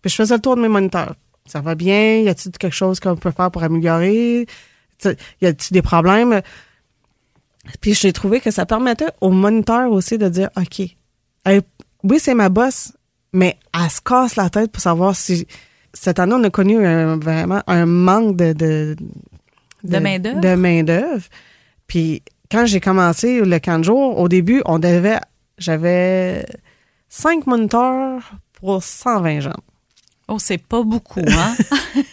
puis 0.00 0.10
je 0.10 0.14
faisais 0.14 0.34
le 0.34 0.40
tour 0.40 0.56
de 0.56 0.62
mes 0.62 0.68
moniteurs. 0.68 1.14
Ça 1.44 1.60
va 1.60 1.74
bien? 1.74 2.20
Y 2.20 2.28
a-t-il 2.28 2.52
quelque 2.52 2.74
chose 2.74 3.00
qu'on 3.00 3.16
peut 3.16 3.30
faire 3.30 3.50
pour 3.50 3.62
améliorer? 3.62 4.46
Y 5.04 5.46
a-t-il 5.46 5.72
des 5.72 5.82
problèmes? 5.82 6.40
Puis 7.80 7.94
j'ai 7.94 8.12
trouvé 8.12 8.40
que 8.40 8.50
ça 8.50 8.66
permettait 8.66 9.08
aux 9.20 9.30
moniteurs 9.30 9.90
aussi 9.92 10.18
de 10.18 10.28
dire, 10.28 10.48
OK, 10.56 10.82
elle- 11.44 11.62
oui, 12.04 12.18
c'est 12.20 12.34
ma 12.34 12.48
boss, 12.48 12.92
mais 13.32 13.58
elle 13.74 13.90
se 13.90 14.00
casse 14.00 14.36
la 14.36 14.48
tête 14.50 14.70
pour 14.72 14.82
savoir 14.82 15.14
si... 15.16 15.46
Cette 15.94 16.18
année, 16.18 16.34
on 16.34 16.44
a 16.44 16.50
connu 16.50 16.84
un- 16.86 17.16
vraiment 17.18 17.62
un 17.66 17.86
manque 17.86 18.36
de... 18.36 18.52
de 18.52 18.96
De 19.82 19.98
main-d'œuvre? 19.98 20.40
De 20.40 20.54
main-d'œuvre. 20.54 21.24
Puis 21.86 22.22
quand 22.50 22.66
j'ai 22.66 22.80
commencé 22.80 23.40
le 23.40 23.58
camp 23.58 23.78
de 23.78 23.84
jour, 23.84 24.18
au 24.18 24.28
début, 24.28 24.62
on 24.66 24.78
devait... 24.78 25.18
J'avais 25.58 26.46
cinq 27.08 27.46
moniteurs 27.46 28.32
pour 28.60 28.82
120 28.82 29.40
gens. 29.40 29.52
Oh, 30.28 30.38
c'est 30.38 30.58
pas 30.58 30.82
beaucoup, 30.82 31.20
hein? 31.26 31.56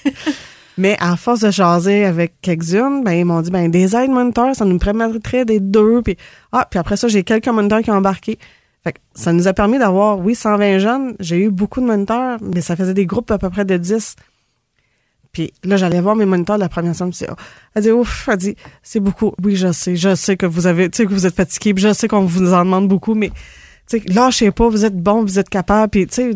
Mais 0.77 0.97
à 0.99 1.15
force 1.15 1.39
de 1.39 1.51
jaser 1.51 2.05
avec 2.05 2.33
quelques-unes, 2.41 3.03
ben, 3.03 3.13
ils 3.13 3.25
m'ont 3.25 3.41
dit, 3.41 3.49
ben, 3.49 3.69
des 3.69 3.95
aides 3.95 4.11
moniteurs, 4.11 4.55
ça 4.55 4.65
nous 4.65 4.77
permettrait 4.77 5.45
d'être 5.45 5.71
deux. 5.71 6.01
Puis, 6.01 6.17
ah, 6.51 6.67
puis 6.69 6.79
après 6.79 6.97
ça, 6.97 7.07
j'ai 7.07 7.23
quelques 7.23 7.47
moniteurs 7.47 7.81
qui 7.81 7.91
ont 7.91 7.95
embarqué. 7.95 8.37
Fait 8.83 8.93
que 8.93 8.99
ça 9.13 9.33
nous 9.33 9.47
a 9.47 9.53
permis 9.53 9.79
d'avoir, 9.79 10.19
oui, 10.19 10.35
120 10.35 10.79
jeunes. 10.79 11.15
J'ai 11.19 11.37
eu 11.37 11.49
beaucoup 11.49 11.81
de 11.81 11.85
moniteurs, 11.85 12.37
mais 12.41 12.61
ça 12.61 12.75
faisait 12.75 12.93
des 12.93 13.05
groupes 13.05 13.31
à 13.31 13.37
peu 13.37 13.49
près 13.49 13.65
de 13.65 13.77
10. 13.77 14.15
Puis 15.31 15.51
là, 15.63 15.75
j'allais 15.75 16.01
voir 16.01 16.15
mes 16.15 16.25
moniteurs 16.25 16.57
la 16.57 16.69
première 16.69 16.95
semaine. 16.95 17.11
puis, 17.11 17.25
oh, 17.29 17.35
Elle 17.73 17.83
dit, 17.83 17.91
ouf, 17.91 18.29
elle 18.29 18.37
dit, 18.37 18.55
c'est 18.83 18.99
beaucoup. 18.99 19.33
Oui, 19.43 19.55
je 19.55 19.71
sais, 19.71 19.95
je 19.95 20.13
sais 20.15 20.37
que 20.37 20.45
vous 20.45 20.67
avez, 20.67 20.89
tu 20.89 20.97
sais, 20.97 21.05
que 21.05 21.13
vous 21.13 21.25
êtes 21.25 21.35
fatigué, 21.35 21.73
puis 21.73 21.83
je 21.83 21.93
sais 21.93 22.07
qu'on 22.07 22.25
vous 22.25 22.53
en 22.53 22.63
demande 22.63 22.87
beaucoup, 22.87 23.15
mais, 23.15 23.31
tu 23.87 23.99
sais, 23.99 24.03
lâchez 24.07 24.51
pas, 24.51 24.69
vous 24.69 24.85
êtes 24.85 24.97
bon, 24.97 25.23
vous 25.23 25.39
êtes 25.39 25.49
capable, 25.49 25.89
puis, 25.89 26.07
tu 26.07 26.13
sais, 26.13 26.31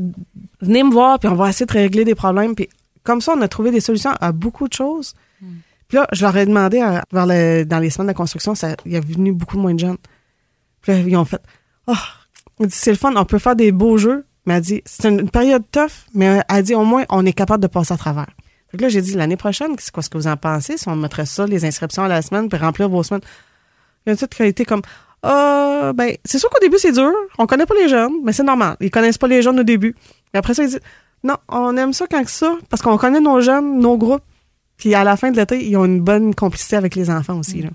venez 0.60 0.84
me 0.84 0.92
voir, 0.92 1.20
puis 1.20 1.30
on 1.30 1.36
va 1.36 1.50
essayer 1.50 1.66
de 1.66 1.72
régler 1.72 2.04
des 2.04 2.16
problèmes. 2.16 2.56
Puis 2.56 2.68
comme 3.10 3.22
ça, 3.22 3.34
on 3.36 3.42
a 3.42 3.48
trouvé 3.48 3.72
des 3.72 3.80
solutions 3.82 4.12
à 4.22 4.32
beaucoup 4.32 4.68
de 4.68 4.74
choses. 4.74 5.16
Puis 5.88 5.98
là, 5.98 6.08
je 6.12 6.22
leur 6.22 6.38
ai 6.38 6.46
demandé, 6.46 6.80
à- 6.80 7.04
vers 7.12 7.26
le- 7.26 7.64
dans 7.66 7.80
les 7.80 7.90
semaines 7.90 8.10
de 8.10 8.18
construction, 8.18 8.54
ça, 8.54 8.76
il 8.86 8.92
y 8.92 8.96
a 8.96 9.00
venu 9.00 9.32
beaucoup 9.32 9.58
moins 9.58 9.74
de 9.74 9.80
jeunes. 9.80 9.98
Puis 10.82 10.92
là, 10.92 11.00
ils 11.00 11.18
ont 11.18 11.26
fait, 11.26 11.42
oh, 11.88 11.94
c'est 12.70 12.92
le 12.92 12.98
fun, 12.98 13.12
on 13.16 13.26
peut 13.26 13.40
faire 13.40 13.56
des 13.56 13.72
beaux 13.72 13.98
jeux. 13.98 14.26
Mais 14.46 14.54
elle 14.56 14.62
dit, 14.62 14.82
c'est 14.86 15.10
une 15.10 15.30
période 15.30 15.64
tough, 15.72 15.92
mais 16.14 16.42
elle 16.48 16.64
dit, 16.64 16.76
au 16.76 16.84
moins, 16.84 17.06
on 17.10 17.26
est 17.26 17.34
capable 17.34 17.62
de 17.64 17.68
passer 17.68 17.94
à 17.94 17.98
travers. 17.98 18.28
Fait 18.70 18.78
que 18.78 18.84
là, 18.84 18.90
j'ai 18.90 19.02
dit, 19.02 19.14
l'année 19.16 19.36
prochaine, 19.38 19.76
c'est 19.80 19.92
quoi 19.92 20.04
ce 20.04 20.10
que 20.12 20.18
vous 20.20 20.28
en 20.28 20.38
pensez? 20.38 20.78
Si 20.78 20.88
on 20.88 20.96
mettrait 20.96 21.26
ça, 21.26 21.48
les 21.48 21.66
inscriptions 21.66 22.04
à 22.04 22.08
la 22.08 22.22
semaine, 22.22 22.50
puis 22.50 22.60
remplir 22.60 22.88
vos 22.90 23.02
semaines? 23.02 23.22
Il 24.06 24.12
y 24.12 24.14
a 24.14 24.16
toute 24.16 24.34
qualité 24.36 24.66
comme, 24.66 24.82
ah, 25.24 25.92
ben, 25.96 26.16
c'est 26.24 26.38
sûr 26.38 26.50
qu'au 26.52 26.60
début, 26.62 26.78
c'est 26.78 26.92
dur. 26.92 27.12
On 27.40 27.48
connaît 27.48 27.66
pas 27.66 27.74
les 27.74 27.90
jeunes, 27.90 28.14
mais 28.24 28.32
c'est 28.32 28.44
normal. 28.44 28.78
Ils 28.80 28.92
connaissent 28.92 29.18
pas 29.18 29.28
les 29.28 29.42
jeunes 29.42 29.60
au 29.60 29.64
début. 29.64 29.96
Mais 30.34 30.38
après 30.40 30.54
ça, 30.54 30.64
ils 30.64 30.68
disent, 30.70 30.80
non, 31.24 31.36
on 31.48 31.76
aime 31.78 31.94
ça 31.94 32.08
quand 32.08 32.24
que 32.24 32.32
ça, 32.32 32.58
parce 32.70 32.82
qu'on 32.82 32.98
connaît 32.98 33.20
nos 33.20 33.42
jeunes, 33.42 33.80
nos 33.80 33.98
groupes. 33.98 34.24
Puis 34.78 34.96
à 34.96 35.04
la 35.04 35.18
fin 35.18 35.32
de 35.32 35.38
l'été, 35.38 35.68
ils 35.68 35.76
ont 35.76 35.86
une 35.86 36.02
bonne 36.02 36.34
complicité 36.34 36.78
avec 36.78 36.96
les 36.96 37.10
enfants 37.10 37.38
aussi. 37.38 37.62
Là. 37.62 37.70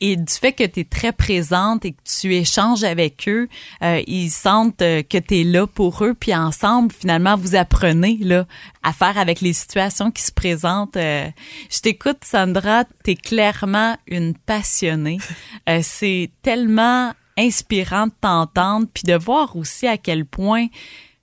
Et 0.00 0.16
du 0.16 0.32
fait 0.32 0.52
que 0.52 0.64
tu 0.64 0.80
es 0.80 0.84
très 0.84 1.12
présente 1.12 1.84
et 1.84 1.92
que 1.92 2.00
tu 2.04 2.34
échanges 2.34 2.84
avec 2.84 3.28
eux, 3.28 3.48
euh, 3.82 4.02
ils 4.06 4.30
sentent 4.30 4.82
euh, 4.82 5.02
que 5.02 5.18
tu 5.18 5.40
es 5.40 5.44
là 5.44 5.66
pour 5.66 6.04
eux, 6.04 6.14
puis 6.14 6.34
ensemble, 6.34 6.92
finalement, 6.92 7.36
vous 7.36 7.54
apprenez 7.54 8.18
là, 8.20 8.46
à 8.82 8.92
faire 8.92 9.18
avec 9.18 9.40
les 9.40 9.52
situations 9.52 10.10
qui 10.10 10.22
se 10.22 10.32
présentent. 10.32 10.96
Euh, 10.96 11.28
je 11.70 11.78
t'écoute, 11.80 12.18
Sandra, 12.24 12.84
tu 13.04 13.12
es 13.12 13.16
clairement 13.16 13.96
une 14.06 14.34
passionnée. 14.34 15.18
C'est 15.82 16.30
tellement 16.42 17.12
inspirant 17.38 18.08
de 18.08 18.12
t'entendre, 18.20 18.86
puis 18.92 19.04
de 19.04 19.14
voir 19.14 19.56
aussi 19.56 19.86
à 19.86 19.96
quel 19.96 20.26
point 20.26 20.66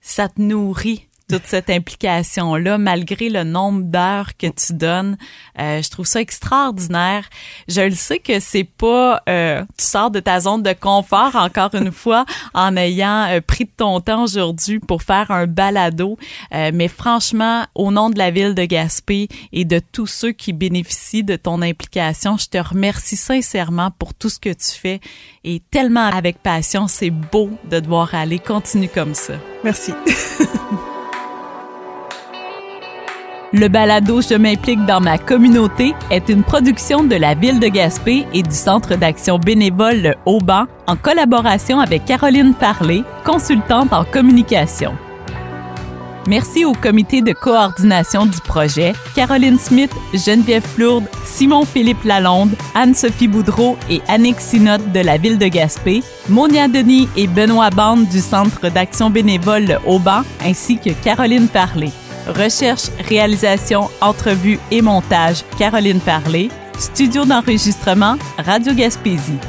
ça 0.01 0.29
te 0.29 0.41
nourrit 0.41 1.08
toute 1.29 1.45
cette 1.45 1.69
implication-là, 1.69 2.77
malgré 2.77 3.29
le 3.29 3.43
nombre 3.43 3.83
d'heures 3.83 4.35
que 4.37 4.47
tu 4.47 4.73
donnes. 4.73 5.17
Euh, 5.59 5.81
je 5.81 5.89
trouve 5.89 6.07
ça 6.07 6.21
extraordinaire. 6.21 7.29
Je 7.67 7.81
le 7.81 7.91
sais 7.91 8.19
que 8.19 8.39
c'est 8.39 8.63
pas, 8.63 9.21
euh, 9.29 9.63
tu 9.77 9.85
sors 9.85 10.09
de 10.09 10.19
ta 10.19 10.39
zone 10.39 10.63
de 10.63 10.73
confort 10.73 11.35
encore 11.35 11.75
une 11.75 11.91
fois 11.91 12.25
en 12.53 12.75
ayant 12.75 13.27
euh, 13.29 13.41
pris 13.41 13.65
de 13.65 13.71
ton 13.75 13.99
temps 14.01 14.23
aujourd'hui 14.23 14.79
pour 14.79 15.03
faire 15.03 15.29
un 15.29 15.45
balado. 15.45 16.17
Euh, 16.53 16.71
mais 16.73 16.87
franchement, 16.87 17.65
au 17.75 17.91
nom 17.91 18.09
de 18.09 18.17
la 18.17 18.31
ville 18.31 18.55
de 18.55 18.65
Gaspé 18.65 19.27
et 19.53 19.65
de 19.65 19.79
tous 19.79 20.07
ceux 20.07 20.31
qui 20.31 20.51
bénéficient 20.51 21.23
de 21.23 21.35
ton 21.35 21.61
implication, 21.61 22.37
je 22.37 22.47
te 22.47 22.57
remercie 22.57 23.17
sincèrement 23.17 23.91
pour 23.91 24.15
tout 24.15 24.29
ce 24.29 24.39
que 24.39 24.49
tu 24.49 24.71
fais 24.71 24.99
et 25.43 25.61
tellement 25.71 26.07
avec 26.07 26.41
passion. 26.41 26.87
C'est 26.87 27.11
beau 27.11 27.51
de 27.69 27.79
te 27.79 27.87
voir 27.87 28.15
aller. 28.15 28.39
Continue 28.39 28.89
comme 28.89 29.13
ça. 29.13 29.33
Merci. 29.63 29.93
Le 33.51 33.67
balado 33.67 34.21
Je 34.21 34.35
m'implique 34.35 34.85
dans 34.85 35.01
ma 35.01 35.17
communauté 35.17 35.95
est 36.11 36.29
une 36.29 36.43
production 36.43 37.03
de 37.03 37.15
la 37.15 37.33
ville 37.33 37.59
de 37.59 37.67
Gaspé 37.67 38.27
et 38.31 38.43
du 38.43 38.53
Centre 38.53 38.95
d'action 38.95 39.39
bénévole 39.39 40.01
Le 40.03 40.13
Haut-Banc 40.27 40.65
en 40.85 40.95
collaboration 40.95 41.79
avec 41.79 42.05
Caroline 42.05 42.53
Parlé, 42.53 43.03
consultante 43.25 43.91
en 43.91 44.03
communication. 44.03 44.93
Merci 46.27 46.63
au 46.63 46.73
comité 46.73 47.23
de 47.23 47.33
coordination 47.33 48.27
du 48.27 48.39
projet, 48.41 48.93
Caroline 49.15 49.57
Smith, 49.57 49.91
Geneviève 50.13 50.61
Flourde, 50.75 51.05
Simon-Philippe 51.25 52.03
Lalonde, 52.03 52.51
Anne-Sophie 52.75 53.27
Boudreau 53.27 53.77
et 53.89 54.01
Annick 54.07 54.39
Sinotte 54.39 54.91
de 54.91 54.99
la 54.99 55.17
ville 55.17 55.39
de 55.39 55.47
Gaspé, 55.47 56.03
Monia 56.27 56.67
Denis 56.67 57.09
et 57.17 57.25
Benoît 57.25 57.71
Bande 57.71 58.07
du 58.09 58.19
Centre 58.19 58.69
d'action 58.69 59.09
bénévole 59.09 59.63
Le 59.63 59.77
Haut-Banc, 59.87 60.21
ainsi 60.45 60.77
que 60.77 60.91
Caroline 61.03 61.47
Parlé. 61.47 61.89
Recherche, 62.29 62.89
réalisation, 63.07 63.89
entrevue 64.01 64.59
et 64.71 64.81
montage, 64.81 65.43
Caroline 65.57 65.99
Parlé. 65.99 66.49
Studio 66.77 67.25
d'enregistrement, 67.25 68.17
Radio 68.37 68.73
Gaspésie. 68.73 69.39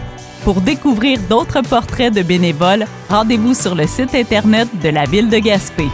Pour 0.45 0.61
découvrir 0.61 1.21
d'autres 1.29 1.61
portraits 1.63 2.13
de 2.13 2.23
bénévoles, 2.23 2.87
rendez-vous 3.09 3.55
sur 3.55 3.75
le 3.75 3.87
site 3.87 4.15
Internet 4.15 4.69
de 4.83 4.89
la 4.89 5.05
Ville 5.05 5.29
de 5.29 5.39
Gaspé. 5.39 5.89